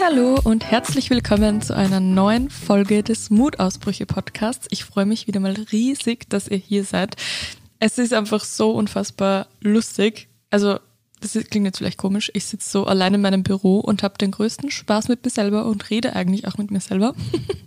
Hallo 0.00 0.38
und 0.44 0.64
herzlich 0.70 1.10
willkommen 1.10 1.62
zu 1.62 1.74
einer 1.74 2.00
neuen 2.00 2.50
Folge 2.50 3.02
des 3.02 3.30
Mutausbrüche 3.30 4.06
Podcasts. 4.06 4.66
Ich 4.70 4.84
freue 4.84 5.06
mich 5.06 5.26
wieder 5.26 5.40
mal 5.40 5.54
riesig, 5.72 6.28
dass 6.28 6.48
ihr 6.48 6.58
hier 6.58 6.84
seid. 6.84 7.16
Es 7.80 7.98
ist 7.98 8.12
einfach 8.12 8.44
so 8.44 8.72
unfassbar 8.72 9.46
lustig. 9.60 10.28
Also 10.50 10.78
das 11.20 11.32
klingt 11.32 11.64
jetzt 11.64 11.78
vielleicht 11.78 11.98
komisch, 11.98 12.30
ich 12.34 12.44
sitze 12.44 12.68
so 12.68 12.86
allein 12.86 13.14
in 13.14 13.22
meinem 13.22 13.42
Büro 13.42 13.80
und 13.80 14.02
habe 14.02 14.18
den 14.18 14.30
größten 14.30 14.70
Spaß 14.70 15.08
mit 15.08 15.24
mir 15.24 15.30
selber 15.30 15.64
und 15.64 15.88
rede 15.88 16.14
eigentlich 16.14 16.46
auch 16.46 16.58
mit 16.58 16.70
mir 16.70 16.80
selber. 16.80 17.14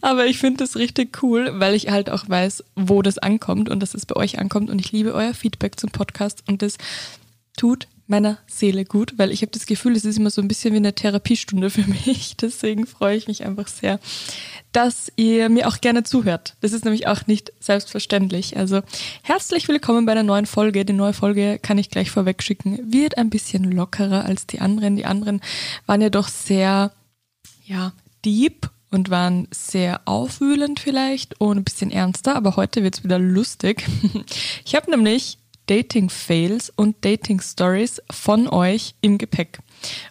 Aber 0.00 0.26
ich 0.26 0.38
finde 0.38 0.64
das 0.64 0.76
richtig 0.76 1.22
cool, 1.22 1.52
weil 1.54 1.74
ich 1.74 1.88
halt 1.88 2.10
auch 2.10 2.28
weiß, 2.28 2.64
wo 2.76 3.02
das 3.02 3.18
ankommt 3.18 3.68
und 3.68 3.80
dass 3.80 3.94
es 3.94 4.06
bei 4.06 4.16
euch 4.16 4.38
ankommt. 4.38 4.70
Und 4.70 4.78
ich 4.78 4.92
liebe 4.92 5.14
euer 5.14 5.34
Feedback 5.34 5.78
zum 5.78 5.90
Podcast 5.90 6.42
und 6.48 6.62
das 6.62 6.76
tut 7.56 7.88
meiner 8.10 8.38
Seele 8.48 8.84
gut, 8.84 9.14
weil 9.18 9.30
ich 9.30 9.40
habe 9.40 9.52
das 9.52 9.66
Gefühl, 9.66 9.94
es 9.94 10.04
ist 10.04 10.18
immer 10.18 10.30
so 10.30 10.42
ein 10.42 10.48
bisschen 10.48 10.72
wie 10.72 10.78
eine 10.78 10.94
Therapiestunde 10.94 11.70
für 11.70 11.88
mich. 12.06 12.36
Deswegen 12.36 12.86
freue 12.86 13.16
ich 13.16 13.28
mich 13.28 13.44
einfach 13.44 13.68
sehr, 13.68 14.00
dass 14.72 15.12
ihr 15.16 15.48
mir 15.48 15.68
auch 15.68 15.80
gerne 15.80 16.02
zuhört. 16.02 16.56
Das 16.60 16.72
ist 16.72 16.84
nämlich 16.84 17.06
auch 17.06 17.26
nicht 17.26 17.52
selbstverständlich. 17.60 18.56
Also 18.56 18.82
herzlich 19.22 19.68
willkommen 19.68 20.06
bei 20.06 20.12
einer 20.12 20.24
neuen 20.24 20.46
Folge. 20.46 20.84
Die 20.84 20.92
neue 20.92 21.12
Folge 21.12 21.58
kann 21.62 21.78
ich 21.78 21.88
gleich 21.88 22.10
vorweg 22.10 22.42
schicken. 22.42 22.92
Wird 22.92 23.16
ein 23.16 23.30
bisschen 23.30 23.70
lockerer 23.70 24.24
als 24.24 24.46
die 24.46 24.60
anderen. 24.60 24.96
Die 24.96 25.06
anderen 25.06 25.40
waren 25.86 26.00
ja 26.00 26.10
doch 26.10 26.28
sehr, 26.28 26.92
ja, 27.64 27.92
deep 28.24 28.68
und 28.90 29.10
waren 29.10 29.48
sehr 29.50 30.00
aufwühlend 30.04 30.80
vielleicht 30.80 31.40
und 31.40 31.58
ein 31.58 31.64
bisschen 31.64 31.90
ernster, 31.90 32.36
aber 32.36 32.56
heute 32.56 32.82
wird's 32.82 33.04
wieder 33.04 33.18
lustig. 33.18 33.84
Ich 34.64 34.74
habe 34.74 34.90
nämlich 34.90 35.38
Dating-Fails 35.66 36.72
und 36.74 36.96
Dating-Stories 37.04 38.02
von 38.10 38.48
euch 38.48 38.94
im 39.00 39.18
Gepäck. 39.18 39.60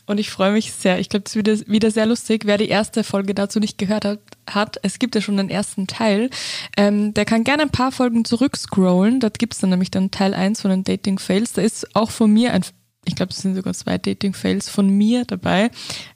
Und 0.05 0.17
ich 0.17 0.30
freue 0.30 0.53
mich 0.53 0.72
sehr. 0.72 1.00
Ich 1.00 1.09
glaube, 1.09 1.25
es 1.27 1.35
ist 1.35 1.69
wieder, 1.69 1.91
sehr 1.91 2.05
lustig. 2.05 2.45
Wer 2.45 2.57
die 2.57 2.69
erste 2.69 3.03
Folge 3.03 3.35
dazu 3.35 3.59
nicht 3.59 3.77
gehört 3.77 4.05
hat, 4.05 4.19
hat 4.50 4.80
es 4.83 5.00
gibt 5.00 5.16
ja 5.16 5.22
schon 5.22 5.38
den 5.38 5.50
ersten 5.50 5.85
Teil. 5.85 6.30
Ähm, 6.77 7.13
der 7.13 7.25
kann 7.25 7.44
gerne 7.44 7.63
ein 7.63 7.72
paar 7.72 7.91
Folgen 7.91 8.25
zurückscrollen. 8.25 9.19
Dort 9.19 9.38
gibt 9.38 9.53
es 9.53 9.59
dann 9.59 9.69
nämlich 9.69 9.91
dann 9.91 10.11
Teil 10.11 10.33
1 10.33 10.61
von 10.61 10.72
den 10.72 10.85
Dating-Fails. 10.85 11.53
Da 11.53 11.61
ist 11.61 11.95
auch 11.95 12.09
von 12.09 12.31
mir 12.31 12.53
ein 12.53 12.63
ich 13.05 13.16
glaube, 13.16 13.31
es 13.31 13.38
sind 13.39 13.55
sogar 13.55 13.73
zwei 13.73 13.97
Dating-Fails 13.97 14.69
von 14.69 14.89
mir 14.89 15.25
dabei. 15.25 15.72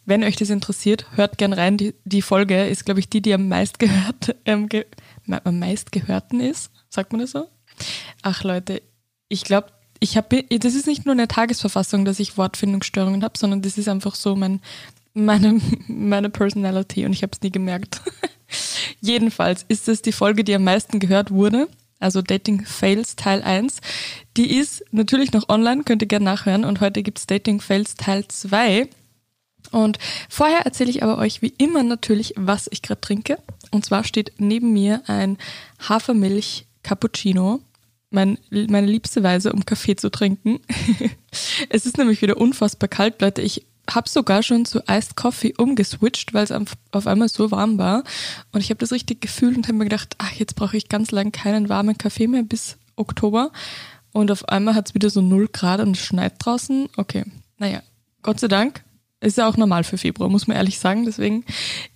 Wenn 0.05 0.23
euch 0.23 0.35
das 0.35 0.49
interessiert, 0.49 1.05
hört 1.15 1.37
gern 1.37 1.53
rein. 1.53 1.77
Die, 1.77 1.95
die 2.03 2.21
Folge 2.21 2.65
ist, 2.65 2.85
glaube 2.85 2.99
ich, 2.99 3.09
die, 3.09 3.21
die 3.21 3.33
am 3.33 3.47
meist 3.47 3.79
gehört, 3.79 4.35
ähm, 4.45 4.69
ge, 4.69 4.85
am 5.27 5.59
meist 5.59 5.91
gehörten 5.91 6.39
ist. 6.39 6.71
Sagt 6.89 7.11
man 7.11 7.21
das 7.21 7.31
so? 7.31 7.47
Ach 8.21 8.43
Leute, 8.43 8.81
ich 9.29 9.43
glaube, 9.43 9.67
ich 9.99 10.17
habe, 10.17 10.43
das 10.43 10.75
ist 10.75 10.85
nicht 10.85 11.05
nur 11.05 11.13
eine 11.13 11.27
Tagesverfassung, 11.27 12.03
dass 12.03 12.19
ich 12.19 12.37
Wortfindungsstörungen 12.37 13.23
habe, 13.23 13.37
sondern 13.37 13.61
das 13.61 13.77
ist 13.77 13.87
einfach 13.87 14.15
so 14.15 14.35
mein, 14.35 14.59
meine, 15.13 15.61
meine 15.87 16.29
Personality 16.29 17.05
und 17.05 17.13
ich 17.13 17.23
habe 17.23 17.31
es 17.33 17.41
nie 17.41 17.51
gemerkt. 17.51 18.01
Jedenfalls 19.01 19.65
ist 19.67 19.87
es 19.87 20.01
die 20.01 20.11
Folge, 20.11 20.43
die 20.43 20.53
am 20.53 20.65
meisten 20.65 20.99
gehört 20.99 21.31
wurde 21.31 21.67
also 22.03 22.21
Dating 22.21 22.65
Fails 22.65 23.15
Teil 23.15 23.41
1. 23.41 23.79
Die 24.37 24.57
ist 24.57 24.83
natürlich 24.91 25.31
noch 25.33 25.49
online, 25.49 25.83
könnt 25.83 26.01
ihr 26.01 26.07
gerne 26.07 26.25
nachhören. 26.25 26.65
Und 26.65 26.81
heute 26.81 27.03
gibt's 27.03 27.27
Dating 27.27 27.61
Fails 27.61 27.95
Teil 27.95 28.27
2. 28.27 28.89
Und 29.71 29.97
vorher 30.29 30.65
erzähle 30.65 30.89
ich 30.89 31.03
aber 31.03 31.17
euch 31.17 31.41
wie 31.41 31.53
immer 31.57 31.83
natürlich, 31.83 32.33
was 32.37 32.67
ich 32.71 32.81
gerade 32.81 33.01
trinke. 33.01 33.37
Und 33.71 33.85
zwar 33.85 34.03
steht 34.03 34.33
neben 34.37 34.73
mir 34.73 35.01
ein 35.07 35.37
Hafermilch 35.79 36.67
Cappuccino. 36.83 37.61
Mein, 38.09 38.37
meine 38.51 38.85
liebste 38.85 39.23
Weise, 39.23 39.53
um 39.53 39.65
Kaffee 39.65 39.95
zu 39.95 40.11
trinken. 40.11 40.59
es 41.69 41.87
ist 41.87 41.97
nämlich 41.97 42.21
wieder 42.21 42.37
unfassbar 42.37 42.87
kalt, 42.87 43.21
Leute. 43.21 43.41
Ich 43.41 43.65
habe 43.89 44.09
sogar 44.09 44.43
schon 44.43 44.65
zu 44.65 44.81
Iced 44.89 45.15
Coffee 45.15 45.53
umgeswitcht, 45.57 46.33
weil 46.33 46.43
es 46.43 46.51
auf 46.51 47.07
einmal 47.07 47.29
so 47.29 47.51
warm 47.51 47.77
war. 47.77 48.03
Und 48.51 48.61
ich 48.61 48.69
habe 48.69 48.79
das 48.79 48.91
richtig 48.91 49.21
gefühlt 49.21 49.57
und 49.57 49.67
habe 49.67 49.77
mir 49.77 49.85
gedacht, 49.85 50.15
ach, 50.19 50.31
jetzt 50.33 50.55
brauche 50.55 50.77
ich 50.77 50.89
ganz 50.89 51.11
lang 51.11 51.31
keinen 51.31 51.69
warmen 51.69 51.97
Kaffee 51.97 52.27
mehr 52.27 52.43
bis 52.43 52.77
Oktober. 52.95 53.51
Und 54.13 54.31
auf 54.31 54.47
einmal 54.47 54.75
hat 54.75 54.89
es 54.89 54.95
wieder 54.95 55.09
so 55.09 55.21
0 55.21 55.49
Grad 55.49 55.81
und 55.81 55.97
es 55.97 56.03
schneit 56.03 56.33
draußen. 56.39 56.87
Okay, 56.97 57.25
naja, 57.57 57.81
Gott 58.21 58.39
sei 58.39 58.47
Dank. 58.47 58.83
Ist 59.19 59.37
ja 59.37 59.47
auch 59.47 59.55
normal 59.55 59.85
für 59.85 59.97
Februar, 59.97 60.29
muss 60.29 60.47
man 60.47 60.57
ehrlich 60.57 60.79
sagen. 60.79 61.05
Deswegen, 61.05 61.45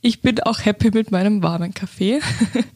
ich 0.01 0.21
bin 0.21 0.39
auch 0.41 0.63
happy 0.63 0.91
mit 0.91 1.11
meinem 1.11 1.43
warmen 1.43 1.73
Kaffee. 1.73 2.21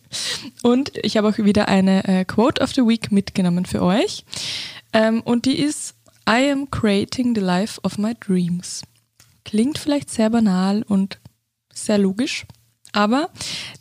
und 0.61 0.91
ich 1.03 1.16
habe 1.16 1.29
auch 1.29 1.38
wieder 1.38 1.69
eine 1.69 2.03
äh, 2.03 2.25
Quote 2.25 2.61
of 2.61 2.73
the 2.73 2.81
Week 2.81 3.13
mitgenommen 3.13 3.66
für 3.66 3.81
euch. 3.81 4.25
Ähm, 4.91 5.22
und 5.22 5.45
die 5.45 5.57
ist, 5.57 5.95
I 6.29 6.51
am 6.51 6.69
creating 6.69 7.33
the 7.33 7.41
life 7.41 7.79
of 7.83 7.97
my 7.97 8.13
dreams. 8.19 8.81
Klingt 9.51 9.78
vielleicht 9.78 10.09
sehr 10.09 10.29
banal 10.29 10.81
und 10.88 11.19
sehr 11.73 11.97
logisch, 11.97 12.45
aber 12.94 13.29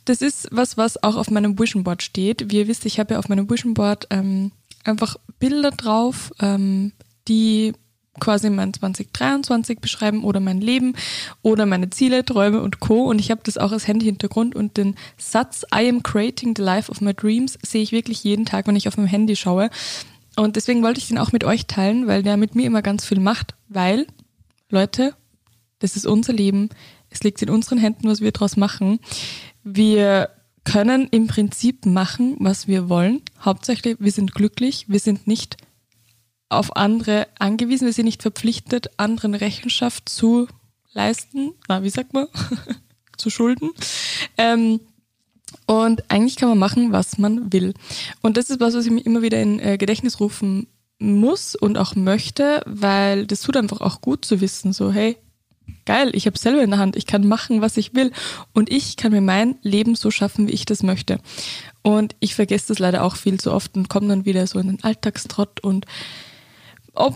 das 0.05 0.21
ist 0.21 0.49
was, 0.51 0.77
was 0.77 1.01
auch 1.01 1.15
auf 1.15 1.31
meinem 1.31 1.61
Vision 1.61 1.85
Board 1.85 2.03
steht. 2.03 2.51
Wie 2.51 2.57
ihr 2.57 2.67
wisst, 2.67 2.87
ich 2.87 2.99
habe 2.99 3.15
ja 3.15 3.21
auf 3.21 3.29
meinem 3.29 3.49
Vision 3.49 3.75
Board 3.75 4.09
ähm, 4.11 4.51
einfach 4.83 5.15
Bilder 5.39 5.71
drauf, 5.71 6.33
ähm, 6.41 6.91
die 7.29 7.73
quasi 8.19 8.51
mein 8.51 8.75
2023 8.75 9.79
beschreiben 9.79 10.25
oder 10.25 10.41
mein 10.41 10.61
Leben 10.61 10.97
oder 11.43 11.67
meine 11.67 11.89
Ziele, 11.89 12.25
Träume 12.25 12.63
und 12.63 12.81
Co. 12.81 13.05
Und 13.05 13.21
ich 13.21 13.31
habe 13.31 13.43
das 13.45 13.57
auch 13.57 13.71
als 13.71 13.87
Handy-Hintergrund 13.87 14.57
und 14.57 14.77
den 14.77 14.97
Satz 15.19 15.65
I 15.73 15.89
am 15.89 16.03
creating 16.03 16.55
the 16.57 16.65
life 16.65 16.91
of 16.91 17.01
my 17.01 17.15
dreams 17.15 17.57
sehe 17.65 17.83
ich 17.83 17.93
wirklich 17.93 18.25
jeden 18.25 18.45
Tag, 18.45 18.67
wenn 18.67 18.75
ich 18.75 18.89
auf 18.89 18.97
mein 18.97 19.07
Handy 19.07 19.37
schaue. 19.37 19.71
Und 20.35 20.57
deswegen 20.57 20.83
wollte 20.83 20.99
ich 20.99 21.07
den 21.07 21.19
auch 21.19 21.31
mit 21.31 21.45
euch 21.45 21.69
teilen, 21.69 22.09
weil 22.09 22.25
der 22.25 22.37
mit 22.37 22.57
mir 22.57 22.67
immer 22.67 22.83
ganz 22.83 23.05
viel 23.05 23.21
macht, 23.21 23.55
weil, 23.69 24.09
Leute, 24.69 25.15
das 25.81 25.97
ist 25.97 26.07
unser 26.07 26.33
Leben. 26.33 26.69
Es 27.11 27.23
liegt 27.23 27.43
in 27.43 27.51
unseren 27.51 27.79
Händen, 27.79 28.09
was 28.09 28.21
wir 28.21 28.31
daraus 28.31 28.57
machen. 28.57 29.01
Wir 29.65 30.31
können 30.65 31.09
im 31.11 31.27
Prinzip 31.27 31.87
machen, 31.87 32.37
was 32.39 32.69
wir 32.69 32.89
wollen. 32.89 33.23
Hauptsächlich, 33.41 33.97
wir 33.99 34.13
sind 34.13 34.35
glücklich. 34.35 34.87
Wir 34.89 35.01
sind 35.01 35.27
nicht 35.27 35.57
auf 36.49 36.77
andere 36.77 37.27
angewiesen. 37.39 37.87
Wir 37.87 37.93
sind 37.93 38.05
nicht 38.05 38.23
verpflichtet, 38.23 38.91
anderen 38.99 39.35
Rechenschaft 39.35 40.09
zu 40.09 40.47
leisten. 40.93 41.53
Na, 41.69 41.83
wie 41.83 41.91
sagt 41.91 42.13
man? 42.13 42.29
zu 43.17 43.31
schulden. 43.31 43.71
Ähm, 44.37 44.81
und 45.67 46.11
eigentlich 46.11 46.37
kann 46.37 46.49
man 46.49 46.59
machen, 46.59 46.93
was 46.93 47.19
man 47.19 47.53
will. 47.53 47.75
Und 48.23 48.37
das 48.37 48.51
ist 48.51 48.61
was, 48.61 48.75
was 48.75 48.87
ich 48.87 48.93
mir 48.93 49.05
immer 49.05 49.23
wieder 49.23 49.41
in 49.41 49.59
äh, 49.61 49.79
Gedächtnis 49.79 50.21
rufen 50.21 50.67
muss 50.99 51.55
und 51.55 51.79
auch 51.79 51.95
möchte, 51.97 52.63
weil 52.67 53.27
das 53.27 53.41
tut 53.41 53.57
einfach 53.57 53.81
auch 53.81 54.01
gut 54.01 54.25
zu 54.25 54.41
wissen, 54.41 54.73
so 54.73 54.93
hey, 54.93 55.17
geil, 55.87 56.11
ich 56.15 56.27
habe 56.27 56.39
selber 56.39 56.63
in 56.63 56.71
der 56.71 56.79
Hand, 56.79 56.97
ich 56.97 57.07
kann 57.07 57.27
machen, 57.27 57.61
was 57.61 57.77
ich 57.77 57.95
will 57.95 58.13
und 58.53 58.71
ich 58.71 58.97
kann 58.97 59.13
mir 59.13 59.21
mein 59.21 59.57
Leben 59.63 59.95
so 59.95 60.11
schaffen, 60.11 60.49
wie 60.49 60.53
ich 60.53 60.65
das 60.65 60.83
möchte. 60.83 61.19
Und 61.83 62.15
ich 62.21 62.35
vergesse 62.35 62.69
das 62.69 62.79
leider 62.79 63.05
auch 63.05 63.17
viel 63.17 63.41
zu 63.41 63.53
oft 63.53 63.77
und 63.77 63.89
komme 63.89 64.09
dann 64.09 64.25
wieder 64.25 64.47
so 64.47 64.59
in 64.59 64.69
den 64.69 64.85
Alltagstrott 64.85 65.61
und 65.61 65.87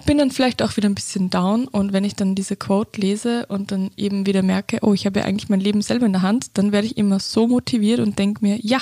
bin 0.07 0.19
dann 0.19 0.31
vielleicht 0.31 0.63
auch 0.63 0.77
wieder 0.77 0.89
ein 0.89 0.95
bisschen 0.95 1.31
down 1.31 1.67
und 1.67 1.93
wenn 1.93 2.05
ich 2.05 2.15
dann 2.15 2.35
diese 2.35 2.57
Quote 2.57 3.01
lese 3.01 3.47
und 3.47 3.73
dann 3.73 3.91
eben 3.97 4.27
wieder 4.27 4.43
merke, 4.43 4.79
oh, 4.83 4.95
ich 4.95 5.05
habe 5.05 5.21
ja 5.21 5.27
eigentlich 5.27 5.49
mein 5.49 5.61
Leben 5.61 5.83
selber 5.83 6.07
in 6.07 6.13
der 6.13 6.23
Hand, 6.23 6.57
dann 6.57 6.73
werde 6.73 6.87
ich 6.87 6.97
immer 6.97 7.21
so 7.21 7.49
motiviert 7.49 8.01
und 8.01 8.19
denke 8.19 8.41
mir, 8.43 8.59
ja, 8.63 8.79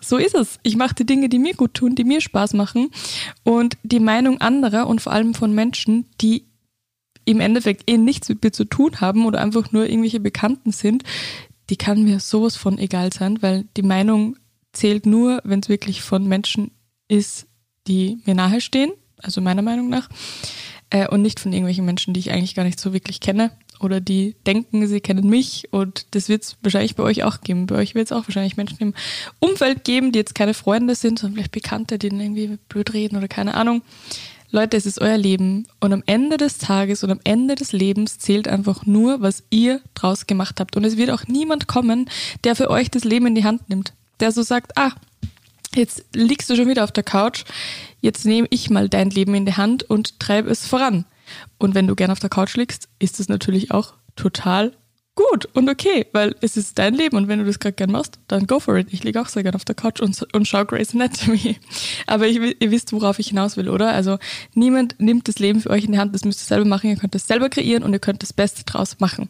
so 0.00 0.16
ist 0.16 0.34
es. 0.34 0.58
Ich 0.62 0.76
mache 0.76 0.94
die 0.94 1.06
Dinge, 1.06 1.28
die 1.28 1.38
mir 1.38 1.54
gut 1.54 1.74
tun, 1.74 1.94
die 1.94 2.04
mir 2.04 2.20
Spaß 2.20 2.54
machen 2.54 2.90
und 3.44 3.76
die 3.82 4.00
Meinung 4.00 4.40
anderer 4.40 4.86
und 4.86 5.00
vor 5.00 5.12
allem 5.12 5.34
von 5.34 5.54
Menschen, 5.54 6.06
die 6.20 6.46
im 7.24 7.40
Endeffekt 7.40 7.90
eh 7.90 7.98
nichts 7.98 8.28
mit 8.28 8.42
mir 8.42 8.52
zu 8.52 8.64
tun 8.64 9.00
haben 9.00 9.26
oder 9.26 9.40
einfach 9.40 9.72
nur 9.72 9.88
irgendwelche 9.88 10.20
Bekannten 10.20 10.72
sind, 10.72 11.04
die 11.70 11.76
kann 11.76 12.02
mir 12.02 12.20
sowas 12.20 12.56
von 12.56 12.78
egal 12.78 13.12
sein, 13.12 13.40
weil 13.42 13.64
die 13.76 13.82
Meinung 13.82 14.36
zählt 14.72 15.06
nur, 15.06 15.40
wenn 15.44 15.60
es 15.60 15.68
wirklich 15.68 16.02
von 16.02 16.26
Menschen 16.26 16.70
ist, 17.08 17.46
die 17.86 18.18
mir 18.24 18.34
nahestehen, 18.34 18.92
also 19.18 19.40
meiner 19.40 19.62
Meinung 19.62 19.88
nach, 19.88 20.08
äh, 20.90 21.08
und 21.08 21.22
nicht 21.22 21.40
von 21.40 21.52
irgendwelchen 21.52 21.84
Menschen, 21.84 22.14
die 22.14 22.20
ich 22.20 22.30
eigentlich 22.30 22.54
gar 22.54 22.64
nicht 22.64 22.80
so 22.80 22.92
wirklich 22.92 23.20
kenne 23.20 23.50
oder 23.80 24.00
die 24.00 24.36
denken, 24.46 24.86
sie 24.86 25.00
kennen 25.00 25.28
mich 25.28 25.72
und 25.72 26.14
das 26.14 26.28
wird 26.28 26.42
es 26.44 26.56
wahrscheinlich 26.62 26.94
bei 26.94 27.02
euch 27.02 27.24
auch 27.24 27.40
geben. 27.40 27.66
Bei 27.66 27.76
euch 27.76 27.94
wird 27.94 28.06
es 28.06 28.12
auch 28.12 28.28
wahrscheinlich 28.28 28.56
Menschen 28.56 28.78
im 28.78 28.94
Umfeld 29.40 29.84
geben, 29.84 30.12
die 30.12 30.18
jetzt 30.18 30.34
keine 30.34 30.54
Freunde 30.54 30.94
sind, 30.94 31.18
sondern 31.18 31.36
vielleicht 31.36 31.52
Bekannte, 31.52 31.98
die 31.98 32.08
irgendwie 32.08 32.58
blöd 32.68 32.92
reden 32.92 33.16
oder 33.16 33.28
keine 33.28 33.54
Ahnung. 33.54 33.82
Leute, 34.54 34.76
es 34.76 34.84
ist 34.84 35.00
euer 35.00 35.16
Leben 35.16 35.66
und 35.80 35.94
am 35.94 36.02
Ende 36.04 36.36
des 36.36 36.58
Tages 36.58 37.02
und 37.02 37.10
am 37.10 37.20
Ende 37.24 37.54
des 37.54 37.72
Lebens 37.72 38.18
zählt 38.18 38.48
einfach 38.48 38.84
nur, 38.84 39.22
was 39.22 39.44
ihr 39.48 39.80
draus 39.94 40.26
gemacht 40.26 40.60
habt. 40.60 40.76
Und 40.76 40.84
es 40.84 40.98
wird 40.98 41.10
auch 41.10 41.26
niemand 41.26 41.68
kommen, 41.68 42.10
der 42.44 42.54
für 42.54 42.68
euch 42.68 42.90
das 42.90 43.04
Leben 43.04 43.28
in 43.28 43.34
die 43.34 43.44
Hand 43.44 43.70
nimmt. 43.70 43.94
Der 44.20 44.30
so 44.30 44.42
sagt, 44.42 44.76
ah, 44.76 44.90
jetzt 45.74 46.04
liegst 46.12 46.50
du 46.50 46.56
schon 46.56 46.68
wieder 46.68 46.84
auf 46.84 46.92
der 46.92 47.02
Couch, 47.02 47.44
jetzt 48.02 48.26
nehme 48.26 48.46
ich 48.50 48.68
mal 48.68 48.90
dein 48.90 49.08
Leben 49.08 49.34
in 49.34 49.46
die 49.46 49.56
Hand 49.56 49.84
und 49.84 50.20
treibe 50.20 50.50
es 50.50 50.66
voran. 50.66 51.06
Und 51.56 51.74
wenn 51.74 51.86
du 51.86 51.94
gern 51.94 52.10
auf 52.10 52.20
der 52.20 52.28
Couch 52.28 52.54
liegst, 52.54 52.90
ist 52.98 53.20
es 53.20 53.30
natürlich 53.30 53.70
auch 53.70 53.94
total 54.16 54.76
gut 55.14 55.46
und 55.52 55.68
okay, 55.68 56.06
weil 56.12 56.34
es 56.40 56.56
ist 56.56 56.78
dein 56.78 56.94
Leben 56.94 57.16
und 57.16 57.28
wenn 57.28 57.38
du 57.38 57.44
das 57.44 57.58
gerade 57.58 57.74
gern 57.74 57.92
machst, 57.92 58.18
dann 58.28 58.46
go 58.46 58.60
for 58.60 58.76
it. 58.76 58.88
Ich 58.92 59.04
liege 59.04 59.20
auch 59.20 59.28
sehr 59.28 59.42
gern 59.42 59.54
auf 59.54 59.64
der 59.64 59.74
Couch 59.74 60.00
und, 60.00 60.26
und 60.34 60.48
schaue 60.48 60.64
Grey's 60.64 60.94
Anatomy. 60.94 61.58
Aber 62.06 62.26
ich, 62.26 62.38
ihr 62.38 62.70
wisst, 62.70 62.92
worauf 62.92 63.18
ich 63.18 63.28
hinaus 63.28 63.56
will, 63.56 63.68
oder? 63.68 63.92
Also 63.92 64.18
niemand 64.54 64.98
nimmt 64.98 65.28
das 65.28 65.38
Leben 65.38 65.60
für 65.60 65.70
euch 65.70 65.84
in 65.84 65.92
die 65.92 65.98
Hand, 65.98 66.14
das 66.14 66.24
müsst 66.24 66.40
ihr 66.40 66.46
selber 66.46 66.64
machen, 66.64 66.90
ihr 66.90 66.96
könnt 66.96 67.14
es 67.14 67.26
selber 67.26 67.50
kreieren 67.50 67.82
und 67.82 67.92
ihr 67.92 67.98
könnt 67.98 68.22
das 68.22 68.32
Beste 68.32 68.64
draus 68.64 69.00
machen. 69.00 69.28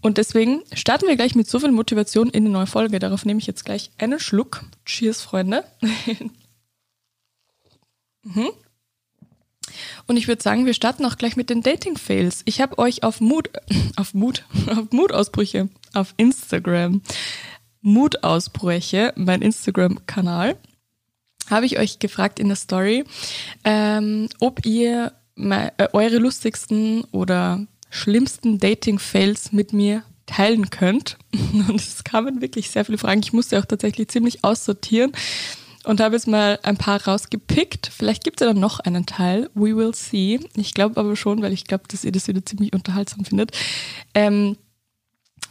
Und 0.00 0.18
deswegen 0.18 0.62
starten 0.72 1.08
wir 1.08 1.16
gleich 1.16 1.34
mit 1.34 1.48
so 1.48 1.58
viel 1.58 1.72
Motivation 1.72 2.30
in 2.30 2.44
die 2.44 2.50
neue 2.50 2.66
Folge. 2.66 3.00
Darauf 3.00 3.24
nehme 3.24 3.40
ich 3.40 3.46
jetzt 3.46 3.64
gleich 3.64 3.90
einen 3.98 4.20
Schluck. 4.20 4.62
Cheers, 4.84 5.22
Freunde. 5.22 5.64
mhm. 8.22 8.50
Und 10.06 10.16
ich 10.16 10.28
würde 10.28 10.42
sagen, 10.42 10.66
wir 10.66 10.74
starten 10.74 11.04
auch 11.04 11.16
gleich 11.16 11.36
mit 11.36 11.50
den 11.50 11.62
Dating-Fails. 11.62 12.42
Ich 12.44 12.60
habe 12.60 12.78
euch 12.78 13.02
auf 13.02 13.20
Mut, 13.20 13.50
auf 13.96 14.14
Mut, 14.14 14.44
auf 14.68 14.90
Mutausbrüche 14.90 15.68
auf 15.96 16.14
Instagram, 16.16 17.00
Mutausbrüche, 17.80 19.12
mein 19.16 19.42
Instagram-Kanal, 19.42 20.56
habe 21.48 21.66
ich 21.66 21.78
euch 21.78 21.98
gefragt 21.98 22.38
in 22.38 22.48
der 22.48 22.56
Story, 22.56 23.04
ähm, 23.64 24.28
ob 24.40 24.66
ihr 24.66 25.12
äh, 25.36 25.70
eure 25.92 26.18
lustigsten 26.18 27.04
oder 27.12 27.66
schlimmsten 27.90 28.58
Dating-Fails 28.58 29.52
mit 29.52 29.72
mir 29.72 30.02
teilen 30.26 30.70
könnt. 30.70 31.16
Und 31.32 31.80
es 31.80 32.04
kamen 32.04 32.40
wirklich 32.40 32.70
sehr 32.70 32.84
viele 32.84 32.98
Fragen. 32.98 33.20
Ich 33.22 33.32
musste 33.32 33.58
auch 33.58 33.64
tatsächlich 33.64 34.08
ziemlich 34.08 34.44
aussortieren 34.44 35.12
und 35.86 36.00
habe 36.00 36.16
jetzt 36.16 36.26
mal 36.26 36.58
ein 36.64 36.76
paar 36.76 37.02
rausgepickt. 37.04 37.90
Vielleicht 37.96 38.24
gibt 38.24 38.40
es 38.40 38.46
ja 38.46 38.52
dann 38.52 38.60
noch 38.60 38.80
einen 38.80 39.06
Teil. 39.06 39.48
We 39.54 39.76
will 39.76 39.94
see. 39.94 40.40
Ich 40.56 40.74
glaube 40.74 40.98
aber 40.98 41.14
schon, 41.14 41.42
weil 41.42 41.52
ich 41.52 41.64
glaube, 41.64 41.84
dass 41.88 42.04
ihr 42.04 42.12
das 42.12 42.26
wieder 42.26 42.44
ziemlich 42.44 42.72
unterhaltsam 42.72 43.24
findet. 43.24 43.52
Ähm, 44.12 44.56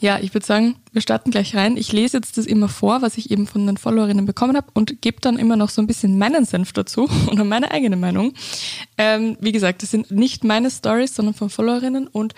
ja, 0.01 0.19
ich 0.19 0.33
würde 0.33 0.45
sagen, 0.45 0.75
wir 0.91 1.01
starten 1.01 1.31
gleich 1.31 1.55
rein. 1.55 1.77
Ich 1.77 1.93
lese 1.93 2.17
jetzt 2.17 2.37
das 2.37 2.45
immer 2.45 2.67
vor, 2.67 3.01
was 3.01 3.17
ich 3.17 3.31
eben 3.31 3.47
von 3.47 3.65
den 3.65 3.77
Followerinnen 3.77 4.25
bekommen 4.25 4.57
habe 4.57 4.67
und 4.73 5.01
gebe 5.01 5.21
dann 5.21 5.39
immer 5.39 5.55
noch 5.55 5.69
so 5.69 5.81
ein 5.81 5.87
bisschen 5.87 6.17
meinen 6.17 6.43
Senf 6.43 6.73
dazu 6.73 7.09
oder 7.31 7.45
meine 7.45 7.71
eigene 7.71 7.95
Meinung. 7.95 8.33
Ähm, 8.97 9.37
wie 9.39 9.53
gesagt, 9.53 9.83
das 9.83 9.91
sind 9.91 10.11
nicht 10.11 10.43
meine 10.43 10.69
Stories, 10.69 11.15
sondern 11.15 11.33
von 11.33 11.49
Followerinnen 11.49 12.07
und 12.07 12.33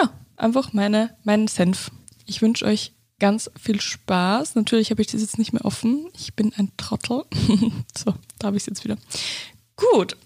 ja, 0.00 0.10
einfach 0.36 0.72
meine, 0.72 1.14
meinen 1.22 1.48
Senf. 1.48 1.90
Ich 2.24 2.40
wünsche 2.40 2.64
euch 2.64 2.95
ganz 3.18 3.50
viel 3.60 3.80
Spaß. 3.80 4.54
Natürlich 4.54 4.90
habe 4.90 5.02
ich 5.02 5.08
das 5.08 5.20
jetzt 5.20 5.38
nicht 5.38 5.52
mehr 5.52 5.64
offen. 5.64 6.08
Ich 6.14 6.34
bin 6.34 6.52
ein 6.56 6.72
Trottel. 6.76 7.24
so, 7.96 8.14
da 8.38 8.48
habe 8.48 8.56
ich 8.56 8.62
es 8.62 8.66
jetzt 8.66 8.84
wieder. 8.84 8.96
Gut. 9.76 10.16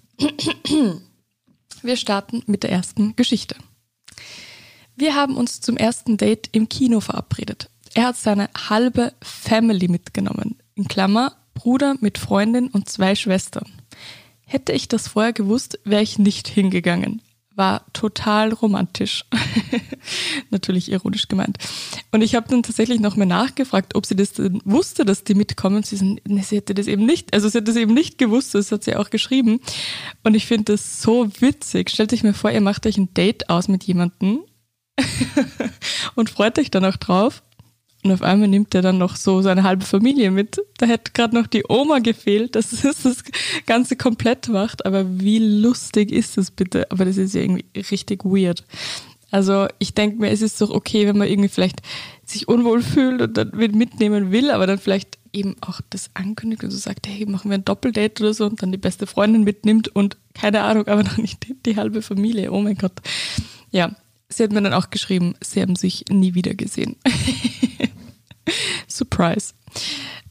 Wir 1.82 1.96
starten 1.96 2.42
mit 2.46 2.62
der 2.62 2.70
ersten 2.70 3.16
Geschichte. 3.16 3.56
Wir 4.96 5.14
haben 5.14 5.36
uns 5.36 5.60
zum 5.60 5.76
ersten 5.76 6.16
Date 6.16 6.50
im 6.52 6.68
Kino 6.68 7.00
verabredet. 7.00 7.70
Er 7.94 8.08
hat 8.08 8.16
seine 8.16 8.50
halbe 8.68 9.14
Family 9.22 9.88
mitgenommen. 9.88 10.58
In 10.74 10.88
Klammer 10.88 11.36
Bruder 11.54 11.96
mit 12.00 12.18
Freundin 12.18 12.68
und 12.68 12.88
zwei 12.88 13.14
Schwestern. 13.14 13.66
Hätte 14.44 14.72
ich 14.72 14.88
das 14.88 15.08
vorher 15.08 15.32
gewusst, 15.32 15.78
wäre 15.84 16.02
ich 16.02 16.18
nicht 16.18 16.48
hingegangen 16.48 17.22
war 17.54 17.84
total 17.92 18.52
romantisch. 18.52 19.24
Natürlich 20.50 20.90
ironisch 20.90 21.28
gemeint. 21.28 21.58
Und 22.12 22.22
ich 22.22 22.34
habe 22.34 22.48
dann 22.48 22.62
tatsächlich 22.62 23.00
noch 23.00 23.16
mal 23.16 23.26
nachgefragt, 23.26 23.94
ob 23.94 24.06
sie 24.06 24.16
das 24.16 24.32
denn 24.32 24.60
wusste, 24.64 25.04
dass 25.04 25.24
die 25.24 25.34
mitkommen. 25.34 25.82
Sie, 25.82 25.96
sind, 25.96 26.20
sie 26.26 26.56
hätte 26.56 26.74
das 26.74 26.86
eben 26.86 27.04
nicht, 27.04 27.34
also 27.34 27.48
sie 27.48 27.58
hat 27.58 27.68
das 27.68 27.76
eben 27.76 27.94
nicht 27.94 28.18
gewusst, 28.18 28.54
das 28.54 28.72
hat 28.72 28.84
sie 28.84 28.96
auch 28.96 29.10
geschrieben. 29.10 29.60
Und 30.22 30.34
ich 30.34 30.46
finde 30.46 30.72
das 30.72 31.02
so 31.02 31.28
witzig. 31.40 31.90
Stellt 31.90 32.12
euch 32.12 32.22
mir 32.22 32.34
vor, 32.34 32.50
ihr 32.50 32.60
macht 32.60 32.86
euch 32.86 32.96
ein 32.96 33.12
Date 33.14 33.50
aus 33.50 33.68
mit 33.68 33.84
jemandem 33.84 34.40
und 36.14 36.30
freut 36.30 36.58
euch 36.58 36.70
dann 36.70 36.84
auch 36.84 36.96
drauf. 36.96 37.42
Und 38.02 38.12
auf 38.12 38.22
einmal 38.22 38.48
nimmt 38.48 38.74
er 38.74 38.82
dann 38.82 38.96
noch 38.96 39.16
so 39.16 39.42
seine 39.42 39.62
halbe 39.62 39.84
Familie 39.84 40.30
mit. 40.30 40.58
Da 40.78 40.86
hätte 40.86 41.12
gerade 41.12 41.34
noch 41.34 41.46
die 41.46 41.64
Oma 41.68 41.98
gefehlt, 41.98 42.54
dass 42.54 42.72
es 42.84 43.02
das 43.02 43.24
Ganze 43.66 43.96
komplett 43.96 44.48
macht. 44.48 44.86
Aber 44.86 45.20
wie 45.20 45.38
lustig 45.38 46.10
ist 46.10 46.36
das 46.36 46.50
bitte? 46.50 46.90
Aber 46.90 47.04
das 47.04 47.18
ist 47.18 47.34
ja 47.34 47.42
irgendwie 47.42 47.66
richtig 47.90 48.24
weird. 48.24 48.64
Also 49.30 49.68
ich 49.78 49.94
denke 49.94 50.16
mir, 50.18 50.30
es 50.30 50.42
ist 50.42 50.60
doch 50.60 50.70
okay, 50.70 51.06
wenn 51.06 51.18
man 51.18 51.28
irgendwie 51.28 51.48
vielleicht 51.48 51.82
sich 52.24 52.48
unwohl 52.48 52.82
fühlt 52.82 53.20
und 53.22 53.36
dann 53.36 53.50
mitnehmen 53.54 54.32
will, 54.32 54.50
aber 54.50 54.66
dann 54.66 54.78
vielleicht 54.78 55.18
eben 55.32 55.56
auch 55.60 55.80
das 55.90 56.10
ankündigt 56.14 56.64
und 56.64 56.70
so 56.70 56.78
sagt, 56.78 57.06
hey, 57.06 57.26
machen 57.26 57.50
wir 57.50 57.58
ein 57.58 57.64
Doppeldate 57.64 58.22
oder 58.22 58.34
so 58.34 58.46
und 58.46 58.62
dann 58.62 58.72
die 58.72 58.78
beste 58.78 59.06
Freundin 59.06 59.44
mitnimmt 59.44 59.88
und 59.94 60.16
keine 60.34 60.62
Ahnung, 60.62 60.88
aber 60.88 61.04
noch 61.04 61.16
nicht 61.16 61.46
die, 61.46 61.54
die 61.54 61.76
halbe 61.76 62.02
Familie. 62.02 62.50
Oh 62.50 62.60
mein 62.60 62.76
Gott. 62.76 62.92
Ja, 63.70 63.94
sie 64.28 64.42
hat 64.42 64.52
mir 64.52 64.62
dann 64.62 64.74
auch 64.74 64.90
geschrieben, 64.90 65.34
sie 65.40 65.62
haben 65.62 65.76
sich 65.76 66.04
nie 66.10 66.34
wieder 66.34 66.54
gesehen. 66.54 66.96
Surprise. 68.88 69.54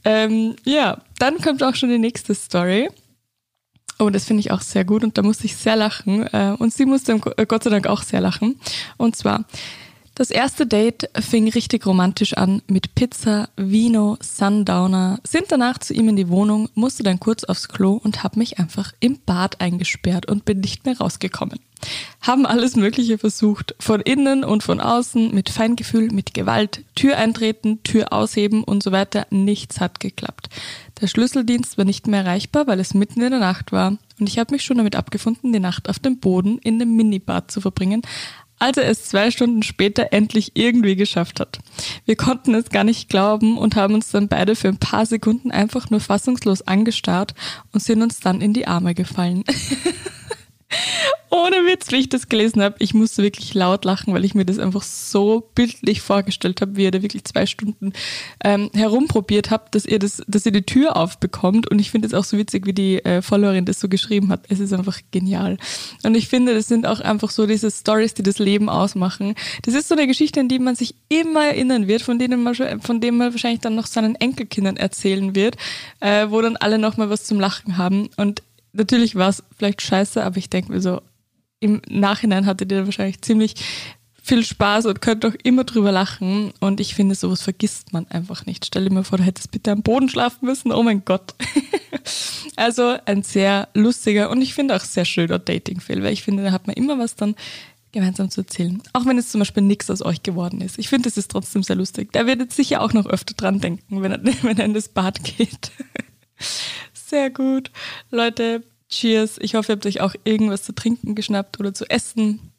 Ähm, 0.04 0.56
ja, 0.66 1.02
dann 1.18 1.38
kommt 1.40 1.64
auch 1.64 1.76
schon 1.76 1.90
die 1.90 1.98
nächste 1.98 2.36
Story. 2.36 2.90
Oh, 4.00 4.10
das 4.10 4.26
finde 4.26 4.40
ich 4.40 4.52
auch 4.52 4.62
sehr 4.62 4.86
gut 4.86 5.04
und 5.04 5.18
da 5.18 5.22
musste 5.22 5.46
ich 5.46 5.58
sehr 5.58 5.76
lachen. 5.76 6.26
Äh, 6.28 6.56
und 6.58 6.74
sie 6.74 6.86
musste 6.86 7.20
äh, 7.36 7.46
Gott 7.46 7.64
sei 7.64 7.70
Dank 7.70 7.88
auch 7.88 8.04
sehr 8.04 8.22
lachen. 8.22 8.60
Und 8.98 9.16
zwar, 9.16 9.44
das 10.20 10.32
erste 10.32 10.68
Date 10.68 11.10
fing 11.18 11.48
richtig 11.48 11.86
romantisch 11.86 12.34
an 12.34 12.62
mit 12.68 12.94
Pizza, 12.94 13.48
Vino, 13.56 14.18
Sundowner, 14.20 15.22
sind 15.24 15.46
danach 15.48 15.78
zu 15.78 15.94
ihm 15.94 16.10
in 16.10 16.18
die 16.18 16.28
Wohnung, 16.28 16.68
musste 16.74 17.04
dann 17.04 17.22
kurz 17.22 17.46
aufs 17.46 17.70
Klo 17.70 17.94
und 18.04 18.22
habe 18.22 18.38
mich 18.38 18.60
einfach 18.60 18.92
im 19.00 19.18
Bad 19.26 19.62
eingesperrt 19.62 20.26
und 20.26 20.44
bin 20.44 20.60
nicht 20.60 20.84
mehr 20.86 20.98
rausgekommen. 20.98 21.62
Haben 22.20 22.46
alles 22.46 22.76
Mögliche 22.76 23.18
versucht, 23.18 23.76
von 23.80 24.02
innen 24.02 24.44
und 24.44 24.62
von 24.62 24.82
außen, 24.82 25.34
mit 25.34 25.50
Feingefühl, 25.50 26.12
mit 26.12 26.34
Gewalt, 26.34 26.84
Tür 26.96 27.16
eintreten, 27.16 27.82
Tür 27.84 28.12
ausheben 28.12 28.66
und 28.66 28.84
so 28.84 28.92
weiter. 28.92 29.26
Nichts 29.30 29.80
hat 29.80 30.02
geklappt. 30.02 30.50
Der 31.00 31.08
Schlüsseldienst 31.08 31.78
war 31.78 31.86
nicht 31.86 32.08
mehr 32.08 32.26
erreichbar, 32.26 32.68
weil 32.68 32.82
es 32.82 32.94
mitten 32.94 33.22
in 33.22 33.32
der 33.32 33.40
Nacht 33.40 33.72
war 33.72 33.98
und 34.20 34.28
ich 34.28 34.38
habe 34.38 34.54
mich 34.54 34.64
schon 34.64 34.78
damit 34.78 34.96
abgefunden, 34.96 35.54
die 35.54 35.60
Nacht 35.60 35.90
auf 35.90 36.00
dem 36.00 36.20
Boden 36.20 36.58
in 36.60 36.78
dem 36.78 36.96
Minibad 36.96 37.50
zu 37.52 37.62
verbringen, 37.62 38.02
als 38.60 38.78
er 38.78 38.88
es 38.90 39.06
zwei 39.06 39.32
Stunden 39.32 39.64
später 39.64 40.12
endlich 40.12 40.52
irgendwie 40.56 40.96
geschafft 40.96 41.40
hat. 41.40 41.60
Wir 42.06 42.16
konnten 42.16 42.54
es 42.54 42.70
gar 42.70 42.84
nicht 42.84 43.10
glauben 43.10 43.58
und 43.58 43.76
haben 43.76 43.94
uns 43.94 44.12
dann 44.12 44.28
beide 44.28 44.56
für 44.56 44.68
ein 44.68 44.78
paar 44.78 45.06
Sekunden 45.06 45.52
einfach 45.52 45.90
nur 45.90 46.02
fassungslos 46.02 46.62
angestarrt 46.62 47.34
und 47.72 47.82
sind 47.82 48.02
uns 48.02 48.20
dann 48.20 48.42
in 48.42 48.54
die 48.54 48.68
Arme 48.68 48.94
gefallen. 48.94 49.44
Ohne 51.32 51.58
Witz, 51.68 51.92
wie 51.92 51.98
ich 51.98 52.10
das 52.10 52.28
gelesen 52.28 52.62
habe, 52.62 52.76
ich 52.80 52.94
musste 52.94 53.22
wirklich 53.22 53.54
laut 53.54 53.86
lachen, 53.86 54.14
weil 54.14 54.26
ich 54.26 54.34
mir 54.34 54.46
das 54.46 54.58
einfach 54.58 54.82
so 54.82 55.50
bildlich 55.54 56.02
vorgestellt 56.02 56.60
habe, 56.62 56.76
wie 56.76 56.84
ihr 56.84 56.92
da 56.92 57.04
wirklich 57.04 57.24
zwei 57.24 57.46
Stunden 57.46 57.94
ähm, 58.44 58.72
herumprobiert 58.74 59.52
habt, 59.52 59.76
dass 59.76 59.86
ihr 59.86 60.00
das, 60.00 60.24
dass 60.28 60.46
ihr 60.48 60.52
die 60.52 60.64
Tür 60.64 60.98
aufbekommt. 60.98 61.70
Und 61.70 61.80
ich 61.80 61.92
finde 61.92 62.08
es 62.08 62.16
auch 62.16 62.24
so 62.24 62.38
witzig, 62.38 62.66
wie 62.66 62.74
die 62.74 63.06
äh, 63.06 63.22
Followerin 63.22 63.66
das 63.66 63.80
so 63.80 63.88
geschrieben 63.88 64.30
hat. 64.30 64.46
Es 64.50 64.60
ist 64.60 64.74
einfach 64.74 65.00
genial. 65.12 65.58
Und 66.04 66.16
ich 66.16 66.28
finde, 66.28 66.56
das 66.56 66.68
sind 66.68 66.88
auch 66.88 67.00
einfach 67.00 67.30
so 67.30 67.46
diese 67.46 67.70
Stories, 67.70 68.16
die 68.16 68.24
das 68.24 68.40
Leben 68.40 68.68
ausmachen. 68.68 69.36
Das 69.64 69.76
ist 69.76 69.88
so 69.88 69.96
eine 69.96 70.08
Geschichte, 70.08 70.40
an 70.40 70.50
die 70.50 70.60
man 70.60 70.76
sich 70.76 70.96
immer 71.10 71.46
erinnern 71.46 71.88
wird, 71.88 72.02
von 72.02 72.18
denen 72.18 72.42
man, 72.42 72.56
von 72.82 73.02
dem 73.02 73.18
man 73.18 73.32
wahrscheinlich 73.32 73.62
dann 73.62 73.76
noch 73.76 73.88
seinen 73.88 74.16
Enkelkindern 74.16 74.78
erzählen 74.78 75.36
wird, 75.36 75.58
äh, 76.00 76.28
wo 76.30 76.42
dann 76.42 76.58
alle 76.58 76.80
nochmal 76.80 77.10
was 77.12 77.26
zum 77.26 77.40
Lachen 77.40 77.78
haben. 77.78 78.10
Und 78.18 78.42
natürlich 78.74 79.16
war 79.16 79.30
es 79.30 79.44
vielleicht 79.58 79.82
scheiße, 79.82 80.24
aber 80.24 80.38
ich 80.38 80.50
denke 80.50 80.72
mir 80.72 80.82
so, 80.82 81.02
im 81.60 81.82
Nachhinein 81.90 82.46
hattet 82.46 82.72
ihr 82.72 82.86
wahrscheinlich 82.86 83.22
ziemlich 83.22 83.56
viel 84.30 84.46
Spaß 84.46 84.86
und 84.86 85.02
könnt 85.02 85.26
auch 85.26 85.34
immer 85.44 85.64
drüber 85.64 85.92
lachen. 85.92 86.54
Und 86.60 86.80
ich 86.80 86.94
finde, 86.94 87.16
sowas 87.16 87.42
vergisst 87.42 87.94
man 87.94 88.08
einfach 88.08 88.46
nicht. 88.46 88.66
Stell 88.66 88.86
dir 88.86 88.94
mal 88.94 89.04
vor, 89.04 89.18
du 89.18 89.24
hättest 89.24 89.52
bitte 89.52 89.72
am 89.72 89.82
Boden 89.82 90.08
schlafen 90.08 90.46
müssen. 90.46 90.72
Oh 90.72 90.84
mein 90.84 91.04
Gott. 91.04 91.34
also 92.56 92.96
ein 93.06 93.24
sehr 93.24 93.70
lustiger 93.74 94.30
und 94.30 94.42
ich 94.42 94.54
finde 94.54 94.76
auch 94.76 94.82
sehr 94.82 95.06
schöner 95.06 95.40
Dating-Fail, 95.40 96.04
weil 96.04 96.14
ich 96.14 96.24
finde, 96.24 96.44
da 96.44 96.52
hat 96.52 96.68
man 96.68 96.76
immer 96.76 97.00
was 97.00 97.16
dann 97.16 97.36
gemeinsam 97.92 98.30
zu 98.30 98.42
erzählen. 98.42 98.82
Auch 98.94 99.06
wenn 99.06 99.18
es 99.18 99.30
zum 99.30 99.40
Beispiel 99.40 99.64
nichts 99.64 99.90
aus 99.90 100.04
euch 100.04 100.22
geworden 100.22 100.62
ist. 100.62 100.78
Ich 100.78 100.90
finde, 100.90 101.10
es 101.10 101.18
ist 101.18 101.32
trotzdem 101.32 101.64
sehr 101.64 101.76
lustig. 101.76 102.12
Da 102.12 102.28
werdet 102.28 102.54
sicher 102.54 102.82
auch 102.82 102.94
noch 102.94 103.08
öfter 103.08 103.34
dran 103.34 103.60
denken, 103.60 104.04
wenn 104.04 104.12
er, 104.12 104.24
wenn 104.44 104.58
er 104.58 104.66
in 104.66 104.74
das 104.76 104.90
Bad 104.90 105.24
geht. 105.24 105.72
Sehr 107.10 107.30
gut. 107.30 107.72
Leute, 108.12 108.64
Cheers. 108.90 109.38
Ich 109.40 109.56
hoffe, 109.56 109.72
ihr 109.72 109.76
habt 109.76 109.86
euch 109.86 110.02
auch 110.02 110.16
irgendwas 110.24 110.64
zu 110.64 110.74
trinken 110.74 111.16
geschnappt 111.16 111.60
oder 111.60 111.74
zu 111.74 111.90
essen. 111.90 112.52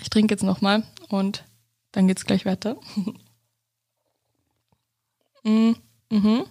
Ich 0.00 0.10
trinke 0.10 0.34
jetzt 0.34 0.44
nochmal 0.44 0.84
und 1.08 1.44
dann 1.90 2.06
geht's 2.06 2.24
gleich 2.24 2.46
weiter. 2.46 2.76
mm, 5.44 5.72
mhm. 6.10 6.44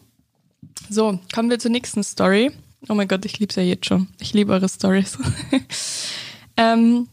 So, 0.89 1.20
kommen 1.34 1.50
wir 1.50 1.60
zur 1.60 1.72
nächsten 1.72 2.03
Story. 2.03 2.51
Oh 2.89 2.93
mein 2.93 3.08
Gott, 3.08 3.25
ich 3.25 3.39
liebe 3.39 3.51
es 3.51 3.55
ja 3.55 3.63
jetzt 3.63 3.86
schon. 3.86 4.08
Ich 4.20 4.34
liebe 4.34 4.51
eure 4.51 4.67
Stories. 4.67 5.17
ähm, 6.58 7.08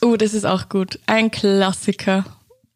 oh, 0.00 0.16
das 0.16 0.32
ist 0.32 0.46
auch 0.46 0.68
gut. 0.68 0.98
Ein 1.06 1.30
Klassiker. 1.30 2.24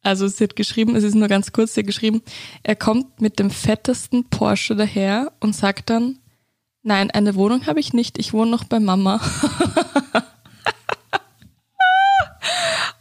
Also 0.03 0.29
sie 0.29 0.45
hat 0.45 0.57
geschrieben, 0.57 0.97
es 0.97 1.05
ist 1.05 1.15
nur 1.15 1.29
ganz 1.29 1.53
kurz, 1.53 1.75
sie 1.75 1.81
hat 1.81 1.87
geschrieben, 1.87 2.23
er 2.63 2.77
kommt 2.77 3.23
mit 3.23 3.39
dem 3.39 3.51
fettesten 3.51 4.29
Porsche 4.29 4.77
daher 4.77 5.33
und 5.41 5.57
sagt 5.57 5.89
dann, 5.89 6.19
Nein, 6.87 7.11
eine 7.11 7.35
Wohnung 7.35 7.67
habe 7.67 7.81
ich 7.81 7.95
nicht. 7.95 8.19
Ich 8.19 8.35
wohne 8.35 8.51
noch 8.51 8.65
bei 8.65 8.79
Mama. 8.79 9.19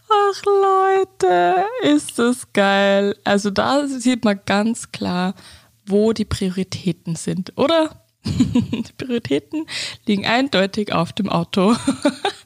Ach, 0.09 0.41
Leute, 0.45 1.65
ist 1.81 2.17
das 2.17 2.53
geil. 2.53 3.13
Also 3.25 3.49
da 3.49 3.85
sieht 3.87 4.23
man 4.23 4.39
ganz 4.45 4.93
klar, 4.93 5.35
wo 5.85 6.13
die 6.13 6.23
Prioritäten 6.23 7.17
sind, 7.17 7.57
oder? 7.57 8.05
die 8.23 8.85
Prioritäten 8.97 9.67
liegen 10.05 10.25
eindeutig 10.25 10.93
auf 10.93 11.11
dem 11.11 11.27
Auto. 11.27 11.75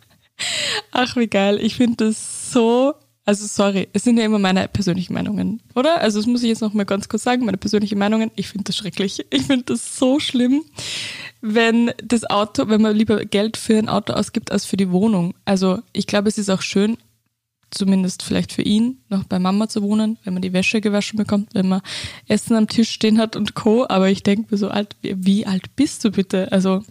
Ach, 0.92 1.16
wie 1.18 1.28
geil. 1.28 1.60
Ich 1.62 1.76
finde 1.76 2.08
das 2.08 2.52
so 2.52 2.96
also 3.28 3.46
sorry, 3.46 3.90
es 3.92 4.06
sind 4.06 4.18
ja 4.18 4.24
immer 4.24 4.40
meine 4.40 4.70
persönlichen 4.70 5.14
Meinungen, 5.14 5.62
oder? 5.76 6.00
Also 6.00 6.18
das 6.18 6.28
muss 6.28 6.44
ich 6.44 6.48
jetzt 6.48 6.62
noch 6.62 6.74
mal 6.74 6.86
ganz 6.86 7.10
kurz 7.10 7.24
sagen, 7.24 7.44
meine 7.44 7.58
persönlichen 7.58 8.00
Meinungen. 8.00 8.32
Ich 8.38 8.48
finde 8.48 8.64
das 8.64 8.78
schrecklich. 8.78 9.26
Ich 9.32 9.44
finde 9.44 9.66
das 9.66 9.98
so 9.98 10.22
schlimm, 10.22 10.64
wenn 11.42 11.92
das 12.02 12.24
Auto, 12.24 12.70
wenn 12.70 12.82
man 12.82 12.96
lieber 12.96 13.26
Geld 13.26 13.58
für 13.58 13.78
ein 13.78 13.90
Auto 13.90 14.14
ausgibt 14.14 14.54
als 14.54 14.64
für 14.64 14.78
die 14.78 14.92
Wohnung. 14.92 15.34
Also 15.44 15.80
ich 15.92 16.08
glaube, 16.08 16.30
es 16.30 16.38
ist 16.38 16.50
auch 16.50 16.62
schön, 16.62 16.98
zumindest 17.70 18.24
vielleicht 18.24 18.54
für 18.54 18.62
ihn, 18.62 19.00
noch 19.10 19.26
bei 19.26 19.40
Mama 19.40 19.68
zu 19.68 19.82
wohnen, 19.82 20.18
wenn 20.24 20.32
man 20.32 20.42
die 20.42 20.54
Wäsche 20.54 20.80
gewaschen 20.80 21.18
bekommt, 21.18 21.54
wenn 21.54 21.68
man 21.68 21.82
Essen 22.30 22.56
am 22.56 22.70
Tisch 22.70 22.92
stehen 22.92 23.18
hat 23.18 23.36
und 23.36 23.56
Co. 23.56 23.86
Aber 23.90 24.10
ich 24.10 24.24
denke 24.24 24.48
mir 24.52 24.58
so 24.58 24.70
alt, 24.70 24.96
wie, 25.02 25.46
alt 25.46 25.76
bist 25.76 26.06
du 26.06 26.12
bitte? 26.12 26.50
Also 26.54 26.86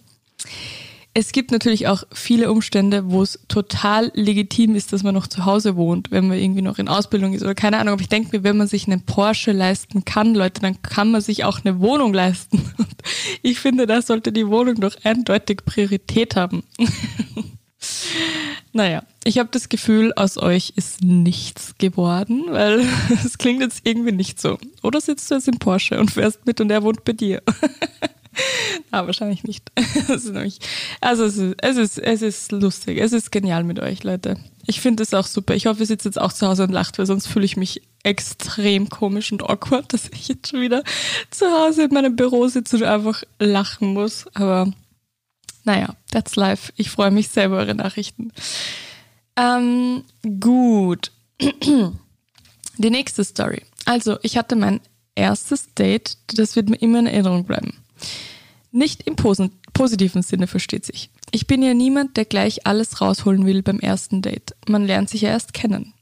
es 1.18 1.32
gibt 1.32 1.50
natürlich 1.50 1.88
auch 1.88 2.04
viele 2.12 2.52
Umstände, 2.52 3.11
wo 3.11 3.23
es 3.23 3.40
total 3.49 4.12
legitim 4.12 4.75
ist, 4.75 4.92
dass 4.92 5.02
man 5.02 5.14
noch 5.14 5.26
zu 5.26 5.46
Hause 5.46 5.75
wohnt, 5.75 6.11
wenn 6.11 6.28
man 6.28 6.37
irgendwie 6.37 6.61
noch 6.61 6.78
in 6.78 6.88
Ausbildung 6.88 7.32
ist 7.32 7.40
oder 7.40 7.54
keine 7.54 7.78
Ahnung. 7.78 7.94
Aber 7.94 8.02
ich 8.02 8.11
denke 8.11 8.37
mir, 8.37 8.44
wenn 8.44 8.58
man 8.58 8.66
sich 8.66 8.87
einen 8.87 9.00
Porsche 9.00 9.52
leisten 9.52 10.04
kann, 10.04 10.35
Leute, 10.35 10.61
dann 10.61 10.82
kann 10.82 11.11
man 11.11 11.23
sich 11.23 11.44
auch 11.44 11.64
eine 11.64 11.80
Wohnung 11.80 12.12
leisten. 12.12 12.58
Und 12.76 12.94
ich 13.40 13.58
finde, 13.61 13.87
da 13.87 14.02
sollte 14.02 14.30
die 14.30 14.46
Wohnung 14.46 14.75
doch 14.75 14.94
eindeutig 15.04 15.64
Priorität 15.64 16.37
haben. 16.37 16.64
naja, 18.75 19.02
ich 19.25 19.38
habe 19.38 19.49
das 19.50 19.70
Gefühl, 19.70 20.12
aus 20.16 20.37
euch 20.37 20.75
ist 20.76 21.02
nichts 21.02 21.76
geworden, 21.78 22.44
weil 22.50 22.85
es 23.25 23.38
klingt 23.38 23.62
jetzt 23.62 23.80
irgendwie 23.85 24.12
nicht 24.12 24.38
so. 24.38 24.58
Oder 24.82 25.00
sitzt 25.00 25.30
du 25.30 25.37
jetzt 25.37 25.49
im 25.49 25.58
Porsche 25.58 25.99
und 25.99 26.11
fährst 26.11 26.44
mit 26.44 26.61
und 26.61 26.70
er 26.70 26.82
wohnt 26.82 27.04
bei 27.04 27.14
dir? 27.14 27.42
Ah, 28.90 29.07
wahrscheinlich 29.07 29.43
nicht. 29.45 29.71
Nämlich, 30.09 30.59
also 31.00 31.25
es 31.25 31.37
ist, 31.37 31.57
es, 31.61 31.76
ist, 31.76 31.99
es 31.99 32.23
ist 32.23 32.52
lustig, 32.52 32.99
es 32.99 33.12
ist 33.12 33.33
genial 33.33 33.64
mit 33.64 33.81
euch, 33.81 34.05
Leute. 34.05 34.38
Ich 34.66 34.81
finde 34.81 35.02
es 35.02 35.14
auch 35.14 35.26
super. 35.26 35.55
Ich 35.55 35.66
hoffe, 35.66 35.81
ihr 35.81 35.87
sitzt 35.87 36.05
jetzt 36.05 36.21
auch 36.21 36.33
zu 36.33 36.47
Hause 36.47 36.64
und 36.64 36.73
lacht, 36.73 36.99
weil 36.99 37.07
sonst 37.07 37.26
fühle 37.26 37.45
ich 37.45 37.57
mich 37.57 37.83
extrem 38.02 38.88
komisch 38.88 39.33
und 39.33 39.43
awkward, 39.43 39.93
dass 39.93 40.09
ich 40.12 40.28
jetzt 40.28 40.49
schon 40.49 40.61
wieder 40.61 40.83
zu 41.31 41.47
Hause 41.47 41.85
in 41.85 41.95
meinem 41.95 42.16
Büro 42.16 42.49
sitze 42.49 42.76
und 42.76 42.85
einfach 42.85 43.23
lachen 43.38 43.93
muss. 43.93 44.26
Aber 44.35 44.73
naja, 45.64 45.97
that's 46.11 46.37
life. 46.37 46.73
Ich 46.76 46.90
freue 46.90 47.11
mich 47.11 47.28
sehr 47.28 47.47
über 47.47 47.59
eure 47.59 47.75
Nachrichten. 47.75 48.33
Ähm, 49.37 50.05
gut. 50.40 51.11
Die 52.78 52.90
nächste 52.90 53.25
Story. 53.25 53.62
Also, 53.85 54.19
ich 54.23 54.37
hatte 54.37 54.57
mein 54.57 54.81
erstes 55.14 55.75
Date, 55.75 56.19
das 56.35 56.57
wird 56.57 56.69
mir 56.69 56.76
immer 56.76 57.00
in 57.00 57.07
Erinnerung 57.07 57.45
bleiben. 57.45 57.78
Nicht 58.73 59.03
im 59.03 59.17
positiven 59.17 60.23
Sinne, 60.23 60.47
versteht 60.47 60.85
sich. 60.85 61.11
Ich 61.31 61.47
bin 61.47 61.62
ja 61.62 61.75
niemand, 61.75 62.17
der 62.17 62.25
gleich 62.25 62.67
alles 62.67 63.00
rausholen 63.00 63.47
will 63.47 63.62
beim 63.62 63.81
ersten 63.81 64.23
Date. 64.23 64.55
Man 64.69 64.87
lernt 64.87 65.09
sich 65.09 65.23
ja 65.23 65.31
erst 65.31 65.55
kennen. 65.55 65.95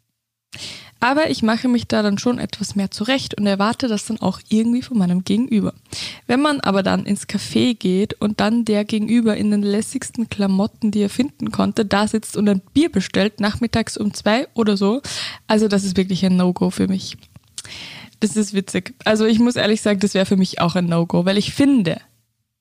Aber 1.00 1.28
ich 1.28 1.42
mache 1.42 1.68
mich 1.68 1.86
da 1.86 2.02
dann 2.02 2.16
schon 2.16 2.38
etwas 2.38 2.76
mehr 2.76 2.90
zurecht 2.90 3.34
und 3.34 3.46
erwarte 3.46 3.88
das 3.88 4.06
dann 4.06 4.22
auch 4.22 4.40
irgendwie 4.48 4.80
von 4.80 4.96
meinem 4.96 5.22
Gegenüber. 5.22 5.74
Wenn 6.26 6.40
man 6.40 6.60
aber 6.60 6.82
dann 6.82 7.04
ins 7.04 7.28
Café 7.28 7.74
geht 7.74 8.14
und 8.14 8.40
dann 8.40 8.64
der 8.64 8.86
Gegenüber 8.86 9.36
in 9.36 9.50
den 9.50 9.62
lässigsten 9.62 10.30
Klamotten, 10.30 10.92
die 10.92 11.02
er 11.02 11.10
finden 11.10 11.52
konnte, 11.52 11.84
da 11.84 12.08
sitzt 12.08 12.38
und 12.38 12.48
ein 12.48 12.62
Bier 12.72 12.90
bestellt, 12.90 13.38
nachmittags 13.38 13.98
um 13.98 14.14
zwei 14.14 14.48
oder 14.54 14.78
so, 14.78 15.02
also 15.46 15.68
das 15.68 15.84
ist 15.84 15.98
wirklich 15.98 16.24
ein 16.24 16.36
No-Go 16.36 16.70
für 16.70 16.88
mich. 16.88 17.18
Das 18.24 18.36
ist 18.36 18.54
witzig. 18.54 18.94
Also 19.04 19.26
ich 19.26 19.38
muss 19.38 19.56
ehrlich 19.56 19.82
sagen, 19.82 20.00
das 20.00 20.14
wäre 20.14 20.26
für 20.26 20.36
mich 20.36 20.60
auch 20.60 20.76
ein 20.76 20.86
No-Go, 20.86 21.26
weil 21.26 21.36
ich 21.36 21.52
finde, 21.52 22.00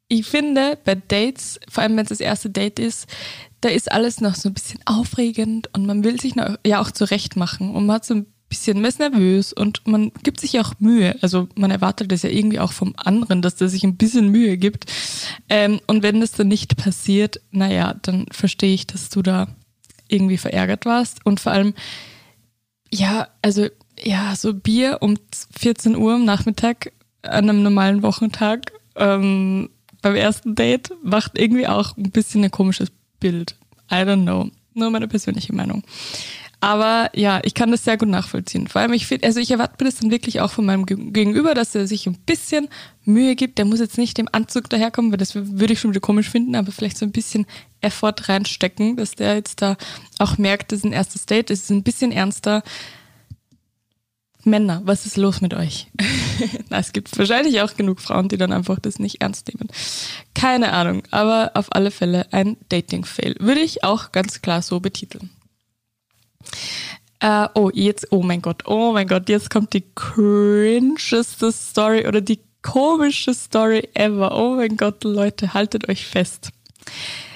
ich 0.08 0.26
finde, 0.26 0.78
bei 0.84 0.96
Dates, 0.96 1.60
vor 1.70 1.84
allem 1.84 1.96
wenn 1.96 2.04
es 2.04 2.10
das 2.10 2.20
erste 2.20 2.50
Date 2.50 2.80
ist, 2.80 3.08
da 3.62 3.70
ist 3.70 3.92
alles 3.92 4.20
noch 4.20 4.36
so 4.36 4.50
ein 4.50 4.54
bisschen 4.54 4.82
aufregend 4.86 5.70
und 5.74 5.86
man 5.86 6.04
will 6.04 6.20
sich 6.20 6.36
noch, 6.36 6.58
ja 6.66 6.82
auch 6.82 6.92
zurecht 6.92 7.38
machen 7.38 7.74
und 7.74 7.86
man 7.86 7.96
hat 7.96 8.06
so 8.06 8.16
ein 8.16 8.26
bisschen, 8.50 8.82
man 8.82 8.90
ist 8.90 9.00
nervös 9.00 9.54
und 9.54 9.88
man 9.88 10.12
gibt 10.22 10.42
sich 10.42 10.60
auch 10.60 10.74
Mühe. 10.80 11.16
Also 11.22 11.48
man 11.56 11.72
erwartet 11.72 12.12
das 12.12 12.24
ja 12.24 12.30
irgendwie 12.30 12.60
auch 12.60 12.74
vom 12.74 12.94
anderen, 12.98 13.42
dass 13.42 13.56
der 13.56 13.70
sich 13.70 13.84
ein 13.84 13.96
bisschen 13.96 14.30
Mühe 14.30 14.58
gibt. 14.58 14.92
Ähm, 15.50 15.80
und 15.88 16.04
wenn 16.04 16.20
das 16.20 16.34
dann 16.34 16.50
nicht 16.50 16.76
passiert, 16.78 17.40
naja, 17.52 17.96
dann 18.02 18.26
verstehe 18.32 18.74
ich, 18.74 18.86
dass 18.86 19.10
du 19.10 19.22
da 19.22 19.48
irgendwie 20.08 20.38
verärgert 20.38 20.86
warst. 20.86 21.26
Und 21.26 21.40
vor 21.40 21.54
allem, 21.54 21.74
ja, 22.92 23.30
also 23.42 23.68
ja, 24.04 24.36
so 24.36 24.54
Bier 24.54 24.98
um 25.02 25.18
14 25.58 25.96
Uhr 25.96 26.16
am 26.16 26.26
Nachmittag 26.26 26.92
an 27.22 27.50
einem 27.50 27.64
normalen 27.64 28.04
Wochentag 28.04 28.72
ähm, 28.96 29.70
beim 30.02 30.16
ersten 30.16 30.56
Date 30.56 30.92
macht 31.02 31.38
irgendwie 31.38 31.68
auch 31.68 31.98
ein 31.98 32.12
bisschen 32.12 32.44
ein 32.44 32.52
komisches 32.52 32.92
Bild. 33.20 33.56
I 33.90 33.96
don't 33.96 34.24
know. 34.24 34.50
Nur 34.74 34.90
meine 34.90 35.08
persönliche 35.08 35.54
Meinung. 35.54 35.84
Aber 36.60 37.10
ja, 37.14 37.42
ich 37.44 37.54
kann 37.54 37.72
das 37.72 37.84
sehr 37.84 37.98
gut 37.98 38.08
nachvollziehen. 38.08 38.68
Vor 38.68 38.82
allem, 38.82 38.94
ich 38.94 39.06
finde, 39.06 39.28
also 39.28 39.40
ich 39.40 39.52
erwarte 39.52 39.84
das 39.84 39.98
dann 39.98 40.12
wirklich 40.12 40.40
auch 40.40 40.52
von 40.52 40.66
meinem 40.66 40.86
Gegenüber, 40.86 41.54
dass 41.54 41.76
er 41.76 41.88
sich 41.88 42.08
ein 42.08 42.18
bisschen 42.26 42.70
Mühe 43.04 43.36
gibt. 43.36 43.58
Der 43.58 43.66
muss 43.66 43.82
jetzt 43.82 43.98
nicht 43.98 44.18
im 44.18 44.30
Anzug 44.32 44.70
daherkommen, 44.70 45.12
weil 45.12 45.18
das 45.18 45.36
würde 45.36 45.74
ich 45.74 45.80
schon 45.82 45.92
wieder 45.92 46.00
komisch 46.00 46.30
finden, 46.30 46.56
aber 46.56 46.72
vielleicht 46.72 46.98
so 46.98 47.06
ein 47.06 47.12
bisschen 47.12 47.46
Effort 47.82 48.16
reinstecken, 48.30 48.96
dass 48.96 49.12
der 49.12 49.36
jetzt 49.36 49.62
da 49.62 49.76
auch 50.20 50.38
merkt, 50.38 50.72
das 50.72 50.80
ist 50.80 50.86
ein 50.86 50.94
erstes 50.94 51.26
Date, 51.26 51.52
es 51.52 51.64
ist 51.64 51.70
ein 51.70 51.84
bisschen 51.84 52.14
ernster. 52.14 52.64
Männer, 54.46 54.82
was 54.84 55.06
ist 55.06 55.18
los 55.18 55.42
mit 55.42 55.54
euch? 55.54 55.88
Na, 56.70 56.80
es 56.80 56.92
gibt 56.92 57.18
wahrscheinlich 57.18 57.62
auch 57.62 57.76
genug 57.76 58.02
Frauen, 58.02 58.28
die 58.28 58.38
dann 58.38 58.52
einfach 58.52 58.80
das 58.80 59.00
nicht 59.00 59.22
ernst 59.22 59.48
nehmen. 59.48 59.70
Keine 60.34 60.74
Ahnung, 60.74 61.04
aber 61.12 61.52
auf 61.54 61.74
alle 61.74 61.92
Fälle 61.92 62.32
ein 62.32 62.58
Dating-Fail. 62.70 63.36
Würde 63.40 63.62
ich 63.62 63.84
auch 63.84 64.12
ganz 64.12 64.42
klar 64.42 64.62
so 64.62 64.80
betiteln. 64.80 65.30
Äh, 67.20 67.48
oh, 67.54 67.70
jetzt, 67.74 68.12
oh 68.12 68.22
mein 68.22 68.42
Gott, 68.42 68.64
oh 68.68 68.92
mein 68.92 69.08
Gott, 69.08 69.30
jetzt 69.30 69.50
kommt 69.50 69.74
die 69.74 69.86
cringeste 69.96 71.52
Story 71.52 72.06
oder 72.08 72.20
die 72.20 72.40
komische 72.62 73.34
Story 73.34 73.88
ever. 73.94 74.38
Oh 74.38 74.56
mein 74.56 74.76
Gott, 74.76 75.04
Leute, 75.04 75.54
haltet 75.54 75.88
euch 75.88 76.06
fest. 76.06 76.50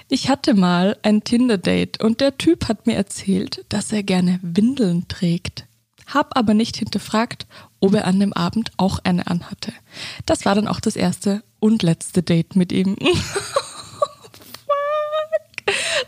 Ich 0.10 0.30
hatte 0.30 0.54
mal 0.54 0.98
ein 1.04 1.24
Tinder-Date 1.24 2.02
und 2.02 2.22
der 2.22 2.38
Typ 2.38 2.68
hat 2.68 2.88
mir 2.88 2.96
erzählt, 2.96 3.66
dass 3.70 3.92
er 3.92 4.04
gerne 4.04 4.40
Windeln 4.42 5.08
trägt 5.08 5.67
hab 6.08 6.38
aber 6.38 6.54
nicht 6.54 6.78
hinterfragt, 6.78 7.48
ob 7.80 7.94
er 7.94 8.06
an 8.06 8.20
dem 8.20 8.34
Abend 8.34 8.72
auch 8.78 9.00
eine 9.04 9.28
anhatte. 9.28 9.74
Das 10.26 10.46
war 10.46 10.56
dann 10.56 10.68
auch 10.68 10.80
das 10.80 10.96
erste 10.96 11.44
und 11.60 11.84
letzte 11.84 12.24
Date 12.24 12.56
mit 12.56 12.72
ihm. 12.72 12.96
Fuck. 13.04 13.56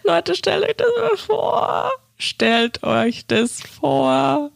Leute, 0.03 0.35
stellt 0.35 0.63
euch 0.63 0.77
das 0.77 0.87
mal 0.97 1.17
vor. 1.17 1.91
Stellt 2.17 2.83
euch 2.83 3.27
das 3.27 3.61
vor. 3.61 4.51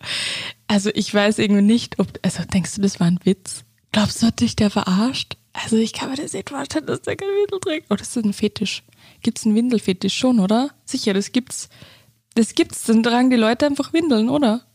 Also 0.67 0.89
ich 0.93 1.13
weiß 1.13 1.39
irgendwie 1.39 1.62
nicht, 1.62 2.00
ob, 2.00 2.07
also 2.21 2.43
denkst 2.43 2.75
du, 2.75 2.81
das 2.81 3.00
war 3.00 3.07
ein 3.07 3.19
Witz? 3.23 3.63
Glaubst 3.91 4.21
du, 4.21 4.27
hat 4.27 4.39
dich 4.39 4.55
der 4.55 4.69
verarscht? 4.69 5.38
Also 5.53 5.77
ich 5.77 5.93
kann 5.93 6.09
mir 6.09 6.15
das 6.15 6.33
nicht 6.33 6.50
vorstellen, 6.50 6.88
dass 6.88 7.03
der 7.03 7.15
kein 7.15 7.27
Windel 7.27 7.59
trägt. 7.59 7.85
Oh, 7.89 7.95
ist 7.95 8.15
das 8.15 8.23
ein 8.23 8.33
Fetisch? 8.33 8.83
Gibt's 9.21 9.45
einen 9.45 9.55
Windelfetisch 9.55 10.15
schon, 10.15 10.39
oder? 10.39 10.71
Sicher, 10.83 11.13
das 11.13 11.31
gibt's. 11.31 11.69
Das 12.35 12.55
gibt's, 12.55 12.83
dann 12.85 13.03
tragen 13.03 13.29
die 13.29 13.35
Leute 13.35 13.67
einfach 13.67 13.93
Windeln, 13.93 14.29
oder? 14.29 14.65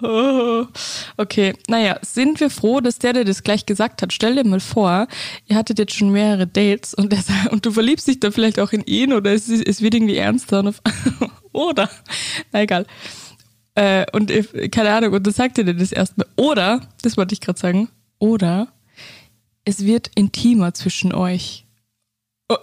Okay, 0.00 1.54
naja, 1.66 1.98
sind 2.02 2.38
wir 2.38 2.50
froh, 2.50 2.80
dass 2.80 3.00
der, 3.00 3.14
der 3.14 3.24
das 3.24 3.42
gleich 3.42 3.66
gesagt 3.66 4.00
hat, 4.00 4.12
stell 4.12 4.36
dir 4.36 4.44
mal 4.44 4.60
vor, 4.60 5.08
ihr 5.46 5.56
hattet 5.56 5.80
jetzt 5.80 5.94
schon 5.94 6.10
mehrere 6.10 6.46
Dates 6.46 6.94
und, 6.94 7.12
der, 7.12 7.18
und 7.50 7.66
du 7.66 7.72
verliebst 7.72 8.06
dich 8.06 8.20
da 8.20 8.30
vielleicht 8.30 8.60
auch 8.60 8.72
in 8.72 8.84
ihn 8.84 9.12
oder 9.12 9.32
es, 9.32 9.48
es 9.48 9.82
wird 9.82 9.94
irgendwie 9.94 10.16
ernster 10.16 10.64
auf, 10.64 10.80
oder, 11.52 11.90
na 12.52 12.62
egal. 12.62 12.86
Äh, 13.74 14.06
und 14.12 14.32
keine 14.70 14.94
Ahnung, 14.94 15.14
und 15.14 15.26
dann 15.26 15.34
sagt 15.34 15.58
er 15.58 15.64
dir 15.64 15.74
das 15.74 15.90
erstmal, 15.90 16.28
oder, 16.36 16.80
das 17.02 17.16
wollte 17.16 17.32
ich 17.32 17.40
gerade 17.40 17.58
sagen, 17.58 17.88
oder 18.20 18.68
es 19.64 19.84
wird 19.84 20.12
intimer 20.14 20.74
zwischen 20.74 21.12
euch. 21.12 21.66
Oh. 22.48 22.56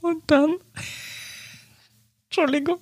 und 0.02 0.22
dann, 0.26 0.56
Entschuldigung. 2.28 2.78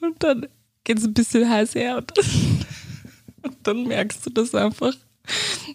Und 0.00 0.22
dann 0.22 0.46
geht 0.84 0.98
es 0.98 1.04
ein 1.04 1.14
bisschen 1.14 1.48
heiß 1.48 1.74
her 1.74 1.98
und, 1.98 2.12
und, 3.42 3.56
dann 3.62 3.84
merkst 3.84 4.24
du, 4.26 4.30
dass 4.30 4.54
einfach 4.54 4.94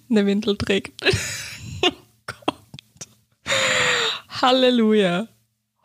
eine 0.09 0.25
Windel 0.25 0.57
trägt. 0.57 1.03
oh 1.83 1.91
Gott. 2.25 3.07
Halleluja. 4.27 5.27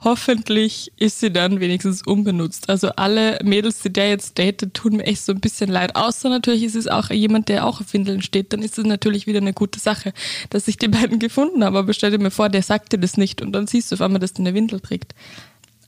Hoffentlich 0.03 0.91
ist 0.97 1.21
sie 1.21 1.31
dann 1.31 1.61
wenigstens 1.61 2.07
unbenutzt. 2.07 2.71
Also 2.71 2.89
alle 2.97 3.39
Mädels, 3.45 3.81
die 3.81 3.93
der 3.93 4.09
jetzt 4.09 4.39
datet, 4.39 4.73
tun 4.73 4.97
mir 4.97 5.05
echt 5.05 5.23
so 5.23 5.33
ein 5.33 5.41
bisschen 5.41 5.69
leid. 5.69 5.95
Außer 5.95 6.31
natürlich 6.31 6.63
ist 6.63 6.75
es 6.75 6.89
auch 6.89 7.11
jemand, 7.11 7.51
der 7.51 7.67
auch 7.67 7.83
auf 7.83 7.93
Windeln 7.93 8.23
steht. 8.23 8.55
Dann 8.55 8.63
ist 8.63 8.79
es 8.79 8.87
natürlich 8.87 9.27
wieder 9.27 9.41
eine 9.41 9.53
gute 9.53 9.79
Sache, 9.79 10.15
dass 10.49 10.69
ich 10.69 10.79
die 10.79 10.89
beiden 10.89 11.19
gefunden 11.19 11.63
habe. 11.63 11.79
Aber 11.79 11.93
stell 11.93 12.11
dir 12.11 12.19
mir 12.19 12.31
vor, 12.31 12.49
der 12.49 12.63
sagt 12.63 12.95
dir 12.95 12.99
das 12.99 13.19
nicht 13.19 13.43
und 13.43 13.53
dann 13.53 13.67
siehst 13.67 13.93
du 13.93 13.97
auf 13.97 14.01
einmal, 14.01 14.21
dass 14.21 14.33
der 14.33 14.47
eine 14.47 14.55
Windel 14.55 14.81
trägt. 14.81 15.15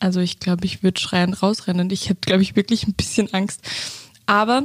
Also 0.03 0.19
ich 0.19 0.41
glaube, 0.41 0.65
ich 0.65 0.83
würde 0.83 1.01
schreiend 1.01 1.45
rausrennen. 1.45 1.89
Ich 1.91 2.09
hätte, 2.09 2.23
glaube 2.23 2.43
ich, 2.43 2.57
wirklich 2.57 2.89
ein 2.89 2.95
bisschen 2.95 3.33
Angst. 3.33 3.63
Aber 4.27 4.65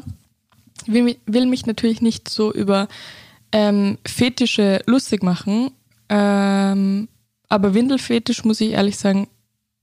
will, 0.87 1.15
will 1.27 1.45
mich 1.45 1.67
natürlich 1.67 2.01
nicht 2.01 2.27
so 2.27 2.51
über 2.51 2.87
ähm, 3.51 3.99
Fetische 4.03 4.81
lustig 4.87 5.21
machen. 5.21 5.69
Ähm, 6.09 7.07
aber 7.49 7.75
Windelfetisch, 7.75 8.45
muss 8.45 8.61
ich 8.61 8.71
ehrlich 8.71 8.97
sagen, 8.97 9.27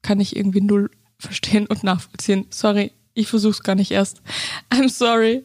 kann 0.02 0.18
ich 0.18 0.34
irgendwie 0.34 0.60
null 0.60 0.90
verstehen 1.20 1.68
und 1.68 1.84
nachvollziehen. 1.84 2.46
Sorry, 2.50 2.90
ich 3.14 3.28
versuch's 3.28 3.62
gar 3.62 3.76
nicht 3.76 3.92
erst. 3.92 4.22
I'm 4.70 4.88
sorry. 4.88 5.44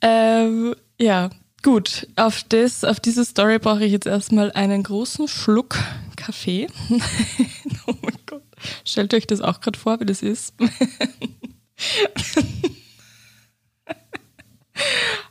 Ähm, 0.00 0.74
ja, 1.00 1.30
gut. 1.62 2.08
Auf, 2.16 2.42
das, 2.48 2.82
auf 2.82 2.98
diese 2.98 3.24
Story 3.24 3.60
brauche 3.60 3.84
ich 3.84 3.92
jetzt 3.92 4.08
erstmal 4.08 4.50
einen 4.50 4.82
großen 4.82 5.28
Schluck 5.28 5.78
Kaffee. 6.16 6.66
oh 7.86 7.94
mein 8.02 8.18
Gott. 8.26 8.41
Stellt 8.84 9.14
euch 9.14 9.26
das 9.26 9.40
auch 9.40 9.60
gerade 9.60 9.78
vor, 9.78 10.00
wie 10.00 10.06
das 10.06 10.22
ist. 10.22 10.54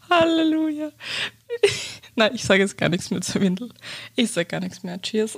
Halleluja. 0.10 0.92
Nein, 2.16 2.36
ich 2.36 2.44
sage 2.44 2.62
jetzt 2.62 2.78
gar 2.78 2.90
nichts 2.90 3.10
mehr 3.10 3.22
zur 3.22 3.42
Windel. 3.42 3.70
Ich 4.16 4.32
sage 4.32 4.48
gar 4.48 4.60
nichts 4.60 4.84
mehr. 4.84 5.02
Cheers. 5.02 5.38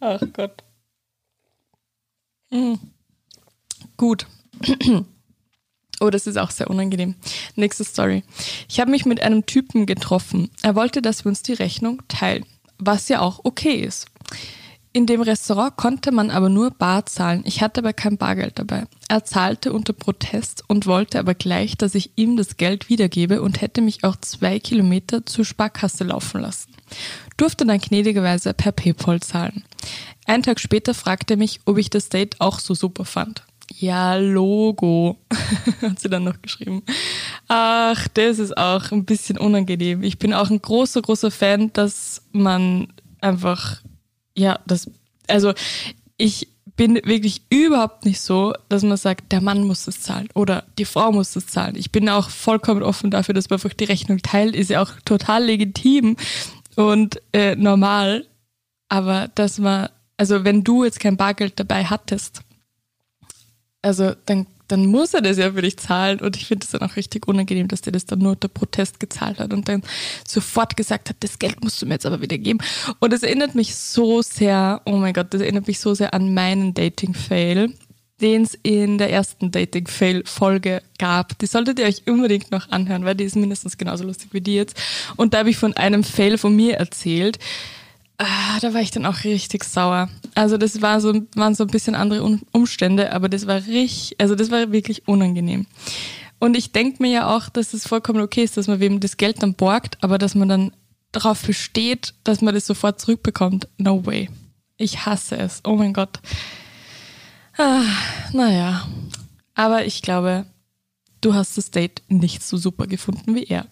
Ach 0.00 0.20
Gott. 0.32 0.62
Mhm. 2.50 2.78
Gut. 3.96 4.26
Oh, 6.00 6.10
das 6.10 6.26
ist 6.26 6.36
auch 6.36 6.50
sehr 6.50 6.68
unangenehm. 6.68 7.14
Nächste 7.54 7.84
Story. 7.84 8.24
Ich 8.68 8.80
habe 8.80 8.90
mich 8.90 9.06
mit 9.06 9.20
einem 9.20 9.46
Typen 9.46 9.86
getroffen. 9.86 10.50
Er 10.62 10.74
wollte, 10.74 11.00
dass 11.00 11.24
wir 11.24 11.28
uns 11.28 11.42
die 11.42 11.52
Rechnung 11.52 12.02
teilen, 12.08 12.44
was 12.78 13.08
ja 13.08 13.20
auch 13.20 13.40
okay 13.44 13.76
ist. 13.76 14.08
In 14.96 15.06
dem 15.06 15.22
Restaurant 15.22 15.76
konnte 15.76 16.12
man 16.12 16.30
aber 16.30 16.48
nur 16.48 16.70
bar 16.70 17.04
zahlen. 17.04 17.42
Ich 17.46 17.60
hatte 17.62 17.80
aber 17.80 17.92
kein 17.92 18.16
Bargeld 18.16 18.60
dabei. 18.60 18.84
Er 19.08 19.24
zahlte 19.24 19.72
unter 19.72 19.92
Protest 19.92 20.62
und 20.68 20.86
wollte 20.86 21.18
aber 21.18 21.34
gleich, 21.34 21.76
dass 21.76 21.96
ich 21.96 22.12
ihm 22.14 22.36
das 22.36 22.58
Geld 22.58 22.88
wiedergebe 22.88 23.42
und 23.42 23.60
hätte 23.60 23.80
mich 23.80 24.04
auch 24.04 24.14
zwei 24.14 24.60
Kilometer 24.60 25.26
zur 25.26 25.44
Sparkasse 25.44 26.04
laufen 26.04 26.42
lassen. 26.42 26.70
Durfte 27.36 27.66
dann 27.66 27.80
gnädigerweise 27.80 28.54
per 28.54 28.70
PayPal 28.70 29.18
zahlen. 29.18 29.64
Einen 30.26 30.44
Tag 30.44 30.60
später 30.60 30.94
fragte 30.94 31.34
er 31.34 31.38
mich, 31.38 31.58
ob 31.64 31.76
ich 31.78 31.90
das 31.90 32.08
Date 32.08 32.40
auch 32.40 32.60
so 32.60 32.74
super 32.74 33.04
fand. 33.04 33.42
Ja, 33.76 34.14
Logo, 34.14 35.18
hat 35.82 35.98
sie 35.98 36.08
dann 36.08 36.22
noch 36.22 36.40
geschrieben. 36.40 36.84
Ach, 37.48 38.06
das 38.14 38.38
ist 38.38 38.56
auch 38.56 38.92
ein 38.92 39.04
bisschen 39.04 39.38
unangenehm. 39.38 40.04
Ich 40.04 40.20
bin 40.20 40.32
auch 40.32 40.50
ein 40.50 40.62
großer, 40.62 41.02
großer 41.02 41.32
Fan, 41.32 41.72
dass 41.72 42.22
man 42.30 42.92
einfach 43.20 43.82
ja, 44.36 44.58
das, 44.66 44.90
also 45.28 45.54
ich 46.16 46.48
bin 46.76 46.96
wirklich 47.04 47.42
überhaupt 47.50 48.04
nicht 48.04 48.20
so, 48.20 48.52
dass 48.68 48.82
man 48.82 48.96
sagt, 48.96 49.30
der 49.32 49.40
Mann 49.40 49.64
muss 49.64 49.86
es 49.86 50.00
zahlen 50.00 50.28
oder 50.34 50.64
die 50.78 50.84
Frau 50.84 51.12
muss 51.12 51.36
es 51.36 51.46
zahlen. 51.46 51.76
Ich 51.76 51.92
bin 51.92 52.08
auch 52.08 52.30
vollkommen 52.30 52.82
offen 52.82 53.10
dafür, 53.10 53.34
dass 53.34 53.48
man 53.48 53.58
einfach 53.58 53.74
die 53.74 53.84
Rechnung 53.84 54.18
teilt, 54.18 54.56
ist 54.56 54.70
ja 54.70 54.82
auch 54.82 54.90
total 55.04 55.44
legitim 55.44 56.16
und 56.74 57.20
äh, 57.32 57.54
normal. 57.54 58.26
Aber 58.88 59.28
dass 59.34 59.58
man, 59.58 59.88
also 60.16 60.44
wenn 60.44 60.64
du 60.64 60.84
jetzt 60.84 61.00
kein 61.00 61.16
Bargeld 61.16 61.60
dabei 61.60 61.84
hattest, 61.84 62.42
also 63.82 64.14
dann 64.26 64.46
dann 64.74 64.86
muss 64.86 65.14
er 65.14 65.22
das 65.22 65.38
ja 65.38 65.52
für 65.52 65.62
dich 65.62 65.76
zahlen. 65.76 66.20
Und 66.20 66.36
ich 66.36 66.46
finde 66.46 66.64
es 66.64 66.72
dann 66.72 66.82
auch 66.82 66.96
richtig 66.96 67.28
unangenehm, 67.28 67.68
dass 67.68 67.80
der 67.80 67.92
das 67.92 68.06
dann 68.06 68.18
nur 68.18 68.32
unter 68.32 68.48
Protest 68.48 68.98
gezahlt 68.98 69.38
hat 69.38 69.52
und 69.52 69.68
dann 69.68 69.82
sofort 70.26 70.76
gesagt 70.76 71.10
hat, 71.10 71.16
das 71.20 71.38
Geld 71.38 71.62
musst 71.62 71.80
du 71.80 71.86
mir 71.86 71.94
jetzt 71.94 72.06
aber 72.06 72.20
wieder 72.20 72.36
geben. 72.38 72.58
Und 72.98 73.12
das 73.12 73.22
erinnert 73.22 73.54
mich 73.54 73.76
so 73.76 74.20
sehr, 74.20 74.82
oh 74.84 74.96
mein 74.96 75.12
Gott, 75.12 75.28
das 75.30 75.42
erinnert 75.42 75.68
mich 75.68 75.78
so 75.78 75.94
sehr 75.94 76.12
an 76.12 76.34
meinen 76.34 76.74
Dating-Fail, 76.74 77.72
den 78.20 78.42
es 78.42 78.58
in 78.64 78.98
der 78.98 79.12
ersten 79.12 79.52
Dating-Fail-Folge 79.52 80.82
gab. 80.98 81.38
Die 81.38 81.46
solltet 81.46 81.78
ihr 81.78 81.86
euch 81.86 82.02
unbedingt 82.08 82.50
noch 82.50 82.68
anhören, 82.70 83.04
weil 83.04 83.14
die 83.14 83.24
ist 83.24 83.36
mindestens 83.36 83.78
genauso 83.78 84.02
lustig 84.02 84.30
wie 84.32 84.40
die 84.40 84.56
jetzt. 84.56 84.76
Und 85.14 85.34
da 85.34 85.38
habe 85.38 85.50
ich 85.50 85.56
von 85.56 85.76
einem 85.76 86.02
Fail 86.02 86.36
von 86.36 86.56
mir 86.56 86.78
erzählt 86.78 87.38
Ah, 88.18 88.60
da 88.60 88.72
war 88.72 88.80
ich 88.80 88.92
dann 88.92 89.06
auch 89.06 89.24
richtig 89.24 89.64
sauer. 89.64 90.08
Also 90.34 90.56
das 90.56 90.80
war 90.80 91.00
so, 91.00 91.12
waren 91.34 91.54
so 91.54 91.64
ein 91.64 91.70
bisschen 91.70 91.94
andere 91.94 92.22
Umstände, 92.52 93.12
aber 93.12 93.28
das 93.28 93.46
war 93.46 93.56
richtig, 93.56 94.16
also 94.20 94.34
das 94.34 94.50
war 94.50 94.70
wirklich 94.70 95.08
unangenehm. 95.08 95.66
Und 96.38 96.56
ich 96.56 96.72
denke 96.72 97.02
mir 97.02 97.10
ja 97.10 97.36
auch, 97.36 97.48
dass 97.48 97.74
es 97.74 97.88
vollkommen 97.88 98.20
okay 98.20 98.44
ist, 98.44 98.56
dass 98.56 98.68
man 98.68 98.78
wem 98.78 99.00
das 99.00 99.16
Geld 99.16 99.42
dann 99.42 99.54
borgt, 99.54 99.98
aber 100.02 100.18
dass 100.18 100.34
man 100.34 100.48
dann 100.48 100.72
darauf 101.10 101.42
besteht, 101.42 102.14
dass 102.22 102.40
man 102.40 102.54
das 102.54 102.66
sofort 102.66 103.00
zurückbekommt. 103.00 103.68
No 103.78 104.04
way. 104.06 104.28
Ich 104.76 105.06
hasse 105.06 105.36
es. 105.36 105.60
Oh 105.64 105.76
mein 105.76 105.92
Gott. 105.92 106.20
Ah, 107.56 107.84
naja. 108.32 108.86
Aber 109.54 109.86
ich 109.86 110.02
glaube, 110.02 110.46
du 111.20 111.34
hast 111.34 111.56
das 111.56 111.70
Date 111.70 112.02
nicht 112.08 112.42
so 112.42 112.56
super 112.56 112.86
gefunden 112.86 113.34
wie 113.34 113.44
er. 113.44 113.66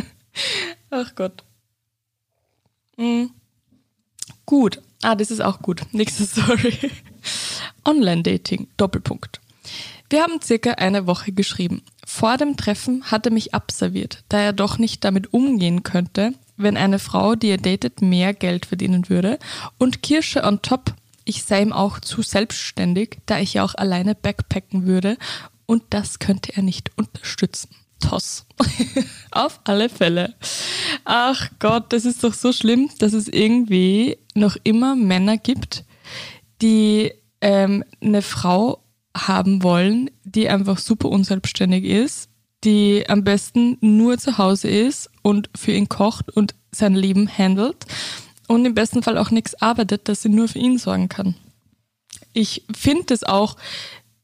Ach 0.90 1.14
Gott. 1.14 1.44
Mhm. 2.96 3.30
Gut. 4.46 4.80
Ah, 5.02 5.14
das 5.14 5.30
ist 5.30 5.40
auch 5.40 5.60
gut. 5.60 5.82
Nächste 5.92 6.26
Story. 6.26 6.78
Online-Dating. 7.84 8.68
Doppelpunkt. 8.76 9.40
Wir 10.10 10.22
haben 10.22 10.40
circa 10.42 10.72
eine 10.72 11.06
Woche 11.06 11.32
geschrieben. 11.32 11.82
Vor 12.06 12.36
dem 12.36 12.56
Treffen 12.56 13.04
hat 13.04 13.26
er 13.26 13.32
mich 13.32 13.54
abserviert, 13.54 14.22
da 14.28 14.38
er 14.38 14.52
doch 14.52 14.78
nicht 14.78 15.02
damit 15.04 15.32
umgehen 15.32 15.82
könnte, 15.82 16.34
wenn 16.56 16.76
eine 16.76 16.98
Frau, 16.98 17.34
die 17.34 17.48
er 17.48 17.58
datet, 17.58 18.02
mehr 18.02 18.34
Geld 18.34 18.66
verdienen 18.66 19.08
würde. 19.08 19.38
Und 19.78 20.02
Kirsche 20.02 20.44
on 20.44 20.62
top, 20.62 20.94
ich 21.24 21.42
sei 21.42 21.62
ihm 21.62 21.72
auch 21.72 22.00
zu 22.00 22.22
selbstständig, 22.22 23.18
da 23.26 23.40
ich 23.40 23.54
ja 23.54 23.64
auch 23.64 23.74
alleine 23.74 24.14
backpacken 24.14 24.86
würde. 24.86 25.16
Und 25.66 25.82
das 25.90 26.18
könnte 26.18 26.54
er 26.54 26.62
nicht 26.62 26.90
unterstützen. 26.96 27.70
Toss. 28.00 28.46
Auf 29.30 29.60
alle 29.64 29.88
Fälle. 29.88 30.34
Ach 31.04 31.50
Gott, 31.58 31.92
das 31.92 32.04
ist 32.04 32.22
doch 32.22 32.34
so 32.34 32.52
schlimm, 32.52 32.90
dass 32.98 33.12
es 33.12 33.28
irgendwie 33.28 34.18
noch 34.34 34.56
immer 34.62 34.94
Männer 34.94 35.36
gibt, 35.36 35.84
die 36.62 37.12
ähm, 37.40 37.84
eine 38.00 38.22
Frau 38.22 38.82
haben 39.16 39.62
wollen, 39.62 40.10
die 40.24 40.48
einfach 40.48 40.78
super 40.78 41.08
unselbstständig 41.08 41.84
ist, 41.84 42.28
die 42.64 43.04
am 43.08 43.24
besten 43.24 43.76
nur 43.80 44.18
zu 44.18 44.38
Hause 44.38 44.68
ist 44.68 45.10
und 45.22 45.50
für 45.54 45.72
ihn 45.72 45.88
kocht 45.88 46.30
und 46.30 46.54
sein 46.72 46.94
Leben 46.94 47.28
handelt 47.28 47.86
und 48.48 48.64
im 48.64 48.74
besten 48.74 49.02
Fall 49.02 49.18
auch 49.18 49.30
nichts 49.30 49.54
arbeitet, 49.60 50.08
dass 50.08 50.22
sie 50.22 50.28
nur 50.28 50.48
für 50.48 50.58
ihn 50.58 50.78
sorgen 50.78 51.08
kann. 51.08 51.34
Ich 52.32 52.64
finde 52.74 53.04
das 53.04 53.22
auch, 53.22 53.56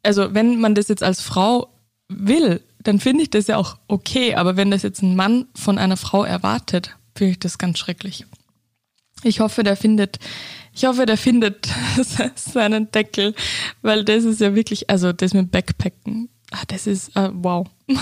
also 0.02 0.34
wenn 0.34 0.60
man 0.60 0.74
das 0.74 0.88
jetzt 0.88 1.02
als 1.02 1.20
Frau 1.20 1.68
will, 2.08 2.60
dann 2.82 2.98
finde 2.98 3.22
ich 3.22 3.30
das 3.30 3.46
ja 3.46 3.56
auch 3.56 3.78
okay. 3.88 4.34
Aber 4.34 4.56
wenn 4.56 4.70
das 4.70 4.82
jetzt 4.82 5.02
ein 5.02 5.16
Mann 5.16 5.46
von 5.54 5.78
einer 5.78 5.96
Frau 5.96 6.24
erwartet, 6.24 6.96
finde 7.14 7.32
ich 7.32 7.38
das 7.38 7.58
ganz 7.58 7.78
schrecklich. 7.78 8.26
Ich 9.22 9.40
hoffe, 9.40 9.62
der 9.62 9.76
findet, 9.76 10.18
ich 10.72 10.86
hoffe, 10.86 11.04
der 11.04 11.18
findet 11.18 11.68
seinen 12.36 12.90
Deckel, 12.90 13.34
weil 13.82 14.04
das 14.04 14.24
ist 14.24 14.40
ja 14.40 14.54
wirklich, 14.54 14.88
also 14.88 15.12
das 15.12 15.34
mit 15.34 15.50
Backpacken, 15.50 16.30
ach, 16.50 16.64
das 16.64 16.86
ist, 16.86 17.16
uh, 17.18 17.30
wow. 17.34 17.66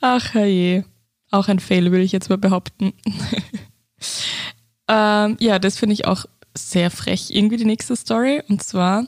ach 0.00 0.34
je, 0.34 0.82
auch 1.30 1.46
ein 1.48 1.60
Fail, 1.60 1.92
würde 1.92 2.02
ich 2.02 2.12
jetzt 2.12 2.28
mal 2.28 2.38
behaupten. 2.38 2.92
ähm, 4.88 5.36
ja, 5.38 5.60
das 5.60 5.78
finde 5.78 5.92
ich 5.92 6.06
auch 6.06 6.26
sehr 6.56 6.90
frech, 6.90 7.30
irgendwie 7.30 7.56
die 7.56 7.64
nächste 7.64 7.96
Story. 7.96 8.42
Und 8.48 8.62
zwar 8.62 9.06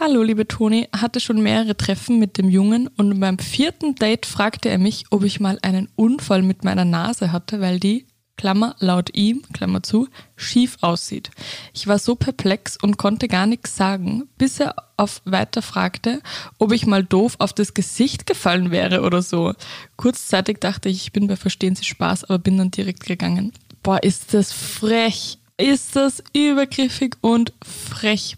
Hallo, 0.00 0.22
liebe 0.22 0.48
Toni, 0.48 0.88
hatte 0.96 1.20
schon 1.20 1.42
mehrere 1.42 1.76
Treffen 1.76 2.18
mit 2.18 2.38
dem 2.38 2.48
Jungen 2.48 2.88
und 2.96 3.20
beim 3.20 3.38
vierten 3.38 3.94
Date 3.94 4.26
fragte 4.26 4.68
er 4.68 4.78
mich, 4.78 5.04
ob 5.10 5.22
ich 5.22 5.38
mal 5.38 5.58
einen 5.62 5.88
Unfall 5.96 6.42
mit 6.42 6.64
meiner 6.64 6.84
Nase 6.84 7.30
hatte, 7.30 7.60
weil 7.60 7.78
die, 7.78 8.06
Klammer, 8.36 8.74
laut 8.80 9.14
ihm, 9.14 9.42
Klammer 9.52 9.82
zu, 9.82 10.08
schief 10.34 10.78
aussieht. 10.80 11.30
Ich 11.74 11.86
war 11.86 11.98
so 11.98 12.16
perplex 12.16 12.76
und 12.82 12.96
konnte 12.96 13.28
gar 13.28 13.46
nichts 13.46 13.76
sagen, 13.76 14.24
bis 14.38 14.58
er 14.58 14.74
auf 14.96 15.22
weiter 15.24 15.62
fragte, 15.62 16.22
ob 16.58 16.72
ich 16.72 16.86
mal 16.86 17.04
doof 17.04 17.36
auf 17.38 17.52
das 17.52 17.74
Gesicht 17.74 18.26
gefallen 18.26 18.70
wäre 18.70 19.02
oder 19.02 19.22
so. 19.22 19.52
Kurzzeitig 19.96 20.58
dachte 20.58 20.88
ich, 20.88 21.02
ich 21.02 21.12
bin 21.12 21.28
bei 21.28 21.36
Verstehen 21.36 21.76
Sie 21.76 21.84
Spaß, 21.84 22.24
aber 22.24 22.38
bin 22.38 22.56
dann 22.56 22.70
direkt 22.70 23.04
gegangen. 23.04 23.52
Boah, 23.82 24.02
ist 24.02 24.34
das 24.34 24.52
frech. 24.52 25.38
Ist 25.62 25.94
das 25.94 26.22
übergriffig 26.32 27.16
und 27.20 27.52
frech 27.64 28.36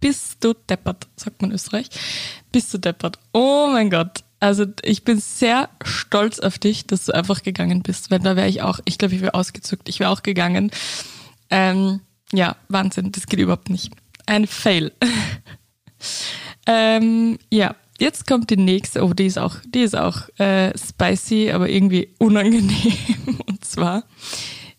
bist 0.00 0.44
du 0.44 0.52
deppert, 0.52 1.06
sagt 1.16 1.40
man 1.40 1.50
in 1.50 1.54
Österreich. 1.54 1.88
Bist 2.52 2.74
du 2.74 2.78
deppert. 2.78 3.18
Oh 3.32 3.68
mein 3.72 3.88
Gott. 3.88 4.24
Also 4.40 4.66
ich 4.82 5.04
bin 5.04 5.18
sehr 5.18 5.68
stolz 5.84 6.40
auf 6.40 6.58
dich, 6.58 6.86
dass 6.86 7.06
du 7.06 7.12
einfach 7.12 7.42
gegangen 7.42 7.82
bist. 7.82 8.10
Wenn 8.10 8.22
da 8.22 8.36
wäre 8.36 8.48
ich 8.48 8.62
auch, 8.62 8.80
ich 8.84 8.98
glaube, 8.98 9.14
ich 9.14 9.20
wäre 9.22 9.34
ausgezückt. 9.34 9.88
Ich 9.88 10.00
wäre 10.00 10.10
auch 10.10 10.22
gegangen. 10.22 10.70
Ähm, 11.50 12.00
ja, 12.32 12.56
Wahnsinn, 12.68 13.12
das 13.12 13.26
geht 13.26 13.40
überhaupt 13.40 13.70
nicht. 13.70 13.92
Ein 14.26 14.46
Fail. 14.46 14.92
ähm, 16.66 17.38
ja, 17.50 17.76
jetzt 17.98 18.26
kommt 18.26 18.50
die 18.50 18.56
nächste. 18.56 19.04
Oh, 19.04 19.14
die 19.14 19.26
ist 19.26 19.38
auch, 19.38 19.56
die 19.66 19.82
ist 19.82 19.96
auch 19.96 20.28
äh, 20.38 20.72
spicy, 20.76 21.52
aber 21.52 21.68
irgendwie 21.68 22.08
unangenehm. 22.18 23.38
Und 23.46 23.64
zwar 23.64 24.02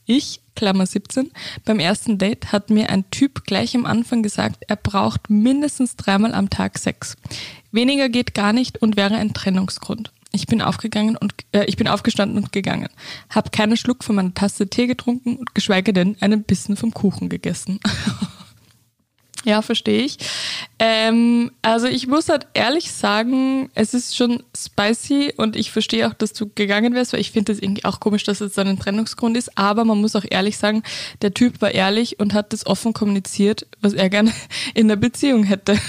Ich, 0.09 0.39
Klammer 0.55 0.85
17, 0.85 1.31
beim 1.65 1.79
ersten 1.79 2.17
Date 2.17 2.53
hat 2.53 2.69
mir 2.69 2.89
ein 2.89 3.11
Typ 3.11 3.43
gleich 3.43 3.75
am 3.75 3.85
Anfang 3.85 4.23
gesagt, 4.23 4.63
er 4.65 4.77
braucht 4.77 5.29
mindestens 5.29 5.97
dreimal 5.97 6.33
am 6.33 6.49
Tag 6.49 6.79
Sex. 6.79 7.17
Weniger 7.73 8.07
geht 8.07 8.33
gar 8.33 8.53
nicht 8.53 8.81
und 8.81 8.95
wäre 8.95 9.15
ein 9.15 9.33
Trennungsgrund. 9.33 10.13
Ich 10.31 10.47
bin 10.47 10.61
aufgegangen 10.61 11.17
und 11.17 11.33
äh, 11.51 11.65
ich 11.65 11.75
bin 11.75 11.89
aufgestanden 11.89 12.37
und 12.41 12.53
gegangen. 12.53 12.87
Hab 13.29 13.51
keinen 13.51 13.75
Schluck 13.75 14.05
von 14.05 14.15
meiner 14.15 14.33
Tasse 14.33 14.69
Tee 14.69 14.87
getrunken 14.87 15.35
und 15.35 15.53
geschweige 15.53 15.91
denn 15.91 16.15
einen 16.21 16.43
Bissen 16.43 16.77
vom 16.77 16.93
Kuchen 16.93 17.27
gegessen. 17.27 17.81
Ja, 19.45 19.61
verstehe 19.61 20.03
ich. 20.03 20.17
Ähm, 20.79 21.51
also 21.61 21.87
ich 21.87 22.07
muss 22.07 22.27
halt 22.27 22.47
ehrlich 22.53 22.91
sagen, 22.91 23.69
es 23.75 23.93
ist 23.93 24.15
schon 24.15 24.43
spicy 24.55 25.33
und 25.37 25.55
ich 25.55 25.71
verstehe 25.71 26.07
auch, 26.07 26.13
dass 26.13 26.33
du 26.33 26.49
gegangen 26.53 26.95
wärst, 26.95 27.13
weil 27.13 27.19
ich 27.19 27.31
finde 27.31 27.51
es 27.51 27.61
irgendwie 27.61 27.85
auch 27.85 27.99
komisch, 27.99 28.23
dass 28.23 28.41
es 28.41 28.55
so 28.55 28.61
ein 28.61 28.79
Trennungsgrund 28.79 29.37
ist. 29.37 29.57
Aber 29.57 29.85
man 29.85 30.01
muss 30.01 30.15
auch 30.15 30.25
ehrlich 30.29 30.57
sagen, 30.57 30.83
der 31.21 31.33
Typ 31.33 31.61
war 31.61 31.71
ehrlich 31.71 32.19
und 32.19 32.33
hat 32.33 32.51
das 32.51 32.65
offen 32.65 32.93
kommuniziert, 32.93 33.67
was 33.79 33.93
er 33.93 34.09
gerne 34.09 34.33
in 34.73 34.87
der 34.87 34.95
Beziehung 34.97 35.43
hätte. 35.43 35.77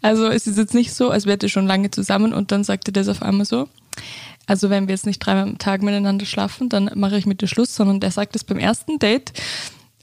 Also 0.00 0.28
es 0.28 0.46
ist 0.46 0.58
jetzt 0.58 0.74
nicht 0.74 0.94
so, 0.94 1.10
als 1.10 1.26
wäre 1.26 1.38
er 1.42 1.48
schon 1.48 1.66
lange 1.66 1.90
zusammen 1.90 2.32
und 2.32 2.52
dann 2.52 2.62
sagte 2.62 2.92
das 2.92 3.08
auf 3.08 3.20
einmal 3.20 3.46
so. 3.46 3.68
Also 4.46 4.70
wenn 4.70 4.86
wir 4.86 4.94
jetzt 4.94 5.06
nicht 5.06 5.18
dreimal 5.18 5.42
am 5.42 5.58
Tag 5.58 5.82
miteinander 5.82 6.24
schlafen, 6.24 6.68
dann 6.68 6.90
mache 6.94 7.18
ich 7.18 7.26
mit 7.26 7.42
dir 7.42 7.48
Schluss, 7.48 7.74
sondern 7.74 7.98
der 7.98 8.12
sagt 8.12 8.36
es 8.36 8.44
beim 8.44 8.58
ersten 8.58 9.00
Date. 9.00 9.32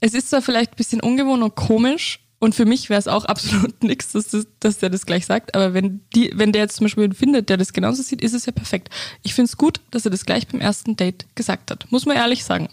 Es 0.00 0.12
ist 0.12 0.28
zwar 0.28 0.42
vielleicht 0.42 0.72
ein 0.72 0.76
bisschen 0.76 1.00
ungewohnt 1.00 1.42
und 1.42 1.54
komisch, 1.54 2.20
und 2.38 2.54
für 2.54 2.66
mich 2.66 2.90
wäre 2.90 2.98
es 2.98 3.08
auch 3.08 3.24
absolut 3.24 3.82
nichts, 3.82 4.12
dass, 4.12 4.28
das, 4.28 4.46
dass 4.60 4.78
der 4.78 4.90
das 4.90 5.06
gleich 5.06 5.26
sagt. 5.26 5.54
Aber 5.54 5.72
wenn, 5.72 6.00
die, 6.14 6.30
wenn 6.34 6.52
der 6.52 6.62
jetzt 6.62 6.76
zum 6.76 6.84
Beispiel 6.84 7.14
findet, 7.14 7.48
der 7.48 7.56
das 7.56 7.72
genauso 7.72 8.02
sieht, 8.02 8.20
ist 8.20 8.34
es 8.34 8.46
ja 8.46 8.52
perfekt. 8.52 8.90
Ich 9.22 9.34
finde 9.34 9.48
es 9.48 9.56
gut, 9.56 9.80
dass 9.90 10.04
er 10.04 10.10
das 10.10 10.26
gleich 10.26 10.46
beim 10.46 10.60
ersten 10.60 10.96
Date 10.96 11.26
gesagt 11.34 11.70
hat. 11.70 11.90
Muss 11.90 12.04
man 12.04 12.16
ehrlich 12.16 12.44
sagen. 12.44 12.68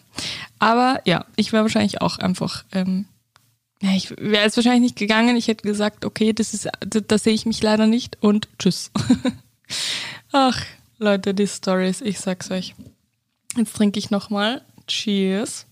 Aber 0.60 1.02
ja, 1.06 1.26
ich 1.38 1.54
wäre 1.54 1.64
wahrscheinlich 1.64 2.02
auch 2.02 2.18
einfach, 2.18 2.66
ähm, 2.74 3.06
ja, 3.82 3.92
ich 3.96 4.12
wäre 4.12 4.44
jetzt 4.44 4.58
wahrscheinlich 4.58 4.82
nicht 4.82 4.96
gegangen. 4.98 5.36
Ich 5.38 5.48
hätte 5.48 5.68
gesagt, 5.68 6.04
okay, 6.04 6.34
das 6.34 6.54
ist, 6.54 6.68
da 6.82 7.18
sehe 7.18 7.34
ich 7.34 7.46
mich 7.46 7.62
leider 7.62 7.88
nicht 7.88 8.18
und 8.22 8.50
tschüss. 8.60 8.92
Ach, 10.32 10.62
Leute, 10.98 11.34
die 11.34 11.48
Stories, 11.48 12.02
ich 12.02 12.20
sag's 12.20 12.52
euch. 12.52 12.76
Jetzt 13.56 13.76
trinke 13.76 14.00
ich 14.00 14.10
nochmal. 14.10 14.62
Cheers. 14.88 15.66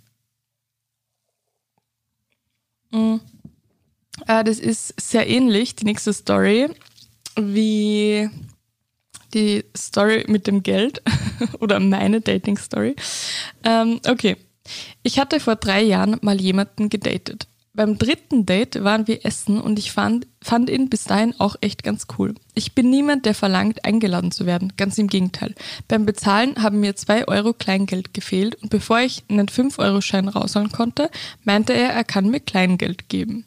Mm. 2.91 3.17
Äh, 4.27 4.43
das 4.43 4.60
ist 4.60 4.99
sehr 4.99 5.27
ähnlich, 5.27 5.75
die 5.75 5.86
nächste 5.86 6.13
Story, 6.13 6.69
wie 7.36 8.29
die 9.34 9.63
Story 9.75 10.25
mit 10.27 10.47
dem 10.47 10.63
Geld 10.63 11.01
oder 11.60 11.79
meine 11.79 12.21
Dating-Story. 12.21 12.95
Ähm, 13.63 13.99
okay. 14.07 14.38
Ich 15.03 15.19
hatte 15.19 15.39
vor 15.39 15.55
drei 15.55 15.81
Jahren 15.81 16.17
mal 16.21 16.39
jemanden 16.39 16.89
gedatet. 16.89 17.47
Beim 17.73 17.97
dritten 17.97 18.45
Date 18.45 18.84
waren 18.84 19.07
wir 19.07 19.25
essen 19.25 19.62
und 19.62 19.79
ich 19.79 19.93
fand, 19.93 20.27
fand 20.41 20.69
ihn 20.69 20.89
bis 20.89 21.05
dahin 21.05 21.34
auch 21.39 21.55
echt 21.62 21.84
ganz 21.84 22.05
cool. 22.17 22.36
Ich 22.53 22.75
bin 22.75 22.89
niemand, 22.89 23.25
der 23.25 23.34
verlangt, 23.34 23.86
eingeladen 23.86 24.31
zu 24.31 24.45
werden. 24.45 24.73
Ganz 24.75 24.97
im 24.97 25.07
Gegenteil. 25.07 25.55
Beim 25.88 26.05
Bezahlen 26.05 26.62
haben 26.62 26.81
mir 26.81 26.97
zwei 26.97 27.25
Euro 27.29 27.53
Kleingeld 27.53 28.13
gefehlt 28.13 28.55
und 28.62 28.69
bevor 28.69 28.99
ich 28.99 29.23
einen 29.29 29.47
5-Euro-Schein 29.47 30.27
rausholen 30.27 30.73
konnte, 30.73 31.10
meinte 31.45 31.71
er, 31.71 31.91
er 31.91 32.03
kann 32.03 32.29
mir 32.29 32.41
Kleingeld 32.41 33.07
geben. 33.07 33.45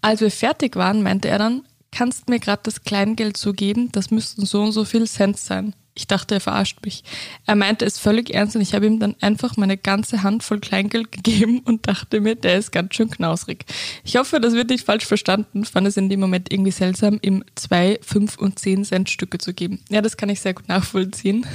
Als 0.00 0.20
wir 0.20 0.30
fertig 0.30 0.76
waren, 0.76 1.02
meinte 1.02 1.28
er 1.28 1.38
dann, 1.38 1.62
kannst 1.90 2.28
mir 2.28 2.40
gerade 2.40 2.62
das 2.64 2.82
Kleingeld 2.82 3.36
so 3.36 3.52
geben, 3.52 3.90
das 3.92 4.10
müssten 4.10 4.44
so 4.46 4.62
und 4.62 4.72
so 4.72 4.84
viel 4.84 5.06
Cent 5.06 5.38
sein. 5.38 5.74
Ich 5.96 6.08
dachte, 6.08 6.34
er 6.34 6.40
verarscht 6.40 6.84
mich. 6.84 7.04
Er 7.46 7.54
meinte 7.54 7.84
es 7.84 8.00
völlig 8.00 8.34
ernst 8.34 8.56
und 8.56 8.62
ich 8.62 8.74
habe 8.74 8.86
ihm 8.86 8.98
dann 8.98 9.14
einfach 9.20 9.56
meine 9.56 9.76
ganze 9.76 10.24
Hand 10.24 10.42
voll 10.42 10.58
Kleingeld 10.58 11.12
gegeben 11.12 11.60
und 11.60 11.86
dachte 11.86 12.20
mir, 12.20 12.34
der 12.34 12.58
ist 12.58 12.72
ganz 12.72 12.96
schön 12.96 13.10
knausrig. 13.10 13.64
Ich 14.02 14.16
hoffe, 14.16 14.40
das 14.40 14.54
wird 14.54 14.70
nicht 14.70 14.84
falsch 14.84 15.06
verstanden, 15.06 15.64
fand 15.64 15.86
es 15.86 15.96
in 15.96 16.08
dem 16.08 16.18
Moment 16.18 16.52
irgendwie 16.52 16.72
seltsam, 16.72 17.20
ihm 17.22 17.44
zwei, 17.54 18.00
fünf 18.02 18.38
und 18.38 18.58
zehn 18.58 18.84
Cent 18.84 19.08
Stücke 19.08 19.38
zu 19.38 19.54
geben. 19.54 19.80
Ja, 19.88 20.02
das 20.02 20.16
kann 20.16 20.28
ich 20.28 20.40
sehr 20.40 20.54
gut 20.54 20.68
nachvollziehen. 20.68 21.46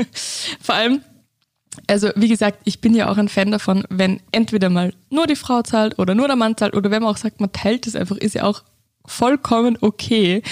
Vor 0.60 0.74
allem, 0.74 1.02
also 1.86 2.10
wie 2.14 2.28
gesagt, 2.28 2.60
ich 2.64 2.80
bin 2.80 2.94
ja 2.94 3.10
auch 3.10 3.16
ein 3.16 3.28
Fan 3.28 3.50
davon, 3.50 3.84
wenn 3.88 4.20
entweder 4.30 4.70
mal 4.70 4.92
nur 5.10 5.26
die 5.26 5.36
Frau 5.36 5.62
zahlt 5.62 5.98
oder 5.98 6.14
nur 6.14 6.26
der 6.26 6.36
Mann 6.36 6.56
zahlt 6.56 6.74
oder 6.74 6.90
wenn 6.90 7.02
man 7.02 7.12
auch 7.12 7.18
sagt, 7.18 7.40
man 7.40 7.52
teilt 7.52 7.86
es 7.86 7.96
einfach, 7.96 8.16
ist 8.16 8.34
ja 8.34 8.44
auch 8.44 8.62
vollkommen 9.04 9.78
okay. 9.80 10.42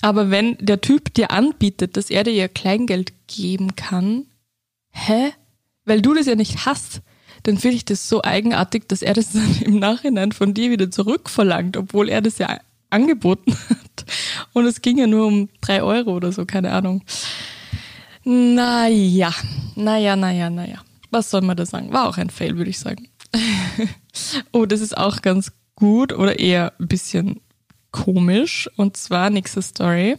Aber 0.00 0.30
wenn 0.30 0.56
der 0.58 0.80
Typ 0.80 1.12
dir 1.14 1.30
anbietet, 1.30 1.96
dass 1.96 2.10
er 2.10 2.24
dir 2.24 2.32
ja 2.32 2.48
Kleingeld 2.48 3.12
geben 3.26 3.76
kann, 3.76 4.26
hä? 4.90 5.32
Weil 5.84 6.02
du 6.02 6.14
das 6.14 6.26
ja 6.26 6.34
nicht 6.34 6.66
hast, 6.66 7.00
dann 7.44 7.58
finde 7.58 7.76
ich 7.76 7.84
das 7.84 8.08
so 8.08 8.22
eigenartig, 8.22 8.88
dass 8.88 9.02
er 9.02 9.14
das 9.14 9.32
dann 9.32 9.62
im 9.62 9.78
Nachhinein 9.78 10.32
von 10.32 10.54
dir 10.54 10.70
wieder 10.70 10.90
zurückverlangt, 10.90 11.76
obwohl 11.76 12.08
er 12.08 12.20
das 12.20 12.38
ja 12.38 12.58
angeboten 12.90 13.52
hat. 13.70 14.04
Und 14.52 14.66
es 14.66 14.82
ging 14.82 14.98
ja 14.98 15.06
nur 15.06 15.26
um 15.26 15.48
drei 15.60 15.82
Euro 15.82 16.14
oder 16.14 16.32
so, 16.32 16.46
keine 16.46 16.72
Ahnung. 16.72 17.02
Naja, 18.30 19.32
naja, 19.74 20.14
naja, 20.14 20.50
naja. 20.50 20.82
Was 21.10 21.30
soll 21.30 21.40
man 21.40 21.56
da 21.56 21.64
sagen? 21.64 21.94
War 21.94 22.06
auch 22.06 22.18
ein 22.18 22.28
Fail, 22.28 22.58
würde 22.58 22.68
ich 22.68 22.78
sagen. 22.78 23.08
oh, 24.52 24.66
das 24.66 24.82
ist 24.82 24.98
auch 24.98 25.22
ganz 25.22 25.52
gut 25.76 26.12
oder 26.12 26.38
eher 26.38 26.74
ein 26.78 26.88
bisschen 26.88 27.40
komisch. 27.90 28.68
Und 28.76 28.98
zwar 28.98 29.30
nächste 29.30 29.62
Story. 29.62 30.18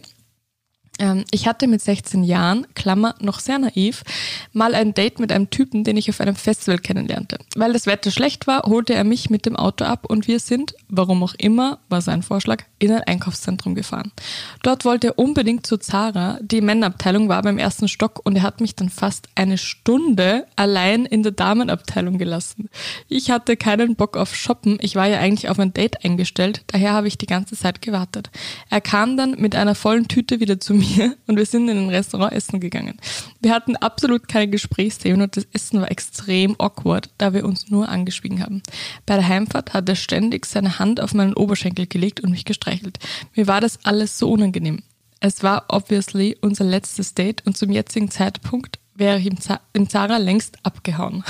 Ähm, 1.00 1.24
ich 1.32 1.48
hatte 1.48 1.66
mit 1.66 1.80
16 1.80 2.22
Jahren, 2.22 2.66
Klammer, 2.74 3.16
noch 3.20 3.40
sehr 3.40 3.58
naiv, 3.58 4.04
mal 4.52 4.74
ein 4.74 4.94
Date 4.94 5.18
mit 5.18 5.32
einem 5.32 5.50
Typen, 5.50 5.82
den 5.82 5.96
ich 5.96 6.10
auf 6.10 6.20
einem 6.20 6.36
Festival 6.36 6.78
kennenlernte. 6.78 7.38
Weil 7.56 7.72
das 7.72 7.86
Wetter 7.86 8.10
schlecht 8.10 8.46
war, 8.46 8.62
holte 8.64 8.94
er 8.94 9.04
mich 9.04 9.30
mit 9.30 9.46
dem 9.46 9.56
Auto 9.56 9.84
ab 9.84 10.04
und 10.06 10.28
wir 10.28 10.38
sind, 10.38 10.74
warum 10.88 11.22
auch 11.24 11.34
immer, 11.38 11.78
war 11.88 12.02
sein 12.02 12.22
Vorschlag, 12.22 12.64
in 12.78 12.92
ein 12.92 13.02
Einkaufszentrum 13.02 13.74
gefahren. 13.74 14.12
Dort 14.62 14.84
wollte 14.84 15.08
er 15.08 15.18
unbedingt 15.18 15.66
zu 15.66 15.78
Zara. 15.78 16.38
Die 16.42 16.60
Männerabteilung 16.60 17.28
war 17.28 17.42
beim 17.42 17.58
ersten 17.58 17.88
Stock 17.88 18.20
und 18.24 18.36
er 18.36 18.42
hat 18.42 18.60
mich 18.60 18.76
dann 18.76 18.90
fast 18.90 19.28
eine 19.34 19.58
Stunde 19.58 20.46
allein 20.56 21.06
in 21.06 21.22
der 21.22 21.32
Damenabteilung 21.32 22.18
gelassen. 22.18 22.68
Ich 23.08 23.30
hatte 23.30 23.56
keinen 23.56 23.96
Bock 23.96 24.16
auf 24.16 24.34
Shoppen. 24.34 24.78
Ich 24.82 24.96
war 24.96 25.08
ja 25.08 25.18
eigentlich 25.18 25.48
auf 25.48 25.58
ein 25.58 25.72
Date 25.72 26.04
eingestellt, 26.04 26.62
daher 26.66 26.92
habe 26.92 27.08
ich 27.08 27.16
die 27.16 27.26
ganze 27.26 27.56
Zeit 27.56 27.80
gewartet. 27.80 28.30
Er 28.68 28.82
kam 28.82 29.16
dann 29.16 29.32
mit 29.38 29.56
einer 29.56 29.74
vollen 29.74 30.06
Tüte 30.06 30.40
wieder 30.40 30.60
zu 30.60 30.74
mir 30.74 30.89
mir 30.96 31.16
und 31.26 31.36
wir 31.36 31.46
sind 31.46 31.68
in 31.68 31.78
ein 31.78 31.88
Restaurant 31.88 32.32
essen 32.32 32.60
gegangen. 32.60 32.98
Wir 33.40 33.54
hatten 33.54 33.76
absolut 33.76 34.28
keine 34.28 34.48
Gesprächsthemen 34.48 35.22
und 35.22 35.36
das 35.36 35.46
Essen 35.52 35.80
war 35.80 35.90
extrem 35.90 36.56
awkward, 36.58 37.10
da 37.18 37.32
wir 37.32 37.44
uns 37.44 37.70
nur 37.70 37.88
angeschwiegen 37.88 38.42
haben. 38.42 38.62
Bei 39.06 39.16
der 39.16 39.28
Heimfahrt 39.28 39.74
hat 39.74 39.88
er 39.88 39.96
ständig 39.96 40.46
seine 40.46 40.78
Hand 40.78 41.00
auf 41.00 41.14
meinen 41.14 41.34
Oberschenkel 41.34 41.86
gelegt 41.86 42.20
und 42.20 42.30
mich 42.30 42.44
gestreichelt. 42.44 42.98
Mir 43.34 43.46
war 43.46 43.60
das 43.60 43.84
alles 43.84 44.18
so 44.18 44.30
unangenehm. 44.30 44.82
Es 45.20 45.42
war 45.42 45.66
obviously 45.68 46.36
unser 46.40 46.64
letztes 46.64 47.14
Date 47.14 47.46
und 47.46 47.56
zum 47.56 47.70
jetzigen 47.70 48.10
Zeitpunkt 48.10 48.78
wäre 48.94 49.18
ich 49.18 49.30
im, 49.72 49.88
Zara 49.88 50.16
längst 50.18 50.58
abgehauen. 50.62 51.24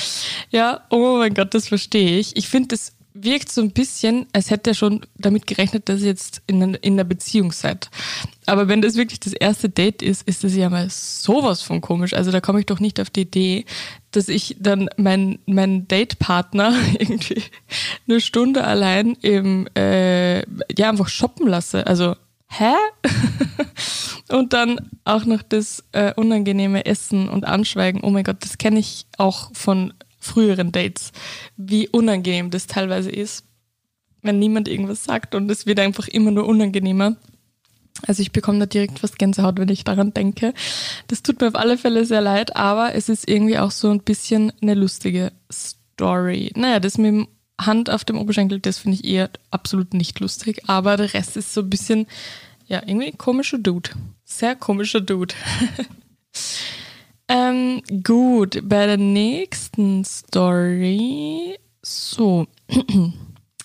ja, 0.50 0.82
oh 0.90 1.18
mein 1.18 1.34
Gott, 1.34 1.54
das 1.54 1.68
verstehe 1.68 2.18
ich. 2.18 2.36
Ich 2.36 2.48
finde 2.48 2.68
das 2.68 2.95
wirkt 3.26 3.52
so 3.52 3.60
ein 3.60 3.72
bisschen, 3.72 4.26
als 4.32 4.50
hätte 4.50 4.70
er 4.70 4.74
schon 4.74 5.02
damit 5.18 5.46
gerechnet, 5.46 5.90
dass 5.90 6.00
ihr 6.00 6.06
jetzt 6.06 6.40
in, 6.46 6.62
in 6.62 6.94
einer 6.94 7.04
Beziehung 7.04 7.52
seid. 7.52 7.90
Aber 8.46 8.68
wenn 8.68 8.80
das 8.80 8.96
wirklich 8.96 9.20
das 9.20 9.34
erste 9.34 9.68
Date 9.68 10.00
ist, 10.00 10.26
ist 10.26 10.44
das 10.44 10.54
ja 10.54 10.70
mal 10.70 10.88
sowas 10.88 11.60
von 11.60 11.82
komisch. 11.82 12.14
Also 12.14 12.30
da 12.30 12.40
komme 12.40 12.60
ich 12.60 12.66
doch 12.66 12.80
nicht 12.80 13.00
auf 13.00 13.10
die 13.10 13.22
Idee, 13.22 13.64
dass 14.12 14.28
ich 14.28 14.56
dann 14.58 14.88
meinen 14.96 15.40
mein 15.44 15.86
Datepartner 15.88 16.72
irgendwie 16.98 17.42
eine 18.08 18.20
Stunde 18.20 18.64
allein 18.64 19.16
im, 19.20 19.68
äh, 19.76 20.38
ja, 20.78 20.88
einfach 20.88 21.08
shoppen 21.08 21.46
lasse. 21.46 21.86
Also, 21.86 22.16
hä? 22.48 22.72
und 24.28 24.52
dann 24.52 24.90
auch 25.04 25.24
noch 25.24 25.42
das 25.42 25.84
äh, 25.92 26.14
unangenehme 26.14 26.86
Essen 26.86 27.28
und 27.28 27.44
Anschweigen. 27.44 28.02
Oh 28.02 28.10
mein 28.10 28.24
Gott, 28.24 28.38
das 28.40 28.58
kenne 28.58 28.78
ich 28.78 29.06
auch 29.18 29.50
von 29.54 29.92
früheren 30.26 30.72
Dates, 30.72 31.12
wie 31.56 31.88
unangenehm 31.88 32.50
das 32.50 32.66
teilweise 32.66 33.10
ist, 33.10 33.44
wenn 34.22 34.38
niemand 34.38 34.68
irgendwas 34.68 35.04
sagt 35.04 35.34
und 35.34 35.50
es 35.50 35.66
wird 35.66 35.80
einfach 35.80 36.08
immer 36.08 36.30
nur 36.30 36.46
unangenehmer. 36.46 37.16
Also 38.06 38.20
ich 38.20 38.32
bekomme 38.32 38.58
da 38.58 38.66
direkt 38.66 38.98
fast 38.98 39.18
Gänsehaut, 39.18 39.58
wenn 39.58 39.68
ich 39.70 39.84
daran 39.84 40.12
denke. 40.12 40.52
Das 41.08 41.22
tut 41.22 41.40
mir 41.40 41.48
auf 41.48 41.54
alle 41.54 41.78
Fälle 41.78 42.04
sehr 42.04 42.20
leid, 42.20 42.54
aber 42.54 42.94
es 42.94 43.08
ist 43.08 43.28
irgendwie 43.28 43.58
auch 43.58 43.70
so 43.70 43.90
ein 43.90 44.02
bisschen 44.02 44.52
eine 44.60 44.74
lustige 44.74 45.32
Story. 45.50 46.52
Naja, 46.54 46.78
das 46.78 46.98
mit 46.98 47.06
dem 47.06 47.28
Hand 47.58 47.88
auf 47.88 48.04
dem 48.04 48.18
Oberschenkel, 48.18 48.60
das 48.60 48.78
finde 48.78 48.98
ich 48.98 49.04
eher 49.04 49.30
absolut 49.50 49.94
nicht 49.94 50.20
lustig, 50.20 50.68
aber 50.68 50.98
der 50.98 51.14
Rest 51.14 51.38
ist 51.38 51.54
so 51.54 51.62
ein 51.62 51.70
bisschen, 51.70 52.06
ja, 52.66 52.82
irgendwie 52.84 53.12
komischer 53.12 53.58
Dude. 53.58 53.90
Sehr 54.24 54.56
komischer 54.56 55.00
Dude. 55.00 55.34
Ähm, 57.28 57.82
gut, 58.04 58.60
bei 58.68 58.86
der 58.86 58.98
nächsten 58.98 60.04
Story. 60.04 61.58
So. 61.82 62.46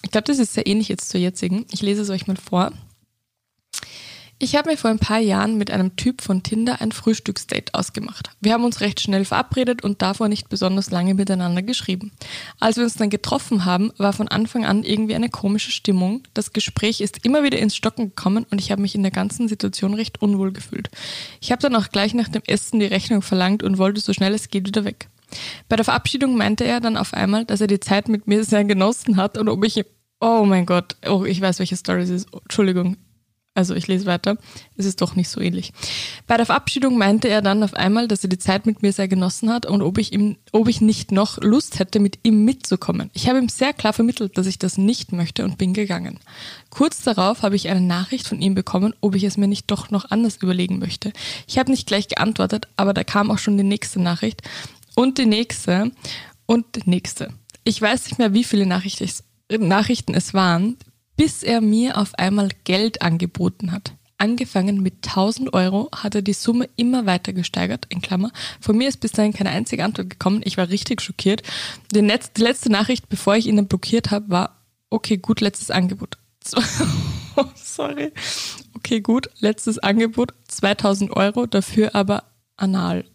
Ich 0.03 0.09
glaube, 0.09 0.25
das 0.25 0.39
ist 0.39 0.55
sehr 0.55 0.65
ähnlich 0.65 0.89
jetzt 0.89 1.09
zur 1.09 1.21
jetzigen. 1.21 1.65
Ich 1.71 1.83
lese 1.83 2.01
es 2.01 2.09
euch 2.09 2.25
mal 2.25 2.35
vor. 2.35 2.73
Ich 4.43 4.55
habe 4.55 4.71
mir 4.71 4.77
vor 4.77 4.89
ein 4.89 4.97
paar 4.97 5.19
Jahren 5.19 5.59
mit 5.59 5.69
einem 5.69 5.95
Typ 5.97 6.23
von 6.23 6.41
Tinder 6.41 6.81
ein 6.81 6.91
Frühstücksdate 6.91 7.75
ausgemacht. 7.75 8.31
Wir 8.39 8.53
haben 8.53 8.63
uns 8.63 8.81
recht 8.81 8.99
schnell 8.99 9.23
verabredet 9.23 9.83
und 9.83 10.01
davor 10.01 10.29
nicht 10.29 10.49
besonders 10.49 10.89
lange 10.89 11.13
miteinander 11.13 11.61
geschrieben. 11.61 12.11
Als 12.59 12.77
wir 12.77 12.83
uns 12.83 12.95
dann 12.95 13.11
getroffen 13.11 13.65
haben, 13.65 13.91
war 13.99 14.13
von 14.13 14.27
Anfang 14.27 14.65
an 14.65 14.81
irgendwie 14.81 15.13
eine 15.13 15.29
komische 15.29 15.69
Stimmung. 15.69 16.23
Das 16.33 16.53
Gespräch 16.53 17.01
ist 17.01 17.23
immer 17.23 17.43
wieder 17.43 17.59
ins 17.59 17.75
Stocken 17.75 18.15
gekommen 18.15 18.47
und 18.49 18.59
ich 18.59 18.71
habe 18.71 18.81
mich 18.81 18.95
in 18.95 19.03
der 19.03 19.11
ganzen 19.11 19.47
Situation 19.47 19.93
recht 19.93 20.23
unwohl 20.23 20.51
gefühlt. 20.51 20.89
Ich 21.39 21.51
habe 21.51 21.61
dann 21.61 21.75
auch 21.75 21.89
gleich 21.89 22.15
nach 22.15 22.27
dem 22.27 22.41
Essen 22.47 22.79
die 22.79 22.87
Rechnung 22.87 23.21
verlangt 23.21 23.61
und 23.61 23.77
wollte 23.77 24.01
so 24.01 24.11
schnell 24.11 24.33
es 24.33 24.49
geht 24.49 24.65
wieder 24.65 24.85
weg. 24.85 25.07
Bei 25.69 25.75
der 25.75 25.85
Verabschiedung 25.85 26.35
meinte 26.35 26.63
er 26.63 26.79
dann 26.79 26.97
auf 26.97 27.13
einmal, 27.13 27.45
dass 27.45 27.61
er 27.61 27.67
die 27.67 27.79
Zeit 27.79 28.09
mit 28.09 28.25
mir 28.25 28.43
sehr 28.43 28.63
genossen 28.63 29.17
hat 29.17 29.37
und 29.37 29.49
ob 29.49 29.63
ich 29.63 29.85
Oh 30.19 30.45
mein 30.45 30.65
Gott, 30.65 30.95
oh, 31.07 31.25
ich 31.25 31.41
weiß, 31.41 31.59
welche 31.59 31.75
Story 31.75 32.01
es 32.01 32.09
ist. 32.09 32.27
Entschuldigung, 32.33 32.97
also 33.53 33.75
ich 33.75 33.87
lese 33.87 34.05
weiter, 34.05 34.37
es 34.77 34.85
ist 34.85 35.01
doch 35.01 35.15
nicht 35.15 35.27
so 35.27 35.41
ähnlich. 35.41 35.73
Bei 36.25 36.37
der 36.37 36.45
Verabschiedung 36.45 36.97
meinte 36.97 37.27
er 37.27 37.41
dann 37.41 37.63
auf 37.63 37.73
einmal, 37.73 38.07
dass 38.07 38.23
er 38.23 38.29
die 38.29 38.37
Zeit 38.37 38.65
mit 38.65 38.81
mir 38.81 38.93
sehr 38.93 39.09
genossen 39.09 39.51
hat 39.51 39.65
und 39.65 39.81
ob 39.81 39.97
ich 39.97 40.13
ihm, 40.13 40.37
ob 40.53 40.69
ich 40.69 40.79
nicht 40.79 41.11
noch 41.11 41.37
Lust 41.41 41.77
hätte, 41.77 41.99
mit 41.99 42.19
ihm 42.23 42.45
mitzukommen. 42.45 43.09
Ich 43.13 43.27
habe 43.27 43.39
ihm 43.39 43.49
sehr 43.49 43.73
klar 43.73 43.91
vermittelt, 43.91 44.37
dass 44.37 44.47
ich 44.47 44.57
das 44.57 44.77
nicht 44.77 45.11
möchte 45.11 45.43
und 45.43 45.57
bin 45.57 45.73
gegangen. 45.73 46.17
Kurz 46.69 47.01
darauf 47.03 47.43
habe 47.43 47.57
ich 47.57 47.67
eine 47.67 47.81
Nachricht 47.81 48.25
von 48.25 48.41
ihm 48.41 48.55
bekommen, 48.55 48.93
ob 49.01 49.15
ich 49.15 49.25
es 49.25 49.35
mir 49.35 49.47
nicht 49.47 49.69
doch 49.69 49.91
noch 49.91 50.11
anders 50.11 50.37
überlegen 50.37 50.79
möchte. 50.79 51.11
Ich 51.45 51.57
habe 51.57 51.71
nicht 51.71 51.87
gleich 51.87 52.07
geantwortet, 52.07 52.69
aber 52.77 52.93
da 52.93 53.03
kam 53.03 53.31
auch 53.31 53.37
schon 53.37 53.57
die 53.57 53.63
nächste 53.63 54.01
Nachricht 54.01 54.43
und 54.95 55.17
die 55.17 55.25
nächste 55.25 55.91
und 56.45 56.65
die 56.75 56.89
nächste. 56.89 57.33
Ich 57.65 57.81
weiß 57.81 58.05
nicht 58.05 58.17
mehr, 58.17 58.33
wie 58.33 58.45
viele 58.45 58.65
Nachrichten 58.65 60.13
es 60.13 60.33
waren, 60.33 60.77
bis 61.17 61.43
er 61.43 61.61
mir 61.61 61.97
auf 61.97 62.15
einmal 62.15 62.49
Geld 62.63 63.01
angeboten 63.01 63.71
hat. 63.71 63.93
Angefangen 64.17 64.83
mit 64.83 65.07
1000 65.07 65.53
Euro 65.53 65.89
hat 65.95 66.13
er 66.13 66.21
die 66.21 66.33
Summe 66.33 66.69
immer 66.75 67.07
weiter 67.07 67.33
gesteigert, 67.33 67.87
in 67.89 68.01
Klammer. 68.01 68.31
Von 68.59 68.77
mir 68.77 68.87
ist 68.87 68.99
bis 68.99 69.13
dahin 69.13 69.33
keine 69.33 69.49
einzige 69.49 69.83
Antwort 69.83 70.11
gekommen. 70.11 70.41
Ich 70.45 70.57
war 70.57 70.69
richtig 70.69 71.01
schockiert. 71.01 71.41
Die, 71.91 72.03
Netz, 72.03 72.31
die 72.31 72.41
letzte 72.41 72.71
Nachricht, 72.71 73.09
bevor 73.09 73.35
ich 73.35 73.47
ihn 73.47 73.55
dann 73.55 73.67
blockiert 73.67 74.11
habe, 74.11 74.29
war, 74.29 74.61
okay, 74.91 75.17
gut, 75.17 75.41
letztes 75.41 75.71
Angebot. 75.71 76.19
sorry. 77.55 78.11
Okay, 78.75 79.01
gut, 79.01 79.29
letztes 79.39 79.79
Angebot, 79.79 80.33
2000 80.47 81.11
Euro, 81.15 81.47
dafür 81.47 81.95
aber 81.95 82.25
anal. 82.57 83.05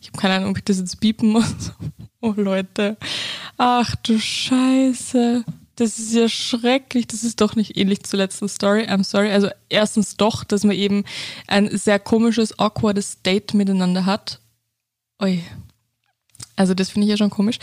Ich 0.00 0.08
habe 0.08 0.18
keine 0.18 0.34
Ahnung, 0.34 0.50
ob 0.50 0.58
ich 0.58 0.64
das 0.64 0.78
jetzt 0.78 1.00
biepen 1.00 1.30
muss. 1.30 1.54
Oh 2.22 2.32
Leute. 2.36 2.96
Ach 3.56 3.94
du 3.96 4.18
Scheiße. 4.18 5.44
Das 5.76 5.98
ist 5.98 6.14
ja 6.14 6.28
schrecklich. 6.28 7.06
Das 7.06 7.22
ist 7.22 7.40
doch 7.40 7.54
nicht 7.54 7.76
ähnlich 7.76 8.02
zur 8.02 8.18
letzten 8.18 8.48
Story. 8.48 8.84
I'm 8.84 9.04
sorry. 9.04 9.30
Also 9.30 9.48
erstens 9.68 10.16
doch, 10.16 10.42
dass 10.42 10.64
man 10.64 10.74
eben 10.74 11.04
ein 11.46 11.76
sehr 11.76 11.98
komisches, 11.98 12.58
awkwardes 12.58 13.22
Date 13.22 13.54
miteinander 13.54 14.06
hat. 14.06 14.40
Ui. 15.22 15.42
Also 16.56 16.74
das 16.74 16.90
finde 16.90 17.06
ich 17.06 17.10
ja 17.10 17.16
schon 17.18 17.30
komisch. 17.30 17.58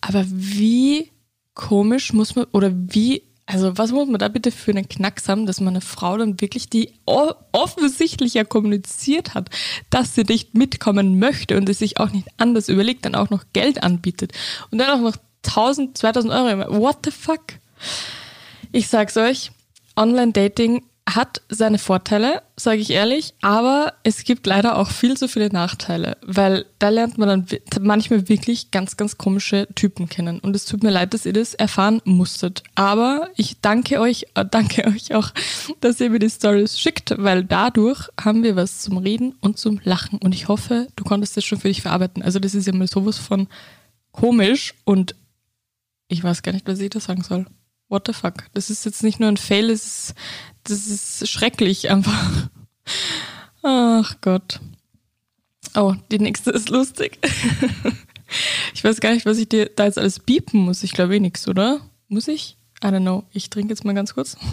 Aber 0.00 0.24
wie 0.28 1.10
komisch 1.52 2.14
muss 2.14 2.36
man, 2.36 2.46
oder 2.52 2.72
wie, 2.72 3.22
also 3.44 3.76
was 3.76 3.92
muss 3.92 4.08
man 4.08 4.18
da 4.18 4.28
bitte 4.28 4.50
für 4.50 4.70
einen 4.70 4.88
Knacks 4.88 5.28
haben, 5.28 5.44
dass 5.44 5.60
man 5.60 5.74
eine 5.74 5.80
Frau 5.82 6.16
dann 6.16 6.40
wirklich, 6.40 6.70
die 6.70 6.94
offensichtlich 7.04 8.34
ja 8.34 8.44
kommuniziert 8.44 9.34
hat, 9.34 9.50
dass 9.90 10.14
sie 10.14 10.22
nicht 10.22 10.54
mitkommen 10.54 11.18
möchte 11.18 11.58
und 11.58 11.68
es 11.68 11.80
sich 11.80 11.98
auch 11.98 12.10
nicht 12.10 12.28
anders 12.38 12.68
überlegt, 12.70 13.04
dann 13.04 13.14
auch 13.14 13.28
noch 13.28 13.44
Geld 13.52 13.82
anbietet 13.82 14.32
und 14.70 14.78
dann 14.78 14.90
auch 14.90 15.02
noch 15.02 15.16
1000, 15.48 15.96
2000 15.96 16.32
Euro. 16.32 16.80
What 16.80 16.98
the 17.04 17.10
fuck? 17.10 17.42
Ich 18.72 18.88
sag's 18.88 19.16
euch, 19.16 19.50
Online-Dating 19.96 20.82
hat 21.14 21.40
seine 21.48 21.78
Vorteile, 21.78 22.42
sage 22.56 22.80
ich 22.80 22.90
ehrlich, 22.90 23.34
aber 23.40 23.94
es 24.02 24.24
gibt 24.24 24.46
leider 24.46 24.76
auch 24.76 24.90
viel 24.90 25.16
zu 25.16 25.26
viele 25.28 25.48
Nachteile, 25.48 26.18
weil 26.22 26.66
da 26.78 26.90
lernt 26.90 27.18
man 27.18 27.28
dann 27.28 27.46
manchmal 27.80 28.28
wirklich 28.28 28.70
ganz, 28.70 28.96
ganz 28.96 29.16
komische 29.16 29.68
Typen 29.74 30.08
kennen. 30.08 30.38
Und 30.40 30.54
es 30.54 30.66
tut 30.66 30.82
mir 30.82 30.90
leid, 30.90 31.14
dass 31.14 31.24
ihr 31.24 31.32
das 31.32 31.54
erfahren 31.54 32.02
musstet. 32.04 32.62
Aber 32.74 33.30
ich 33.36 33.60
danke 33.60 34.00
euch, 34.00 34.26
äh, 34.34 34.44
danke 34.48 34.86
euch 34.86 35.14
auch, 35.14 35.30
dass 35.80 36.00
ihr 36.00 36.10
mir 36.10 36.18
die 36.18 36.30
Stories 36.30 36.78
schickt, 36.78 37.14
weil 37.16 37.44
dadurch 37.44 38.08
haben 38.20 38.42
wir 38.42 38.56
was 38.56 38.80
zum 38.80 38.98
Reden 38.98 39.34
und 39.40 39.58
zum 39.58 39.80
Lachen. 39.84 40.18
Und 40.18 40.34
ich 40.34 40.48
hoffe, 40.48 40.88
du 40.96 41.04
konntest 41.04 41.36
das 41.36 41.44
schon 41.44 41.58
für 41.58 41.68
dich 41.68 41.82
verarbeiten. 41.82 42.22
Also 42.22 42.38
das 42.38 42.54
ist 42.54 42.66
ja 42.66 42.74
mal 42.74 42.88
sowas 42.88 43.18
von 43.18 43.48
komisch 44.12 44.74
und 44.84 45.14
ich 46.08 46.24
weiß 46.24 46.42
gar 46.42 46.52
nicht, 46.52 46.66
was 46.66 46.80
ich 46.80 46.90
da 46.90 47.00
sagen 47.00 47.22
soll. 47.22 47.46
What 47.88 48.06
the 48.06 48.12
fuck? 48.12 48.46
Das 48.54 48.70
ist 48.70 48.84
jetzt 48.84 49.02
nicht 49.02 49.20
nur 49.20 49.28
ein 49.28 49.36
Fail, 49.36 49.68
das 49.68 49.86
ist, 49.86 50.14
das 50.64 50.88
ist 50.88 51.28
schrecklich 51.28 51.90
einfach. 51.90 52.48
Ach 53.62 54.16
Gott. 54.20 54.60
Oh, 55.74 55.94
die 56.10 56.18
nächste 56.18 56.50
ist 56.50 56.70
lustig. 56.70 57.18
ich 58.74 58.82
weiß 58.84 59.00
gar 59.00 59.12
nicht, 59.12 59.26
was 59.26 59.38
ich 59.38 59.48
dir 59.48 59.66
da 59.66 59.84
jetzt 59.84 59.98
alles 59.98 60.20
biepen 60.20 60.60
muss. 60.60 60.82
Ich 60.82 60.92
glaube 60.92 61.16
eh 61.16 61.20
nichts, 61.20 61.46
oder? 61.48 61.80
Muss 62.08 62.28
ich? 62.28 62.56
I 62.82 62.86
don't 62.86 63.00
know. 63.00 63.24
Ich 63.32 63.50
trinke 63.50 63.70
jetzt 63.70 63.84
mal 63.84 63.94
ganz 63.94 64.14
kurz. 64.14 64.36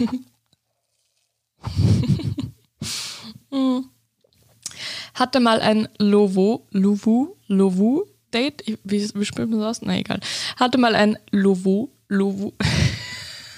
Hatte 5.14 5.40
mal 5.40 5.60
ein 5.60 5.88
Lovo, 5.98 6.66
Lovu, 6.70 7.36
Lovu 7.46 8.04
Date, 8.36 8.62
wie, 8.84 9.08
wie 9.14 9.24
spricht 9.24 9.38
man 9.50 9.58
das 9.58 9.78
aus? 9.78 9.82
Na 9.82 9.96
egal. 9.96 10.20
Hatte 10.56 10.76
mal 10.76 10.94
ein 10.94 11.18
Lovo, 11.30 11.90
Lovu. 12.08 12.52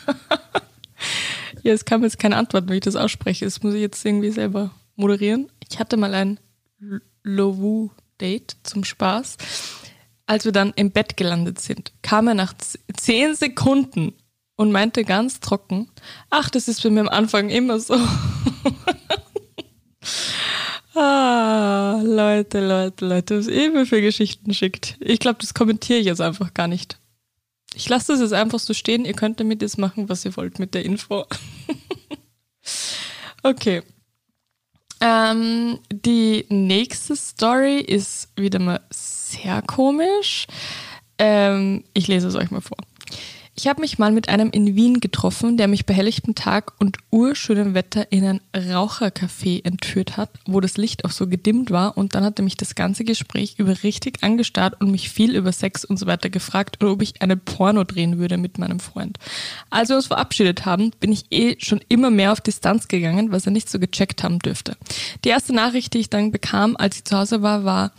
ja, 1.64 1.72
es 1.72 1.84
kam 1.84 2.04
jetzt 2.04 2.20
keine 2.20 2.36
Antwort, 2.36 2.70
wie 2.70 2.74
ich 2.74 2.80
das 2.80 2.94
ausspreche. 2.94 3.44
Das 3.44 3.60
muss 3.64 3.74
ich 3.74 3.80
jetzt 3.80 4.04
irgendwie 4.04 4.30
selber 4.30 4.70
moderieren. 4.94 5.50
Ich 5.68 5.80
hatte 5.80 5.96
mal 5.96 6.14
ein 6.14 6.38
Lovu-Date 7.24 8.56
zum 8.62 8.84
Spaß. 8.84 9.36
Als 10.26 10.44
wir 10.44 10.52
dann 10.52 10.72
im 10.76 10.92
Bett 10.92 11.16
gelandet 11.16 11.60
sind, 11.60 11.92
kam 12.02 12.28
er 12.28 12.34
nach 12.34 12.54
zehn 12.96 13.34
Sekunden 13.34 14.12
und 14.54 14.70
meinte 14.70 15.04
ganz 15.04 15.40
trocken, 15.40 15.90
ach, 16.30 16.50
das 16.50 16.68
ist 16.68 16.84
bei 16.84 16.90
mir 16.90 17.00
am 17.00 17.08
Anfang 17.08 17.50
immer 17.50 17.80
so. 17.80 17.98
Ah, 21.00 22.00
Leute, 22.02 22.58
Leute, 22.66 23.06
Leute, 23.06 23.38
was 23.38 23.46
ihr 23.46 23.70
mir 23.70 23.86
für 23.86 24.00
Geschichten 24.00 24.52
schickt. 24.52 24.96
Ich 24.98 25.20
glaube, 25.20 25.38
das 25.40 25.54
kommentiere 25.54 26.00
ich 26.00 26.06
jetzt 26.06 26.20
einfach 26.20 26.52
gar 26.54 26.66
nicht. 26.66 26.98
Ich 27.72 27.88
lasse 27.88 28.10
das 28.10 28.20
jetzt 28.20 28.32
einfach 28.32 28.58
so 28.58 28.74
stehen. 28.74 29.04
Ihr 29.04 29.12
könnt 29.12 29.38
damit 29.38 29.62
jetzt 29.62 29.78
machen, 29.78 30.08
was 30.08 30.24
ihr 30.24 30.36
wollt 30.36 30.58
mit 30.58 30.74
der 30.74 30.84
Info. 30.84 31.24
okay. 33.44 33.82
Ähm, 35.00 35.78
die 35.92 36.46
nächste 36.48 37.14
Story 37.14 37.78
ist 37.78 38.30
wieder 38.34 38.58
mal 38.58 38.80
sehr 38.90 39.62
komisch. 39.62 40.48
Ähm, 41.16 41.84
ich 41.94 42.08
lese 42.08 42.26
es 42.26 42.34
euch 42.34 42.50
mal 42.50 42.60
vor. 42.60 42.78
Ich 43.58 43.66
habe 43.66 43.80
mich 43.80 43.98
mal 43.98 44.12
mit 44.12 44.28
einem 44.28 44.50
in 44.50 44.76
Wien 44.76 45.00
getroffen, 45.00 45.56
der 45.56 45.66
mich 45.66 45.84
bei 45.84 45.92
helllichtem 45.92 46.36
Tag 46.36 46.74
und 46.78 46.98
urschönem 47.10 47.74
Wetter 47.74 48.12
in 48.12 48.24
ein 48.24 48.40
Rauchercafé 48.54 49.64
entführt 49.64 50.16
hat, 50.16 50.30
wo 50.46 50.60
das 50.60 50.76
Licht 50.76 51.04
auch 51.04 51.10
so 51.10 51.26
gedimmt 51.26 51.72
war 51.72 51.98
und 51.98 52.14
dann 52.14 52.22
hat 52.22 52.38
er 52.38 52.44
mich 52.44 52.56
das 52.56 52.76
ganze 52.76 53.02
Gespräch 53.02 53.56
über 53.58 53.82
richtig 53.82 54.22
angestarrt 54.22 54.80
und 54.80 54.92
mich 54.92 55.10
viel 55.10 55.34
über 55.34 55.50
Sex 55.50 55.84
und 55.84 55.98
so 55.98 56.06
weiter 56.06 56.30
gefragt 56.30 56.80
und 56.80 56.88
ob 56.88 57.02
ich 57.02 57.20
eine 57.20 57.36
Porno 57.36 57.82
drehen 57.82 58.18
würde 58.18 58.36
mit 58.36 58.58
meinem 58.58 58.78
Freund. 58.78 59.18
Als 59.70 59.88
wir 59.88 59.96
uns 59.96 60.06
verabschiedet 60.06 60.64
haben, 60.64 60.92
bin 61.00 61.10
ich 61.10 61.24
eh 61.32 61.56
schon 61.58 61.80
immer 61.88 62.10
mehr 62.10 62.30
auf 62.30 62.40
Distanz 62.40 62.86
gegangen, 62.86 63.32
was 63.32 63.46
er 63.46 63.50
nicht 63.50 63.68
so 63.68 63.80
gecheckt 63.80 64.22
haben 64.22 64.38
dürfte. 64.38 64.76
Die 65.24 65.30
erste 65.30 65.52
Nachricht, 65.52 65.94
die 65.94 65.98
ich 65.98 66.10
dann 66.10 66.30
bekam, 66.30 66.76
als 66.76 66.98
ich 66.98 67.04
zu 67.06 67.18
Hause 67.18 67.42
war, 67.42 67.64
war, 67.64 67.90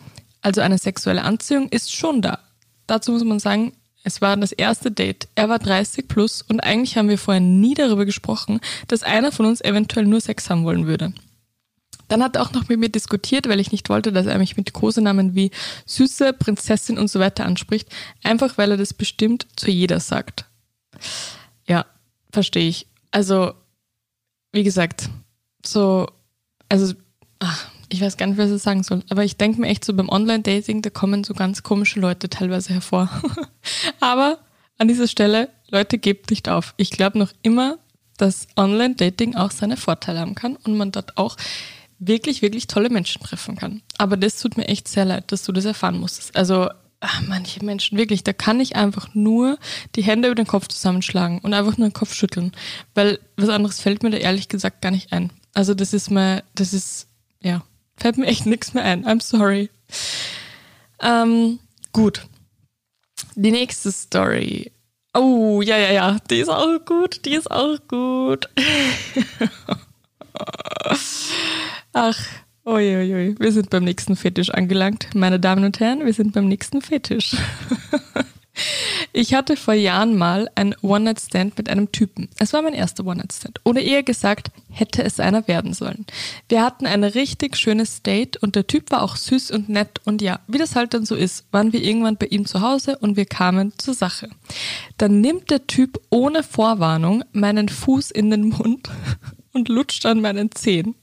also 0.41 0.62
eine 0.62 0.78
sexuelle 0.78 1.24
Anziehung 1.24 1.67
ist 1.67 1.93
schon 1.93 2.22
da. 2.22 2.39
Dazu 2.88 3.12
muss 3.12 3.26
man 3.26 3.39
sagen, 3.39 3.74
es 4.03 4.21
war 4.21 4.38
das 4.38 4.51
erste 4.51 4.91
Date. 4.91 5.27
Er 5.35 5.49
war 5.49 5.59
30 5.59 6.07
plus 6.07 6.41
und 6.41 6.62
eigentlich 6.62 6.97
haben 6.97 7.09
wir 7.09 7.17
vorher 7.17 7.41
nie 7.41 7.73
darüber 7.73 8.05
gesprochen, 8.05 8.59
dass 8.88 9.03
einer 9.03 9.31
von 9.31 9.45
uns 9.45 9.62
eventuell 9.62 10.05
nur 10.05 10.21
Sex 10.21 10.49
haben 10.49 10.63
wollen 10.63 10.88
würde. 10.88 11.13
Dann 12.07 12.23
hat 12.23 12.35
er 12.35 12.41
auch 12.41 12.51
noch 12.51 12.67
mit 12.67 12.79
mir 12.79 12.89
diskutiert, 12.89 13.47
weil 13.47 13.59
ich 13.59 13.71
nicht 13.71 13.89
wollte, 13.89 14.12
dass 14.12 14.25
er 14.25 14.39
mich 14.39 14.57
mit 14.57 14.73
Kosenamen 14.73 15.35
wie 15.35 15.51
Süße, 15.85 16.33
Prinzessin 16.33 16.97
und 16.97 17.07
so 17.07 17.19
weiter 17.19 17.45
anspricht. 17.45 17.88
Einfach 18.23 18.57
weil 18.57 18.71
er 18.71 18.77
das 18.77 18.93
bestimmt 18.93 19.47
zu 19.55 19.69
jeder 19.69 19.99
sagt. 19.99 20.45
Ja, 21.67 21.85
verstehe 22.31 22.67
ich. 22.67 22.88
Also, 23.12 23.53
wie 24.51 24.63
gesagt, 24.63 25.09
so, 25.63 26.07
also, 26.67 26.95
ach, 27.39 27.68
ich 27.89 28.02
weiß 28.02 28.17
gar 28.17 28.28
nicht, 28.28 28.38
was 28.38 28.52
ich 28.52 28.62
sagen 28.62 28.84
soll, 28.84 29.04
aber 29.10 29.23
ich 29.23 29.38
denke 29.38 29.62
mir 29.62 29.67
echt 29.67 29.84
so 29.84 29.93
beim 29.93 30.10
Online-Dating, 30.10 30.82
da 30.82 30.89
kommen 30.89 31.23
so 31.23 31.34
ganz 31.34 31.63
komische 31.63 31.99
Leute 31.99 32.30
teilweise 32.30 32.73
hervor. 32.73 33.10
aber 33.99 34.39
an 34.78 34.88
dieser 34.88 35.08
Stelle, 35.08 35.49
Leute, 35.69 35.97
gebt 35.97 36.30
nicht 36.30 36.49
auf. 36.49 36.73
Ich 36.78 36.91
glaube 36.91 37.19
noch 37.19 37.32
immer, 37.41 37.78
dass 38.17 38.47
Online-Dating 38.56 39.36
auch 39.36 39.52
seine 39.52 39.78
Vorteile 39.78 40.19
haben 40.19 40.36
kann 40.36 40.56
und 40.56 40.78
man 40.78 40.91
dort 40.91 41.17
auch 41.17 41.36
wirklich, 41.99 42.41
wirklich 42.41 42.67
tolle 42.67 42.89
Menschen 42.89 43.21
treffen 43.21 43.56
kann. 43.56 43.82
Aber 43.97 44.17
das 44.17 44.39
tut 44.39 44.58
mir 44.58 44.67
echt 44.67 44.88
sehr 44.88 45.06
leid, 45.06 45.32
dass 45.32 45.43
du 45.43 45.52
das 45.52 45.65
erfahren 45.65 45.99
musstest. 45.99 46.36
Also 46.36 46.69
ach, 47.02 47.21
manche 47.28 47.63
Menschen, 47.63 47.97
wirklich, 47.97 48.23
da 48.23 48.34
kann 48.34 48.60
ich 48.60 48.75
einfach 48.75 49.13
nur 49.13 49.58
die 49.95 50.04
Hände 50.04 50.28
über 50.28 50.36
den 50.36 50.47
Kopf 50.47 50.67
zusammenschlagen 50.67 51.39
und 51.39 51.54
einfach 51.54 51.78
nur 51.78 51.89
den 51.89 51.93
Kopf 51.93 52.13
schütteln, 52.13 52.52
weil 52.93 53.19
was 53.38 53.49
anderes 53.49 53.80
fällt 53.80 54.04
mir 54.04 54.12
da 54.12 54.17
ehrlich 54.17 54.49
gesagt 54.49 54.82
gar 54.82 54.91
nicht 54.91 55.12
ein. 55.12 55.32
Also 55.54 55.73
das 55.73 55.93
ist 55.93 56.10
mal, 56.10 56.43
das 56.56 56.73
ist, 56.73 57.08
ja, 57.41 57.63
fällt 57.99 58.17
mir 58.17 58.27
echt 58.27 58.45
nichts 58.45 58.73
mehr 58.73 58.83
ein. 58.83 59.05
I'm 59.05 59.21
sorry. 59.21 59.69
Ähm, 61.01 61.59
gut. 61.93 62.27
Die 63.35 63.51
nächste 63.51 63.91
Story. 63.91 64.71
Oh, 65.13 65.62
ja, 65.62 65.77
ja, 65.77 65.91
ja, 65.91 66.17
die 66.29 66.39
ist 66.39 66.49
auch 66.49 66.85
gut, 66.85 67.25
die 67.25 67.33
ist 67.33 67.49
auch 67.49 67.77
gut. 67.88 68.47
Ach, 71.93 72.19
uiuiui, 72.65 73.35
wir 73.39 73.51
sind 73.51 73.69
beim 73.71 73.83
nächsten 73.83 74.15
Fetisch 74.15 74.51
angelangt. 74.51 75.09
Meine 75.15 75.39
Damen 75.39 75.63
und 75.63 75.79
Herren, 75.79 76.05
wir 76.05 76.13
sind 76.13 76.33
beim 76.33 76.47
nächsten 76.47 76.81
Fetisch. 76.81 77.35
Ich 79.13 79.34
hatte 79.34 79.58
vor 79.58 79.74
Jahren 79.74 80.17
mal 80.17 80.50
ein 80.56 80.76
One-Night-Stand 80.82 81.58
mit 81.58 81.69
einem 81.69 81.91
Typen. 81.91 82.30
Es 82.38 82.54
war 82.54 82.62
mein 82.62 82.74
erster 82.74 83.06
One-Night-Stand. 83.06 83.62
Oder 83.63 83.82
eher 83.82 84.04
gesagt, 84.04 84.52
hätte 84.69 85.04
es 85.04 85.19
einer 85.19 85.48
werden 85.48 85.74
sollen. 85.74 86.06
Wir 86.48 86.63
hatten 86.63 86.86
ein 86.86 87.04
richtig 87.04 87.58
schönes 87.58 88.04
Date 88.04 88.38
und 88.38 88.56
der 88.56 88.67
Typ 88.67 88.91
war 88.91 89.02
auch 89.02 89.15
süß 89.15 89.52
und 89.52 89.69
nett 89.69 90.02
und 90.06 90.22
ja, 90.22 90.39
wie 90.48 90.58
das 90.58 90.76
halt 90.76 90.93
dann 90.93 91.06
so 91.06 91.15
ist, 91.15 91.45
waren 91.52 91.74
wir 91.74 91.84
irgendwann 91.84 92.17
bei 92.17 92.28
ihm 92.28 92.45
zu 92.45 92.62
Hause 92.62 92.98
und 92.98 93.17
wir 93.17 93.26
kamen 93.26 93.74
zur 93.78 93.93
Sache. 93.93 94.30
Dann 94.98 95.22
nimmt 95.22 95.50
der 95.50 95.67
Typ 95.67 96.00
ohne 96.10 96.43
Vorwarnung 96.43 97.24
meinen 97.32 97.69
Fuß 97.69 98.12
in 98.12 98.30
den 98.30 98.50
Mund 98.50 98.89
und 99.54 99.69
lutscht 99.69 100.06
an 100.06 100.22
meinen 100.22 100.52
Zehen. 100.52 100.95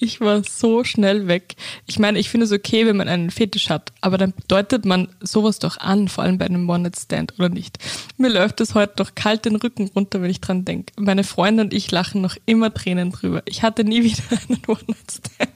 Ich 0.00 0.20
war 0.20 0.44
so 0.44 0.84
schnell 0.84 1.26
weg. 1.26 1.56
Ich 1.86 1.98
meine, 1.98 2.20
ich 2.20 2.30
finde 2.30 2.46
es 2.46 2.52
okay, 2.52 2.86
wenn 2.86 2.96
man 2.96 3.08
einen 3.08 3.32
Fetisch 3.32 3.68
hat, 3.68 3.92
aber 4.00 4.16
dann 4.16 4.32
deutet 4.46 4.84
man 4.84 5.08
sowas 5.20 5.58
doch 5.58 5.76
an, 5.78 6.06
vor 6.06 6.22
allem 6.22 6.38
bei 6.38 6.46
einem 6.46 6.70
One-Night-Stand, 6.70 7.34
oder 7.36 7.48
nicht? 7.48 7.78
Mir 8.16 8.28
läuft 8.28 8.60
es 8.60 8.76
heute 8.76 8.92
doch 8.96 9.16
kalt 9.16 9.44
den 9.44 9.56
Rücken 9.56 9.90
runter, 9.94 10.22
wenn 10.22 10.30
ich 10.30 10.40
dran 10.40 10.64
denke. 10.64 10.92
Meine 10.96 11.24
Freunde 11.24 11.64
und 11.64 11.74
ich 11.74 11.90
lachen 11.90 12.20
noch 12.20 12.36
immer 12.46 12.72
Tränen 12.72 13.10
drüber. 13.10 13.42
Ich 13.46 13.64
hatte 13.64 13.82
nie 13.82 14.04
wieder 14.04 14.22
einen 14.48 14.62
One-Night-Stand. 14.68 15.50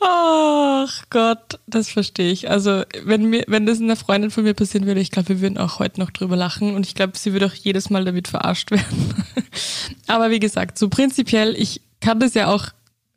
Ach 0.00 1.04
Gott, 1.10 1.60
das 1.68 1.88
verstehe 1.88 2.32
ich. 2.32 2.50
Also, 2.50 2.82
wenn 3.04 3.30
mir, 3.30 3.44
wenn 3.46 3.64
das 3.64 3.80
einer 3.80 3.96
Freundin 3.96 4.32
von 4.32 4.42
mir 4.42 4.54
passieren 4.54 4.86
würde, 4.86 5.00
ich 5.00 5.12
glaube, 5.12 5.28
wir 5.28 5.40
würden 5.40 5.56
auch 5.56 5.78
heute 5.78 6.00
noch 6.00 6.10
drüber 6.10 6.34
lachen 6.34 6.74
und 6.74 6.84
ich 6.84 6.96
glaube, 6.96 7.16
sie 7.16 7.32
würde 7.32 7.46
auch 7.46 7.54
jedes 7.54 7.90
Mal 7.90 8.04
damit 8.04 8.26
verarscht 8.26 8.72
werden. 8.72 9.14
Aber 10.08 10.30
wie 10.30 10.40
gesagt, 10.40 10.78
so 10.78 10.88
prinzipiell, 10.88 11.54
ich 11.56 11.80
kann 12.04 12.20
das 12.20 12.34
ja 12.34 12.48
auch 12.48 12.68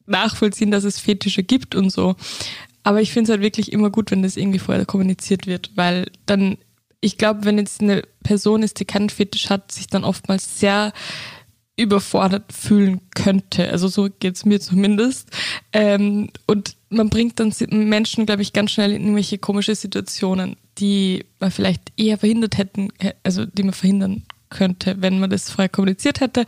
nachvollziehen, 0.05 0.71
dass 0.71 0.85
es 0.85 0.97
Fetische 0.97 1.43
gibt 1.43 1.75
und 1.75 1.89
so. 1.89 2.15
Aber 2.83 3.01
ich 3.01 3.11
finde 3.11 3.23
es 3.23 3.29
halt 3.31 3.41
wirklich 3.41 3.73
immer 3.73 3.89
gut, 3.89 4.11
wenn 4.11 4.23
das 4.23 4.37
irgendwie 4.37 4.59
vorher 4.59 4.85
kommuniziert 4.85 5.45
wird, 5.45 5.71
weil 5.75 6.09
dann, 6.25 6.57
ich 7.01 7.17
glaube, 7.17 7.43
wenn 7.43 7.57
jetzt 7.57 7.81
eine 7.81 8.03
Person 8.23 8.63
ist, 8.63 8.79
die 8.79 8.85
keinen 8.85 9.09
Fetisch 9.09 9.49
hat, 9.49 9.73
sich 9.73 9.87
dann 9.87 10.05
oftmals 10.05 10.61
sehr 10.61 10.93
überfordert 11.75 12.53
fühlen 12.53 13.01
könnte. 13.13 13.69
Also 13.69 13.89
so 13.89 14.07
geht's 14.19 14.45
mir 14.45 14.61
zumindest. 14.61 15.29
Ähm, 15.73 16.29
und 16.47 16.77
man 16.89 17.09
bringt 17.09 17.41
dann 17.41 17.53
Menschen, 17.69 18.25
glaube 18.25 18.41
ich, 18.41 18.53
ganz 18.53 18.71
schnell 18.71 18.93
in 18.93 19.01
irgendwelche 19.01 19.37
komische 19.37 19.75
Situationen, 19.75 20.55
die 20.77 21.25
man 21.41 21.51
vielleicht 21.51 21.91
eher 21.97 22.17
verhindert 22.17 22.57
hätten, 22.57 22.87
also 23.23 23.45
die 23.45 23.63
man 23.63 23.73
verhindern 23.73 24.23
könnte, 24.49 24.95
wenn 25.01 25.19
man 25.19 25.29
das 25.29 25.51
vorher 25.51 25.67
kommuniziert 25.67 26.21
hätte 26.21 26.45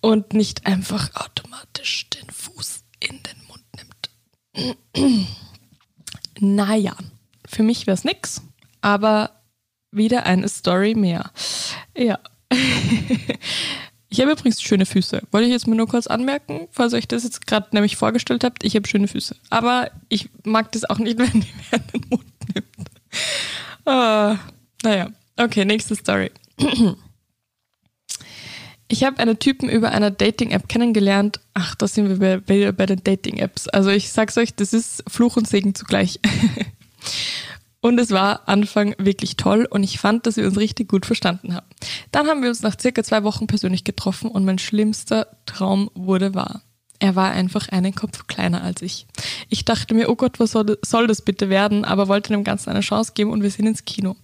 und 0.00 0.32
nicht 0.32 0.66
einfach 0.66 1.14
automatisch 1.14 2.08
den 2.10 2.28
Fuß 2.30 2.84
in 3.00 3.20
den 3.22 3.46
Mund 3.48 4.86
nimmt. 4.94 5.28
naja, 6.40 6.96
für 7.46 7.62
mich 7.62 7.86
wäre 7.86 7.94
es 7.94 8.04
nix, 8.04 8.42
aber 8.80 9.42
wieder 9.90 10.24
eine 10.26 10.48
Story 10.48 10.94
mehr. 10.94 11.30
Ja. 11.96 12.18
Ich 14.12 14.20
habe 14.20 14.32
übrigens 14.32 14.60
schöne 14.60 14.86
Füße. 14.86 15.22
Wollte 15.30 15.46
ich 15.46 15.52
jetzt 15.52 15.68
mal 15.68 15.76
nur 15.76 15.86
kurz 15.86 16.08
anmerken, 16.08 16.66
falls 16.72 16.94
euch 16.94 17.06
das 17.06 17.22
jetzt 17.22 17.46
gerade 17.46 17.68
nämlich 17.70 17.96
vorgestellt 17.96 18.42
habt. 18.42 18.64
Ich 18.64 18.74
habe 18.74 18.88
schöne 18.88 19.06
Füße. 19.06 19.36
Aber 19.50 19.92
ich 20.08 20.28
mag 20.42 20.72
das 20.72 20.84
auch 20.84 20.98
nicht, 20.98 21.16
wenn 21.18 21.30
die 21.30 21.46
mir 21.70 21.78
in 21.78 21.86
den 21.92 22.08
Mund 22.10 22.24
nimmt. 22.52 22.90
Ah, 23.86 24.36
naja, 24.82 25.10
okay, 25.36 25.64
nächste 25.64 25.94
Story. 25.94 26.32
Ich 28.92 29.04
habe 29.04 29.20
einen 29.20 29.38
Typen 29.38 29.68
über 29.68 29.92
einer 29.92 30.10
Dating-App 30.10 30.68
kennengelernt. 30.68 31.38
Ach, 31.54 31.76
da 31.76 31.86
sind 31.86 32.20
wir 32.20 32.40
bei, 32.40 32.72
bei 32.72 32.86
den 32.86 33.04
Dating-Apps. 33.04 33.68
Also 33.68 33.88
ich 33.90 34.10
sag's 34.10 34.36
euch, 34.36 34.52
das 34.56 34.72
ist 34.72 35.04
Fluch 35.06 35.36
und 35.36 35.46
Segen 35.46 35.76
zugleich. 35.76 36.18
und 37.80 38.00
es 38.00 38.10
war 38.10 38.48
Anfang 38.48 38.96
wirklich 38.98 39.36
toll 39.36 39.64
und 39.70 39.84
ich 39.84 40.00
fand, 40.00 40.26
dass 40.26 40.36
wir 40.36 40.44
uns 40.44 40.58
richtig 40.58 40.88
gut 40.88 41.06
verstanden 41.06 41.54
haben. 41.54 41.68
Dann 42.10 42.26
haben 42.26 42.42
wir 42.42 42.48
uns 42.48 42.62
nach 42.62 42.76
circa 42.80 43.04
zwei 43.04 43.22
Wochen 43.22 43.46
persönlich 43.46 43.84
getroffen 43.84 44.28
und 44.28 44.44
mein 44.44 44.58
schlimmster 44.58 45.28
Traum 45.46 45.88
wurde 45.94 46.34
wahr. 46.34 46.62
Er 46.98 47.14
war 47.14 47.30
einfach 47.30 47.68
einen 47.68 47.94
Kopf 47.94 48.26
kleiner 48.26 48.64
als 48.64 48.82
ich. 48.82 49.06
Ich 49.48 49.64
dachte 49.64 49.94
mir, 49.94 50.10
oh 50.10 50.16
Gott, 50.16 50.40
was 50.40 50.50
soll 50.50 51.06
das 51.06 51.22
bitte 51.22 51.48
werden, 51.48 51.84
aber 51.84 52.08
wollte 52.08 52.32
dem 52.32 52.42
Ganzen 52.42 52.70
eine 52.70 52.80
Chance 52.80 53.12
geben 53.14 53.30
und 53.30 53.44
wir 53.44 53.52
sind 53.52 53.66
ins 53.66 53.84
Kino. 53.84 54.16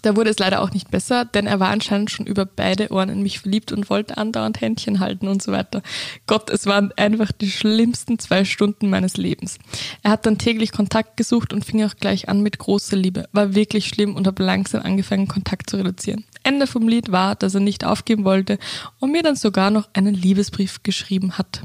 Da 0.00 0.16
wurde 0.16 0.30
es 0.30 0.38
leider 0.38 0.62
auch 0.62 0.72
nicht 0.72 0.90
besser, 0.90 1.24
denn 1.24 1.46
er 1.46 1.60
war 1.60 1.68
anscheinend 1.68 2.10
schon 2.10 2.26
über 2.26 2.46
beide 2.46 2.90
Ohren 2.90 3.08
in 3.08 3.22
mich 3.22 3.40
verliebt 3.40 3.72
und 3.72 3.90
wollte 3.90 4.16
andauernd 4.16 4.60
Händchen 4.60 5.00
halten 5.00 5.28
und 5.28 5.42
so 5.42 5.52
weiter. 5.52 5.82
Gott, 6.26 6.50
es 6.50 6.66
waren 6.66 6.92
einfach 6.96 7.30
die 7.30 7.50
schlimmsten 7.50 8.18
zwei 8.18 8.44
Stunden 8.44 8.90
meines 8.90 9.16
Lebens. 9.16 9.58
Er 10.02 10.12
hat 10.12 10.26
dann 10.26 10.38
täglich 10.38 10.72
Kontakt 10.72 11.16
gesucht 11.16 11.52
und 11.52 11.64
fing 11.64 11.84
auch 11.84 11.94
gleich 11.96 12.28
an 12.28 12.42
mit 12.42 12.58
großer 12.58 12.96
Liebe. 12.96 13.28
War 13.32 13.54
wirklich 13.54 13.86
schlimm 13.86 14.16
und 14.16 14.26
habe 14.26 14.42
langsam 14.42 14.82
angefangen, 14.82 15.28
Kontakt 15.28 15.70
zu 15.70 15.76
reduzieren. 15.76 16.24
Ende 16.42 16.66
vom 16.66 16.88
Lied 16.88 17.12
war, 17.12 17.36
dass 17.36 17.54
er 17.54 17.60
nicht 17.60 17.84
aufgeben 17.84 18.24
wollte 18.24 18.58
und 18.98 19.12
mir 19.12 19.22
dann 19.22 19.36
sogar 19.36 19.70
noch 19.70 19.88
einen 19.92 20.14
Liebesbrief 20.14 20.82
geschrieben 20.82 21.38
hat. 21.38 21.62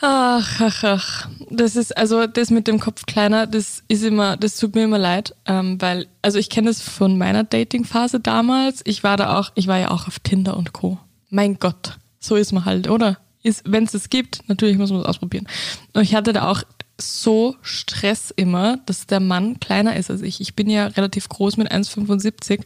Ach, 0.00 0.60
ach, 0.60 0.84
ach. 0.84 1.28
Das 1.50 1.74
ist, 1.74 1.96
also 1.96 2.26
das 2.26 2.50
mit 2.50 2.68
dem 2.68 2.78
Kopf 2.78 3.04
kleiner, 3.06 3.46
das 3.46 3.82
ist 3.88 4.04
immer, 4.04 4.36
das 4.36 4.56
tut 4.56 4.74
mir 4.74 4.84
immer 4.84 4.98
leid, 4.98 5.34
ähm, 5.46 5.80
weil, 5.80 6.06
also 6.22 6.38
ich 6.38 6.50
kenne 6.50 6.68
das 6.68 6.80
von 6.80 7.18
meiner 7.18 7.42
Dating-Phase 7.42 8.20
damals. 8.20 8.82
Ich 8.84 9.02
war 9.02 9.16
da 9.16 9.38
auch, 9.38 9.50
ich 9.56 9.66
war 9.66 9.78
ja 9.78 9.90
auch 9.90 10.06
auf 10.06 10.20
Tinder 10.20 10.56
und 10.56 10.72
Co. 10.72 10.98
Mein 11.30 11.58
Gott, 11.58 11.98
so 12.20 12.36
ist 12.36 12.52
man 12.52 12.64
halt, 12.64 12.88
oder? 12.88 13.18
Wenn 13.64 13.84
es 13.84 13.94
es 13.94 14.10
gibt, 14.10 14.48
natürlich 14.48 14.78
muss 14.78 14.90
man 14.90 15.00
es 15.00 15.06
ausprobieren. 15.06 15.48
Und 15.94 16.02
ich 16.02 16.14
hatte 16.14 16.32
da 16.32 16.50
auch 16.50 16.62
so 17.00 17.56
Stress 17.62 18.32
immer, 18.34 18.78
dass 18.86 19.06
der 19.06 19.20
Mann 19.20 19.58
kleiner 19.60 19.96
ist 19.96 20.10
als 20.10 20.22
ich. 20.22 20.40
Ich 20.40 20.54
bin 20.54 20.68
ja 20.68 20.88
relativ 20.88 21.28
groß 21.28 21.56
mit 21.56 21.72
1,75 21.72 22.60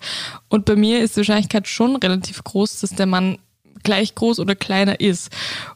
und 0.49 0.65
bei 0.65 0.77
mir 0.77 1.01
ist 1.01 1.17
die 1.17 1.19
Wahrscheinlichkeit 1.19 1.69
schon 1.69 1.97
relativ 1.97 2.43
groß, 2.43 2.81
dass 2.81 2.91
der 2.91 3.07
Mann 3.07 3.39
gleich 3.83 4.15
groß 4.15 4.41
oder 4.41 4.55
kleiner 4.55 5.01
ist. 5.01 5.31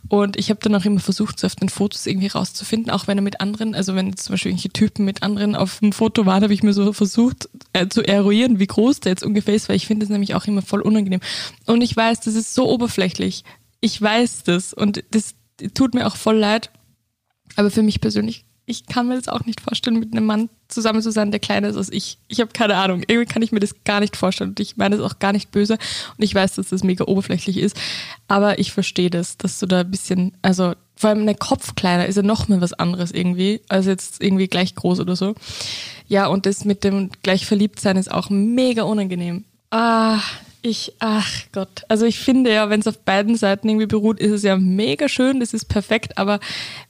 Und 0.08 0.36
ich 0.36 0.50
habe 0.50 0.60
dann 0.62 0.74
auch 0.74 0.84
immer 0.84 1.00
versucht, 1.00 1.38
so 1.38 1.46
auf 1.46 1.56
den 1.56 1.68
Fotos 1.68 2.06
irgendwie 2.06 2.28
rauszufinden, 2.28 2.90
auch 2.90 3.06
wenn 3.06 3.18
er 3.18 3.22
mit 3.22 3.40
anderen, 3.40 3.74
also 3.74 3.94
wenn 3.94 4.16
zum 4.16 4.34
Beispiel 4.34 4.50
irgendwelche 4.50 4.72
Typen 4.72 5.04
mit 5.04 5.22
anderen 5.22 5.54
auf 5.56 5.80
dem 5.80 5.92
Foto 5.92 6.26
waren, 6.26 6.42
habe 6.42 6.54
ich 6.54 6.62
mir 6.62 6.72
so 6.72 6.92
versucht 6.92 7.48
äh, 7.72 7.88
zu 7.88 8.02
eruieren, 8.02 8.58
wie 8.58 8.66
groß 8.66 9.00
der 9.00 9.12
jetzt 9.12 9.24
ungefähr 9.24 9.54
ist, 9.54 9.68
weil 9.68 9.76
ich 9.76 9.86
finde 9.86 10.06
das 10.06 10.10
nämlich 10.10 10.34
auch 10.34 10.46
immer 10.46 10.62
voll 10.62 10.80
unangenehm. 10.80 11.20
Und 11.66 11.82
ich 11.82 11.96
weiß, 11.96 12.20
das 12.20 12.34
ist 12.34 12.54
so 12.54 12.68
oberflächlich. 12.68 13.44
Ich 13.80 14.00
weiß 14.00 14.44
das 14.44 14.72
und 14.72 15.04
das 15.10 15.34
tut 15.74 15.94
mir 15.94 16.06
auch 16.06 16.16
voll 16.16 16.36
leid. 16.36 16.70
Aber 17.56 17.70
für 17.70 17.82
mich 17.82 18.00
persönlich 18.00 18.46
ich 18.66 18.86
kann 18.86 19.08
mir 19.08 19.14
das 19.14 19.28
auch 19.28 19.44
nicht 19.46 19.60
vorstellen, 19.60 19.98
mit 19.98 20.12
einem 20.12 20.26
Mann 20.26 20.50
zusammen 20.68 21.02
zu 21.02 21.10
sein, 21.10 21.30
der 21.30 21.40
kleiner 21.40 21.68
ist 21.68 21.76
als 21.76 21.92
ich. 21.92 22.18
Ich 22.28 22.40
habe 22.40 22.52
keine 22.52 22.76
Ahnung. 22.76 23.02
Irgendwie 23.06 23.32
kann 23.32 23.42
ich 23.42 23.52
mir 23.52 23.60
das 23.60 23.74
gar 23.84 24.00
nicht 24.00 24.16
vorstellen. 24.16 24.50
Und 24.50 24.60
ich 24.60 24.76
meine 24.76 24.96
das 24.96 25.04
auch 25.04 25.18
gar 25.18 25.32
nicht 25.32 25.50
böse. 25.50 25.74
Und 25.74 26.24
ich 26.24 26.34
weiß, 26.34 26.54
dass 26.54 26.68
das 26.68 26.82
mega 26.82 27.04
oberflächlich 27.04 27.58
ist. 27.58 27.76
Aber 28.28 28.58
ich 28.58 28.72
verstehe 28.72 29.10
das, 29.10 29.36
dass 29.36 29.58
du 29.58 29.66
da 29.66 29.80
ein 29.80 29.90
bisschen, 29.90 30.32
also 30.42 30.74
vor 30.96 31.10
allem 31.10 31.28
ein 31.28 31.38
Kopf 31.38 31.74
kleiner 31.74 32.06
ist 32.06 32.16
ja 32.16 32.22
noch 32.22 32.48
mal 32.48 32.60
was 32.60 32.72
anderes 32.72 33.10
irgendwie, 33.10 33.60
als 33.68 33.86
jetzt 33.86 34.22
irgendwie 34.22 34.48
gleich 34.48 34.74
groß 34.74 35.00
oder 35.00 35.14
so. 35.14 35.34
Ja, 36.08 36.26
und 36.26 36.46
das 36.46 36.64
mit 36.64 36.84
dem 36.84 37.10
gleich 37.22 37.46
verliebt 37.46 37.80
sein 37.80 37.96
ist 37.96 38.10
auch 38.10 38.30
mega 38.30 38.82
unangenehm. 38.84 39.44
Ah, 39.70 40.20
ich, 40.62 40.94
ach 40.98 41.30
Gott. 41.52 41.84
Also 41.88 42.06
ich 42.06 42.18
finde 42.18 42.52
ja, 42.52 42.68
wenn 42.70 42.80
es 42.80 42.86
auf 42.86 42.98
beiden 42.98 43.36
Seiten 43.36 43.68
irgendwie 43.68 43.86
beruht, 43.86 44.18
ist 44.18 44.32
es 44.32 44.42
ja 44.42 44.56
mega 44.56 45.08
schön, 45.08 45.40
das 45.40 45.54
ist 45.54 45.66
perfekt, 45.66 46.18
aber 46.18 46.40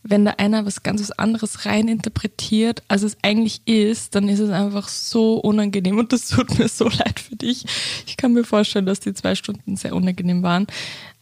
wenn 0.02 0.24
da 0.24 0.32
einer 0.32 0.64
was 0.64 0.82
ganz 0.82 1.00
was 1.00 1.12
anderes 1.12 1.66
rein 1.66 1.88
interpretiert, 1.88 2.82
als 2.88 3.02
es 3.02 3.16
eigentlich 3.22 3.60
ist, 3.66 4.14
dann 4.14 4.28
ist 4.28 4.40
es 4.40 4.50
einfach 4.50 4.88
so 4.88 5.34
unangenehm 5.34 5.98
und 5.98 6.12
das 6.12 6.28
tut 6.28 6.58
mir 6.58 6.68
so 6.68 6.84
leid 6.88 7.20
für 7.20 7.36
dich. 7.36 7.64
Ich 8.06 8.16
kann 8.16 8.32
mir 8.32 8.44
vorstellen, 8.44 8.86
dass 8.86 9.00
die 9.00 9.14
zwei 9.14 9.34
Stunden 9.34 9.76
sehr 9.76 9.94
unangenehm 9.94 10.42
waren. 10.42 10.66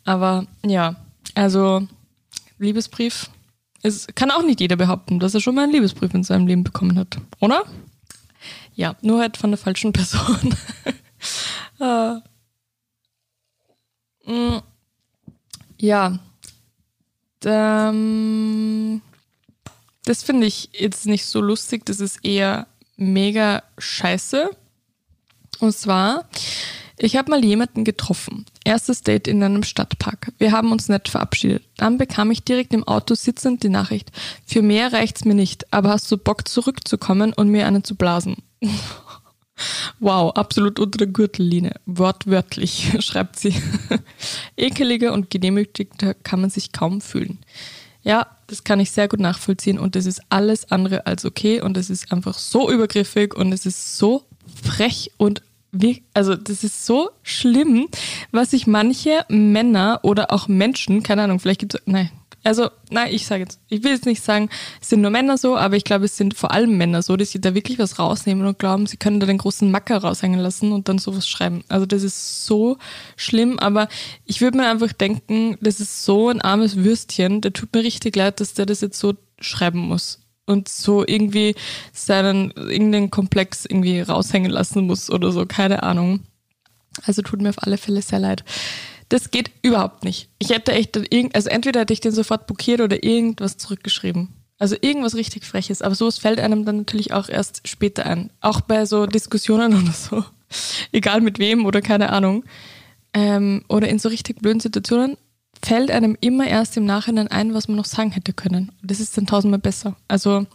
Aber 0.04 0.46
ja, 0.64 0.96
also 1.34 1.86
Liebesbrief. 2.58 3.30
Es 3.82 4.06
kann 4.14 4.30
auch 4.30 4.42
nicht 4.42 4.60
jeder 4.60 4.76
behaupten, 4.76 5.18
dass 5.18 5.34
er 5.34 5.40
schon 5.40 5.54
mal 5.54 5.64
einen 5.64 5.72
Liebesbrief 5.72 6.14
in 6.14 6.24
seinem 6.24 6.46
Leben 6.46 6.64
bekommen 6.64 6.98
hat, 6.98 7.18
oder? 7.40 7.64
Ja, 8.74 8.96
nur 9.02 9.20
halt 9.20 9.36
von 9.36 9.50
der 9.50 9.58
falschen 9.58 9.92
Person. 9.94 10.54
ah. 11.80 12.20
Mm. 14.26 14.58
Ja. 15.78 16.18
Ähm, 17.44 19.02
das 20.04 20.22
finde 20.22 20.46
ich 20.46 20.70
jetzt 20.72 21.06
nicht 21.06 21.26
so 21.26 21.40
lustig. 21.40 21.84
Das 21.86 22.00
ist 22.00 22.24
eher 22.24 22.66
mega 22.96 23.62
scheiße. 23.78 24.50
Und 25.60 25.72
zwar 25.72 26.28
Ich 26.96 27.16
habe 27.16 27.30
mal 27.30 27.44
jemanden 27.44 27.84
getroffen. 27.84 28.46
Erstes 28.64 29.02
Date 29.02 29.26
in 29.26 29.42
einem 29.42 29.64
Stadtpark. 29.64 30.32
Wir 30.38 30.52
haben 30.52 30.70
uns 30.70 30.88
nett 30.88 31.08
verabschiedet. 31.08 31.64
Dann 31.76 31.98
bekam 31.98 32.30
ich 32.30 32.44
direkt 32.44 32.72
im 32.72 32.86
Auto 32.86 33.14
sitzend 33.14 33.64
die 33.64 33.68
Nachricht. 33.68 34.12
Für 34.46 34.62
mehr 34.62 34.92
reicht's 34.92 35.24
mir 35.24 35.34
nicht, 35.34 35.72
aber 35.72 35.90
hast 35.90 36.10
du 36.12 36.16
Bock 36.16 36.46
zurückzukommen 36.48 37.32
und 37.32 37.48
mir 37.48 37.66
einen 37.66 37.82
zu 37.82 37.96
blasen? 37.96 38.36
Wow, 40.00 40.32
absolut 40.34 40.78
unter 40.78 40.98
der 40.98 41.06
Gürtellinie. 41.06 41.74
Wortwörtlich, 41.86 42.92
schreibt 43.00 43.38
sie. 43.38 43.54
Ekeliger 44.56 45.12
und 45.12 45.30
gedemütigter 45.30 46.14
kann 46.14 46.40
man 46.40 46.50
sich 46.50 46.72
kaum 46.72 47.00
fühlen. 47.00 47.38
Ja, 48.02 48.26
das 48.48 48.64
kann 48.64 48.80
ich 48.80 48.90
sehr 48.90 49.08
gut 49.08 49.20
nachvollziehen 49.20 49.78
und 49.78 49.96
das 49.96 50.04
ist 50.04 50.20
alles 50.28 50.70
andere 50.70 51.06
als 51.06 51.24
okay 51.24 51.62
und 51.62 51.76
es 51.76 51.88
ist 51.88 52.12
einfach 52.12 52.36
so 52.36 52.70
übergriffig 52.70 53.34
und 53.34 53.52
es 53.52 53.64
ist 53.64 53.96
so 53.96 54.24
frech 54.62 55.10
und 55.16 55.42
wie, 55.72 56.04
also 56.12 56.36
das 56.36 56.62
ist 56.62 56.86
so 56.86 57.10
schlimm, 57.22 57.88
was 58.30 58.52
sich 58.52 58.66
manche 58.66 59.24
Männer 59.28 60.00
oder 60.02 60.30
auch 60.30 60.46
Menschen, 60.46 61.02
keine 61.02 61.22
Ahnung, 61.22 61.40
vielleicht 61.40 61.60
gibt 61.60 61.74
es, 61.74 61.80
nein, 61.86 62.10
also, 62.44 62.68
nein, 62.90 63.08
ich 63.10 63.26
sage 63.26 63.42
jetzt, 63.42 63.58
ich 63.68 63.82
will 63.82 63.92
jetzt 63.92 64.04
nicht 64.04 64.22
sagen, 64.22 64.50
es 64.80 64.90
sind 64.90 65.00
nur 65.00 65.10
Männer 65.10 65.38
so, 65.38 65.56
aber 65.56 65.76
ich 65.76 65.84
glaube, 65.84 66.04
es 66.04 66.16
sind 66.16 66.34
vor 66.34 66.52
allem 66.52 66.76
Männer 66.76 67.00
so, 67.00 67.16
dass 67.16 67.30
sie 67.30 67.40
da 67.40 67.54
wirklich 67.54 67.78
was 67.78 67.98
rausnehmen 67.98 68.46
und 68.46 68.58
glauben, 68.58 68.86
sie 68.86 68.98
können 68.98 69.18
da 69.18 69.26
den 69.26 69.38
großen 69.38 69.70
Macker 69.70 69.96
raushängen 69.98 70.38
lassen 70.38 70.72
und 70.72 70.88
dann 70.88 70.98
sowas 70.98 71.26
schreiben. 71.26 71.64
Also 71.68 71.86
das 71.86 72.02
ist 72.02 72.44
so 72.44 72.76
schlimm, 73.16 73.58
aber 73.58 73.88
ich 74.26 74.42
würde 74.42 74.58
mir 74.58 74.68
einfach 74.68 74.92
denken, 74.92 75.56
das 75.62 75.80
ist 75.80 76.04
so 76.04 76.28
ein 76.28 76.42
armes 76.42 76.76
Würstchen, 76.76 77.40
der 77.40 77.54
tut 77.54 77.74
mir 77.74 77.82
richtig 77.82 78.14
leid, 78.14 78.40
dass 78.40 78.52
der 78.52 78.66
das 78.66 78.82
jetzt 78.82 78.98
so 78.98 79.14
schreiben 79.40 79.80
muss 79.80 80.20
und 80.44 80.68
so 80.68 81.02
irgendwie 81.06 81.54
seinen 81.94 82.50
irgendeinen 82.50 83.10
Komplex 83.10 83.64
irgendwie 83.64 84.00
raushängen 84.00 84.50
lassen 84.50 84.86
muss 84.86 85.10
oder 85.10 85.32
so, 85.32 85.46
keine 85.46 85.82
Ahnung. 85.82 86.20
Also 87.06 87.22
tut 87.22 87.40
mir 87.40 87.48
auf 87.48 87.62
alle 87.62 87.78
Fälle 87.78 88.02
sehr 88.02 88.20
leid. 88.20 88.44
Das 89.08 89.30
geht 89.30 89.50
überhaupt 89.62 90.04
nicht. 90.04 90.28
Ich 90.38 90.50
hätte 90.50 90.72
echt, 90.72 90.96
also 91.34 91.48
entweder 91.48 91.80
hätte 91.80 91.92
ich 91.92 92.00
den 92.00 92.12
sofort 92.12 92.46
blockiert 92.46 92.80
oder 92.80 93.02
irgendwas 93.04 93.56
zurückgeschrieben. 93.56 94.28
Also 94.58 94.76
irgendwas 94.80 95.14
richtig 95.14 95.44
Freches. 95.44 95.82
Aber 95.82 95.94
sowas 95.94 96.18
fällt 96.18 96.40
einem 96.40 96.64
dann 96.64 96.78
natürlich 96.78 97.12
auch 97.12 97.28
erst 97.28 97.66
später 97.68 98.06
ein. 98.06 98.30
Auch 98.40 98.60
bei 98.60 98.86
so 98.86 99.06
Diskussionen 99.06 99.74
oder 99.82 99.92
so. 99.92 100.24
Egal 100.92 101.20
mit 101.20 101.38
wem 101.38 101.66
oder 101.66 101.82
keine 101.82 102.10
Ahnung. 102.10 102.44
Ähm, 103.12 103.64
oder 103.68 103.88
in 103.88 103.98
so 103.98 104.08
richtig 104.08 104.40
blöden 104.40 104.60
Situationen 104.60 105.16
fällt 105.64 105.90
einem 105.90 106.16
immer 106.20 106.46
erst 106.46 106.76
im 106.76 106.84
Nachhinein 106.84 107.28
ein, 107.28 107.54
was 107.54 107.68
man 107.68 107.76
noch 107.76 107.84
sagen 107.84 108.10
hätte 108.10 108.32
können. 108.32 108.72
Das 108.82 109.00
ist 109.00 109.16
dann 109.16 109.26
tausendmal 109.26 109.60
besser. 109.60 109.96
Also 110.08 110.46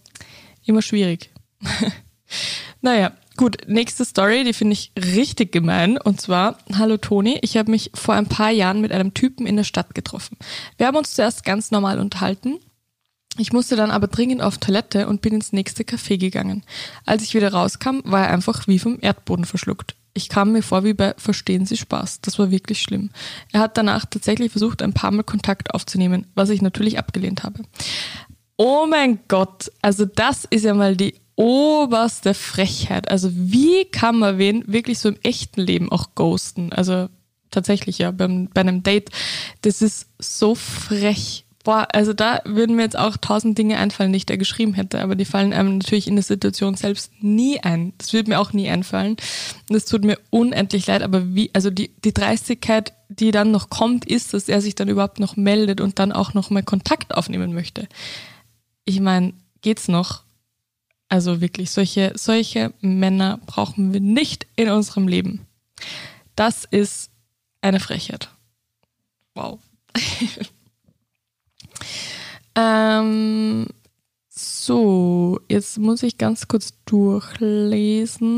immer 0.65 0.81
schwierig. 0.81 1.31
naja, 2.81 3.11
Gut, 3.39 3.59
nächste 3.67 4.03
Story, 4.03 4.43
die 4.43 4.51
finde 4.51 4.73
ich 4.73 4.91
richtig 4.97 5.53
gemein. 5.53 5.97
Und 5.97 6.19
zwar, 6.19 6.57
hallo 6.77 6.97
Toni, 6.97 7.39
ich 7.41 7.55
habe 7.55 7.71
mich 7.71 7.89
vor 7.93 8.13
ein 8.13 8.25
paar 8.25 8.49
Jahren 8.49 8.81
mit 8.81 8.91
einem 8.91 9.13
Typen 9.13 9.47
in 9.47 9.55
der 9.55 9.63
Stadt 9.63 9.95
getroffen. 9.95 10.35
Wir 10.77 10.87
haben 10.87 10.97
uns 10.97 11.15
zuerst 11.15 11.45
ganz 11.45 11.71
normal 11.71 11.99
unterhalten. 11.99 12.59
Ich 13.37 13.53
musste 13.53 13.77
dann 13.77 13.91
aber 13.91 14.07
dringend 14.07 14.41
auf 14.41 14.57
Toilette 14.57 15.07
und 15.07 15.21
bin 15.21 15.35
ins 15.35 15.53
nächste 15.53 15.83
Café 15.83 16.17
gegangen. 16.17 16.65
Als 17.05 17.23
ich 17.23 17.33
wieder 17.33 17.53
rauskam, 17.53 18.01
war 18.03 18.25
er 18.25 18.33
einfach 18.33 18.67
wie 18.67 18.77
vom 18.77 18.97
Erdboden 18.99 19.45
verschluckt. 19.45 19.95
Ich 20.13 20.27
kam 20.27 20.51
mir 20.51 20.61
vor 20.61 20.83
wie 20.83 20.93
bei 20.93 21.13
Verstehen 21.15 21.65
Sie 21.65 21.77
Spaß. 21.77 22.19
Das 22.19 22.39
war 22.39 22.51
wirklich 22.51 22.81
schlimm. 22.81 23.09
Er 23.53 23.61
hat 23.61 23.77
danach 23.77 24.03
tatsächlich 24.03 24.51
versucht, 24.51 24.81
ein 24.81 24.91
paar 24.91 25.11
Mal 25.11 25.23
Kontakt 25.23 25.73
aufzunehmen, 25.73 26.27
was 26.35 26.49
ich 26.49 26.61
natürlich 26.61 26.99
abgelehnt 26.99 27.43
habe. 27.43 27.63
Oh 28.57 28.85
mein 28.85 29.19
Gott, 29.29 29.71
also 29.81 30.03
das 30.03 30.43
ist 30.43 30.65
ja 30.65 30.73
mal 30.73 30.97
die 30.97 31.15
oberste 31.39 32.33
Frechheit. 32.33 33.09
Also 33.09 33.29
wie 33.33 33.85
kann 33.85 34.19
man 34.19 34.37
wen 34.37 34.65
wirklich 34.67 34.99
so 34.99 35.07
im 35.07 35.15
echten 35.23 35.61
Leben 35.61 35.89
auch 35.89 36.09
ghosten? 36.13 36.73
Also 36.73 37.07
tatsächlich 37.49 37.97
ja 37.97 38.11
beim, 38.11 38.49
bei 38.53 38.59
einem 38.59 38.83
Date. 38.83 39.09
Das 39.61 39.81
ist 39.81 40.07
so 40.19 40.53
frech. 40.53 41.45
Boah, 41.63 41.87
also 41.93 42.11
da 42.11 42.41
würden 42.43 42.75
mir 42.75 42.81
jetzt 42.81 42.99
auch 42.99 43.15
tausend 43.15 43.57
Dinge 43.57 43.77
einfallen, 43.77 44.11
die 44.11 44.17
ich 44.17 44.25
da 44.25 44.35
geschrieben 44.35 44.73
hätte, 44.73 45.01
aber 45.01 45.15
die 45.15 45.25
fallen 45.25 45.53
einem 45.53 45.77
natürlich 45.77 46.07
in 46.07 46.15
der 46.15 46.23
Situation 46.23 46.75
selbst 46.75 47.11
nie 47.21 47.61
ein. 47.61 47.93
Das 47.97 48.11
würde 48.11 48.31
mir 48.31 48.39
auch 48.39 48.51
nie 48.51 48.69
einfallen. 48.69 49.15
Das 49.69 49.85
tut 49.85 50.03
mir 50.03 50.17
unendlich 50.29 50.87
leid, 50.87 51.03
aber 51.03 51.33
wie, 51.35 51.51
also 51.53 51.69
die, 51.69 51.91
die 52.03 52.13
Dreistigkeit, 52.13 52.93
die 53.07 53.31
dann 53.31 53.51
noch 53.51 53.69
kommt, 53.69 54.03
ist, 54.05 54.33
dass 54.33 54.49
er 54.49 54.61
sich 54.61 54.75
dann 54.75 54.89
überhaupt 54.89 55.19
noch 55.19 55.37
meldet 55.37 55.79
und 55.79 55.99
dann 55.99 56.11
auch 56.11 56.33
noch 56.33 56.49
mal 56.49 56.63
Kontakt 56.63 57.15
aufnehmen 57.15 57.53
möchte. 57.53 57.87
Ich 58.83 58.99
meine, 58.99 59.33
geht's 59.61 59.87
noch? 59.87 60.23
Also 61.09 61.41
wirklich, 61.41 61.71
solche, 61.71 62.13
solche 62.15 62.71
Männer 62.81 63.39
brauchen 63.47 63.93
wir 63.93 63.99
nicht 63.99 64.45
in 64.55 64.69
unserem 64.69 65.07
Leben. 65.07 65.47
Das 66.35 66.65
ist 66.65 67.09
eine 67.61 67.79
Frechheit. 67.79 68.29
Wow. 69.33 69.59
ähm, 72.55 73.65
so, 74.29 75.39
jetzt 75.49 75.79
muss 75.79 76.03
ich 76.03 76.19
ganz 76.19 76.47
kurz 76.47 76.73
durchlesen. 76.85 78.29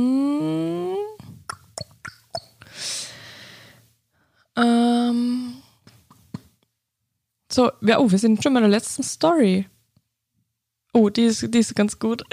Ähm, 4.55 5.55
so, 7.51 7.72
ja, 7.82 7.99
oh, 7.99 8.09
wir 8.09 8.17
sind 8.17 8.41
schon 8.41 8.53
bei 8.53 8.61
der 8.61 8.69
letzten 8.69 9.03
Story. 9.03 9.67
Oh, 10.93 11.09
die 11.09 11.23
ist, 11.23 11.53
die 11.53 11.59
ist 11.59 11.75
ganz 11.75 11.99
gut. 11.99 12.23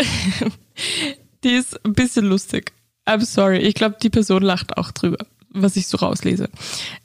die 1.44 1.50
ist 1.50 1.84
ein 1.84 1.94
bisschen 1.94 2.26
lustig. 2.26 2.72
I'm 3.06 3.24
sorry. 3.24 3.58
Ich 3.58 3.74
glaube, 3.74 3.96
die 4.02 4.10
Person 4.10 4.42
lacht 4.42 4.76
auch 4.76 4.90
drüber, 4.90 5.24
was 5.50 5.76
ich 5.76 5.86
so 5.86 5.98
rauslese. 5.98 6.48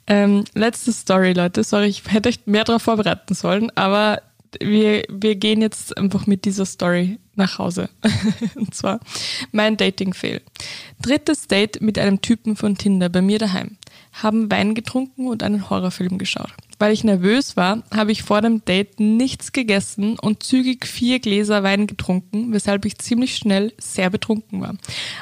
Ähm, 0.06 0.44
letzte 0.54 0.92
Story, 0.92 1.32
Leute. 1.32 1.64
Sorry, 1.64 1.86
ich 1.86 2.02
hätte 2.06 2.28
euch 2.28 2.40
mehr 2.46 2.64
darauf 2.64 2.82
vorbereiten 2.82 3.34
sollen, 3.34 3.70
aber 3.76 4.20
wir, 4.60 5.04
wir 5.08 5.36
gehen 5.36 5.60
jetzt 5.60 5.96
einfach 5.96 6.26
mit 6.26 6.44
dieser 6.44 6.66
Story 6.66 7.18
nach 7.34 7.58
Hause. 7.58 7.88
Und 8.54 8.74
zwar 8.74 9.00
mein 9.52 9.76
Dating-Fail. 9.76 10.42
Drittes 11.00 11.46
Date 11.48 11.80
mit 11.80 11.98
einem 11.98 12.20
Typen 12.20 12.56
von 12.56 12.76
Tinder 12.76 13.08
bei 13.08 13.22
mir 13.22 13.38
daheim. 13.38 13.76
Haben 14.12 14.50
Wein 14.50 14.74
getrunken 14.74 15.26
und 15.26 15.42
einen 15.42 15.68
Horrorfilm 15.70 16.18
geschaut. 16.18 16.52
Weil 16.78 16.92
ich 16.92 17.04
nervös 17.04 17.56
war, 17.56 17.82
habe 17.94 18.12
ich 18.12 18.22
vor 18.22 18.40
dem 18.40 18.64
Date 18.64 18.98
nichts 19.00 19.52
gegessen 19.52 20.18
und 20.18 20.42
zügig 20.42 20.86
vier 20.86 21.20
Gläser 21.20 21.62
Wein 21.62 21.86
getrunken, 21.86 22.52
weshalb 22.52 22.84
ich 22.84 22.98
ziemlich 22.98 23.36
schnell 23.36 23.72
sehr 23.78 24.10
betrunken 24.10 24.60
war. 24.60 24.74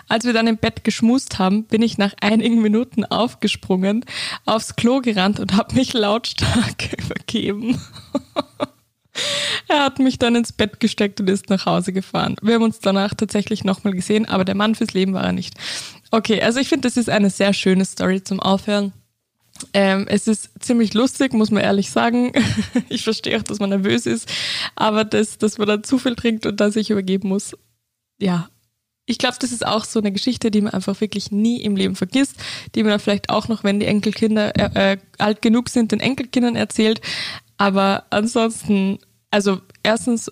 Als 0.09 0.24
wir 0.24 0.32
dann 0.32 0.46
im 0.46 0.57
Bett 0.57 0.84
geschmust 0.84 1.38
haben, 1.38 1.64
bin 1.64 1.82
ich 1.82 1.98
nach 1.98 2.14
einigen 2.20 2.62
Minuten 2.62 3.05
aufgesprungen, 3.05 4.05
aufs 4.46 4.76
Klo 4.76 5.00
gerannt 5.00 5.40
und 5.40 5.57
habe 5.57 5.74
mich 5.74 5.92
lautstark 5.92 6.92
übergeben. 6.98 7.80
Er 9.68 9.84
hat 9.84 9.98
mich 9.98 10.18
dann 10.18 10.36
ins 10.36 10.53
Bett 10.53 10.80
gesteckt 10.80 11.20
und 11.20 11.28
ist 11.28 11.50
nach 11.50 11.66
Hause 11.66 11.92
gefahren. 11.92 12.36
Wir 12.42 12.55
haben 12.55 12.62
uns 12.62 12.80
danach 12.80 13.14
tatsächlich 13.14 13.62
nochmal 13.64 13.92
gesehen, 13.92 14.26
aber 14.26 14.44
der 14.44 14.55
Mann 14.55 14.74
fürs 14.74 14.94
Leben 14.94 15.12
war 15.12 15.24
er 15.24 15.32
nicht. 15.32 15.55
Okay, 16.11 16.42
also 16.42 16.61
ich 16.61 16.68
finde, 16.68 16.88
das 16.88 16.96
ist 16.96 17.11
eine 17.11 17.30
sehr 17.30 17.53
schöne 17.53 17.84
Story 17.84 18.22
zum 18.22 18.40
Aufhören. 18.40 18.92
Ähm, 19.72 20.06
es 20.08 20.28
ist 20.28 20.50
ziemlich 20.60 20.94
lustig, 20.94 21.32
muss 21.32 21.50
man 21.50 21.62
ehrlich 21.62 21.90
sagen. 21.90 22.32
ich 22.88 23.02
verstehe 23.04 23.38
auch, 23.38 23.42
dass 23.42 23.60
man 23.60 23.70
nervös 23.70 24.06
ist, 24.06 24.28
aber 24.76 25.04
das, 25.04 25.38
dass 25.38 25.58
man 25.58 25.68
dann 25.68 25.84
zu 25.84 25.98
viel 25.98 26.14
trinkt 26.14 26.46
und 26.46 26.60
dann 26.60 26.72
sich 26.72 26.90
übergeben 26.90 27.28
muss, 27.28 27.56
ja. 28.18 28.48
Ich 29.04 29.18
glaube, 29.18 29.36
das 29.40 29.50
ist 29.50 29.66
auch 29.66 29.84
so 29.84 29.98
eine 29.98 30.12
Geschichte, 30.12 30.52
die 30.52 30.60
man 30.60 30.72
einfach 30.72 31.00
wirklich 31.00 31.32
nie 31.32 31.60
im 31.62 31.74
Leben 31.74 31.96
vergisst, 31.96 32.36
die 32.74 32.84
man 32.84 32.90
dann 32.90 33.00
vielleicht 33.00 33.30
auch 33.30 33.48
noch, 33.48 33.64
wenn 33.64 33.80
die 33.80 33.86
Enkelkinder 33.86 34.56
äh, 34.56 34.92
äh 34.92 34.98
alt 35.18 35.42
genug 35.42 35.68
sind, 35.68 35.90
den 35.90 35.98
Enkelkindern 35.98 36.54
erzählt. 36.54 37.00
Aber 37.56 38.04
ansonsten, 38.10 38.98
also 39.30 39.60
erstens 39.82 40.30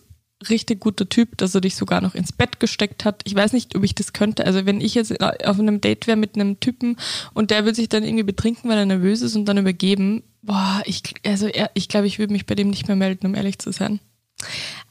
richtig 0.49 0.81
guter 0.81 1.09
Typ, 1.09 1.37
dass 1.37 1.55
er 1.55 1.61
dich 1.61 1.77
sogar 1.77 2.01
noch 2.01 2.15
ins 2.15 2.33
Bett 2.33 2.61
gesteckt 2.61 3.05
hat. 3.05 3.23
Ich 3.25 3.35
weiß 3.35 3.53
nicht, 3.53 3.77
ob 3.77 3.85
ich 3.85 3.95
das 3.95 4.13
könnte. 4.13 4.47
Also 4.47 4.65
wenn 4.65 4.81
ich 4.81 4.95
jetzt 4.95 5.21
auf 5.23 5.59
einem 5.59 5.81
Date 5.81 6.07
wäre 6.07 6.17
mit 6.17 6.35
einem 6.35 6.61
Typen 6.61 6.97
und 7.35 7.51
der 7.51 7.65
würde 7.65 7.77
sich 7.77 7.89
dann 7.89 8.05
irgendwie 8.05 8.25
betrinken, 8.25 8.71
weil 8.71 8.79
er 8.79 8.87
nervös 8.87 9.21
ist 9.21 9.37
und 9.37 9.45
dann 9.45 9.59
übergeben, 9.59 10.23
boah, 10.43 10.83
ich, 10.87 11.03
also 11.27 11.49
ich 11.75 11.89
glaube, 11.89 12.07
ich 12.07 12.19
würde 12.19 12.33
mich 12.33 12.47
bei 12.47 12.55
dem 12.55 12.71
nicht 12.71 12.89
mehr 12.89 12.97
melden, 12.97 13.27
um 13.27 13.35
ehrlich 13.35 13.59
zu 13.59 13.73
sein. 13.73 14.01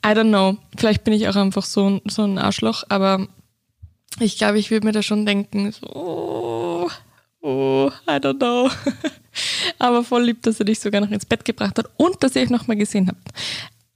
I 0.06 0.10
don't 0.10 0.30
know. 0.30 0.58
Vielleicht 0.78 1.04
bin 1.04 1.14
ich 1.14 1.28
auch 1.28 1.36
einfach 1.36 1.66
so, 1.66 1.90
ein, 1.90 2.02
so 2.06 2.24
ein 2.24 2.38
Arschloch, 2.38 2.84
aber 2.90 3.28
ich 4.20 4.38
glaube, 4.38 4.60
ich 4.60 4.70
würde 4.70 4.86
mir 4.86 4.94
da 4.94 5.02
schon 5.02 5.26
denken, 5.26 5.72
so, 5.72 5.88
oh, 5.88 6.90
oh, 7.42 7.92
I 8.08 8.14
don't 8.14 8.38
know. 8.38 8.70
aber 9.80 10.04
voll 10.04 10.24
lieb, 10.26 10.44
dass 10.44 10.60
er 10.60 10.66
dich 10.66 10.80
sogar 10.80 11.02
noch 11.02 11.12
ins 11.12 11.26
Bett 11.26 11.46
gebracht 11.46 11.78
hat 11.80 11.90
und 11.98 12.22
dass 12.22 12.36
ihr 12.36 12.44
euch 12.44 12.50
nochmal 12.50 12.78
gesehen 12.78 13.08
habt. 13.08 13.30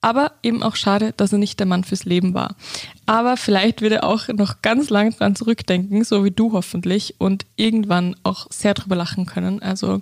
Aber 0.04 0.34
eben 0.44 0.62
auch 0.64 0.76
schade, 0.76 1.14
dass 1.16 1.32
er 1.32 1.38
nicht 1.38 1.60
der 1.60 1.66
Mann 1.66 1.86
fürs 1.86 2.04
Leben 2.04 2.34
war. 2.34 2.56
Aber 3.06 3.38
vielleicht 3.38 3.82
wird 3.82 3.94
er 3.94 4.04
auch 4.04 4.28
noch 4.28 4.62
ganz 4.62 4.90
lange 4.90 5.12
dran 5.12 5.36
zurückdenken, 5.36 6.04
so 6.04 6.26
wie 6.26 6.32
du 6.32 6.52
hoffentlich, 6.52 7.16
und 7.20 7.46
irgendwann 7.56 8.16
auch 8.24 8.48
sehr 8.50 8.74
drüber 8.74 8.98
lachen 8.98 9.26
können. 9.26 9.62
Also 9.62 10.02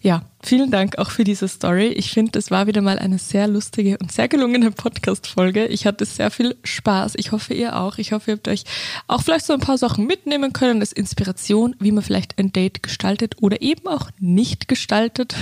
ja, 0.00 0.22
vielen 0.42 0.70
Dank 0.70 0.98
auch 0.98 1.10
für 1.10 1.24
diese 1.24 1.48
Story. 1.48 1.88
Ich 1.88 2.12
finde, 2.12 2.38
es 2.38 2.52
war 2.52 2.68
wieder 2.68 2.80
mal 2.80 2.98
eine 2.98 3.18
sehr 3.18 3.48
lustige 3.48 3.98
und 3.98 4.12
sehr 4.12 4.28
gelungene 4.28 4.70
Podcast-Folge. 4.70 5.66
Ich 5.66 5.84
hatte 5.84 6.04
sehr 6.04 6.30
viel 6.30 6.56
Spaß. 6.62 7.14
Ich 7.16 7.32
hoffe, 7.32 7.54
ihr 7.54 7.76
auch. 7.76 7.98
Ich 7.98 8.12
hoffe, 8.12 8.30
ihr 8.30 8.36
habt 8.36 8.46
euch 8.46 8.62
auch 9.08 9.22
vielleicht 9.22 9.46
so 9.46 9.52
ein 9.52 9.60
paar 9.60 9.78
Sachen 9.78 10.06
mitnehmen 10.06 10.52
können 10.52 10.80
als 10.80 10.92
Inspiration, 10.92 11.74
wie 11.80 11.90
man 11.90 12.04
vielleicht 12.04 12.38
ein 12.38 12.52
Date 12.52 12.84
gestaltet 12.84 13.36
oder 13.40 13.60
eben 13.62 13.88
auch 13.88 14.10
nicht 14.20 14.68
gestaltet. 14.68 15.34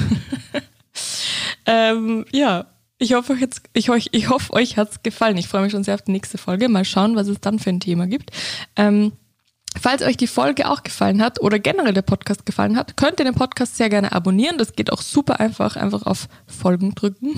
ähm, 1.67 2.25
ja, 2.33 2.67
ich 3.03 3.15
hoffe, 3.15 3.33
euch, 3.33 3.49
ich, 3.75 4.09
ich 4.13 4.29
hoffe, 4.29 4.53
euch 4.53 4.77
hat's 4.77 5.03
gefallen. 5.03 5.37
Ich 5.37 5.49
freue 5.49 5.63
mich 5.63 5.73
schon 5.73 5.85
sehr 5.85 5.95
auf 5.95 6.03
die 6.03 6.13
nächste 6.13 6.39
Folge. 6.39 6.69
Mal 6.69 6.85
schauen, 6.85 7.17
was 7.17 7.29
es 7.29 7.41
dann 7.41 7.59
für 7.59 7.71
ein 7.71 7.81
Thema 7.81 8.07
gibt. 8.07 8.31
Ähm, 8.77 9.13
Falls 9.81 10.03
euch 10.03 10.19
die 10.19 10.27
Folge 10.27 10.69
auch 10.69 10.83
gefallen 10.83 11.23
hat 11.23 11.41
oder 11.41 11.59
generell 11.59 11.95
der 11.95 12.03
Podcast 12.03 12.45
gefallen 12.45 12.77
hat, 12.77 12.99
könnt 12.99 13.19
ihr 13.19 13.25
den 13.25 13.35
Podcast 13.35 13.79
sehr 13.79 13.89
gerne 13.89 14.13
abonnieren. 14.13 14.59
Das 14.59 14.75
geht 14.75 14.93
auch 14.93 15.01
super 15.01 15.41
einfach. 15.41 15.77
Einfach 15.77 16.03
auf 16.03 16.29
Folgen 16.47 16.95
drücken. 16.95 17.35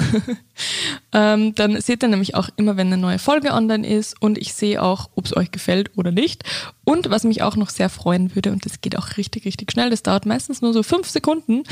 ähm, 1.12 1.54
dann 1.54 1.80
seht 1.80 2.02
ihr 2.02 2.08
nämlich 2.08 2.34
auch 2.34 2.48
immer, 2.56 2.76
wenn 2.76 2.88
eine 2.88 2.96
neue 2.96 3.20
Folge 3.20 3.52
online 3.52 3.86
ist 3.86 4.20
und 4.20 4.36
ich 4.36 4.52
sehe 4.52 4.82
auch, 4.82 5.10
ob 5.14 5.26
es 5.26 5.36
euch 5.36 5.52
gefällt 5.52 5.96
oder 5.96 6.10
nicht. 6.10 6.42
Und 6.82 7.08
was 7.08 7.22
mich 7.22 7.42
auch 7.42 7.54
noch 7.54 7.70
sehr 7.70 7.88
freuen 7.88 8.34
würde, 8.34 8.50
und 8.50 8.66
das 8.66 8.80
geht 8.80 8.98
auch 8.98 9.16
richtig, 9.16 9.44
richtig 9.44 9.70
schnell, 9.70 9.90
das 9.90 10.02
dauert 10.02 10.26
meistens 10.26 10.60
nur 10.60 10.72
so 10.72 10.82
fünf 10.82 11.08
Sekunden. 11.08 11.62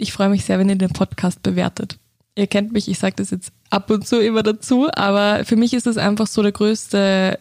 Ich 0.00 0.14
freue 0.14 0.30
mich 0.30 0.46
sehr, 0.46 0.58
wenn 0.58 0.70
ihr 0.70 0.76
den 0.76 0.94
Podcast 0.94 1.42
bewertet 1.42 1.98
ihr 2.36 2.46
kennt 2.46 2.72
mich, 2.72 2.88
ich 2.88 2.98
sage 2.98 3.16
das 3.16 3.30
jetzt 3.30 3.50
ab 3.70 3.90
und 3.90 4.06
zu 4.06 4.20
immer 4.20 4.42
dazu, 4.42 4.88
aber 4.92 5.44
für 5.44 5.56
mich 5.56 5.72
ist 5.74 5.86
es 5.86 5.96
einfach 5.96 6.26
so 6.26 6.42
der 6.42 6.52
größte, 6.52 7.38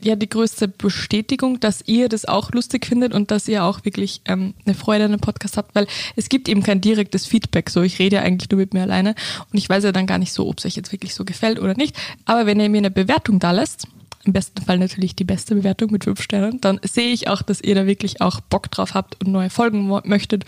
ja, 0.00 0.16
die 0.16 0.28
größte 0.28 0.68
Bestätigung, 0.68 1.60
dass 1.60 1.82
ihr 1.86 2.08
das 2.08 2.24
auch 2.24 2.50
lustig 2.52 2.86
findet 2.86 3.12
und 3.12 3.30
dass 3.30 3.46
ihr 3.46 3.64
auch 3.64 3.84
wirklich 3.84 4.22
ähm, 4.24 4.54
eine 4.64 4.74
Freude 4.74 5.04
an 5.04 5.10
dem 5.10 5.20
Podcast 5.20 5.56
habt, 5.56 5.74
weil 5.74 5.86
es 6.16 6.28
gibt 6.28 6.48
eben 6.48 6.62
kein 6.62 6.80
direktes 6.80 7.26
Feedback. 7.26 7.68
So, 7.68 7.82
ich 7.82 7.98
rede 7.98 8.16
ja 8.16 8.22
eigentlich 8.22 8.50
nur 8.50 8.58
mit 8.58 8.74
mir 8.74 8.82
alleine 8.82 9.14
und 9.52 9.58
ich 9.58 9.68
weiß 9.68 9.84
ja 9.84 9.92
dann 9.92 10.06
gar 10.06 10.18
nicht 10.18 10.32
so, 10.32 10.48
ob 10.48 10.58
es 10.58 10.66
euch 10.66 10.76
jetzt 10.76 10.92
wirklich 10.92 11.14
so 11.14 11.24
gefällt 11.24 11.60
oder 11.60 11.74
nicht. 11.74 11.96
Aber 12.24 12.46
wenn 12.46 12.60
ihr 12.60 12.68
mir 12.70 12.78
eine 12.78 12.90
Bewertung 12.90 13.38
da 13.38 13.50
lässt, 13.50 13.86
im 14.24 14.32
besten 14.32 14.62
Fall 14.62 14.78
natürlich 14.78 15.14
die 15.16 15.24
beste 15.24 15.54
Bewertung 15.54 15.90
mit 15.90 16.04
fünf 16.04 16.20
Sternen, 16.22 16.60
dann 16.60 16.80
sehe 16.82 17.12
ich 17.12 17.28
auch, 17.28 17.42
dass 17.42 17.60
ihr 17.60 17.74
da 17.74 17.86
wirklich 17.86 18.20
auch 18.20 18.40
Bock 18.40 18.70
drauf 18.70 18.94
habt 18.94 19.22
und 19.22 19.30
neue 19.32 19.50
Folgen 19.50 19.88
möchtet 20.04 20.44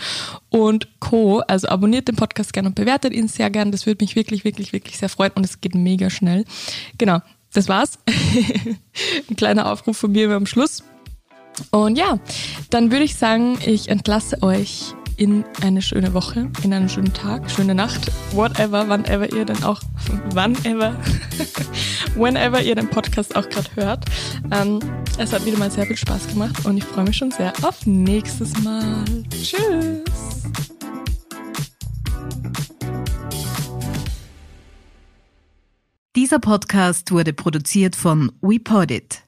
und 0.51 0.89
Co. 1.01 1.41
Also 1.41 1.69
abonniert 1.69 2.09
den 2.09 2.17
Podcast 2.17 2.53
gerne 2.53 2.69
und 2.69 2.75
bewertet 2.75 3.13
ihn 3.13 3.29
sehr 3.29 3.51
gern. 3.51 3.73
Das 3.73 3.87
würde 3.87 4.05
mich 4.05 4.17
wirklich, 4.17 4.45
wirklich, 4.45 4.73
wirklich 4.73 4.99
sehr 4.99 5.09
freuen 5.09 5.33
und 5.35 5.45
es 5.45 5.61
geht 5.61 5.75
mega 5.75 6.11
schnell. 6.11 6.45
Genau, 6.99 7.21
das 7.53 7.69
war's. 7.69 7.99
Ein 9.29 9.37
kleiner 9.37 9.71
Aufruf 9.71 9.97
von 9.97 10.13
mir 10.13 10.31
am 10.31 10.47
Schluss. 10.47 10.83
Und 11.71 11.99
ja, 11.99 12.19
dann 12.71 12.91
würde 12.91 13.05
ich 13.05 13.17
sagen, 13.17 13.59
ich 13.65 13.89
entlasse 13.89 14.43
euch 14.43 14.95
in 15.21 15.45
eine 15.61 15.83
schöne 15.83 16.15
Woche, 16.15 16.51
in 16.63 16.73
einen 16.73 16.89
schönen 16.89 17.13
Tag, 17.13 17.51
schöne 17.51 17.75
Nacht, 17.75 18.11
whatever, 18.33 18.89
whenever 18.89 19.31
ihr 19.31 19.45
dann 19.45 19.63
auch, 19.63 19.83
whenever, 20.33 20.97
whenever 22.15 22.63
ihr 22.63 22.75
den 22.75 22.89
Podcast 22.89 23.37
auch 23.37 23.47
gerade 23.51 23.69
hört. 23.75 24.05
Ähm, 24.51 24.81
es 25.19 25.35
hat 25.35 25.45
wieder 25.45 25.59
mal 25.59 25.71
sehr 25.71 25.85
viel 25.85 25.99
Spaß 25.99 26.29
gemacht 26.29 26.65
und 26.65 26.79
ich 26.79 26.85
freue 26.85 27.05
mich 27.05 27.19
schon 27.19 27.31
sehr 27.31 27.53
auf 27.63 27.85
nächstes 27.85 28.59
Mal. 28.63 29.05
Tschüss! 29.29 30.43
Dieser 36.17 36.39
Podcast 36.39 37.13
wurde 37.13 37.35
produziert 37.35 37.95
von 37.95 38.33
WePodit. 38.41 39.23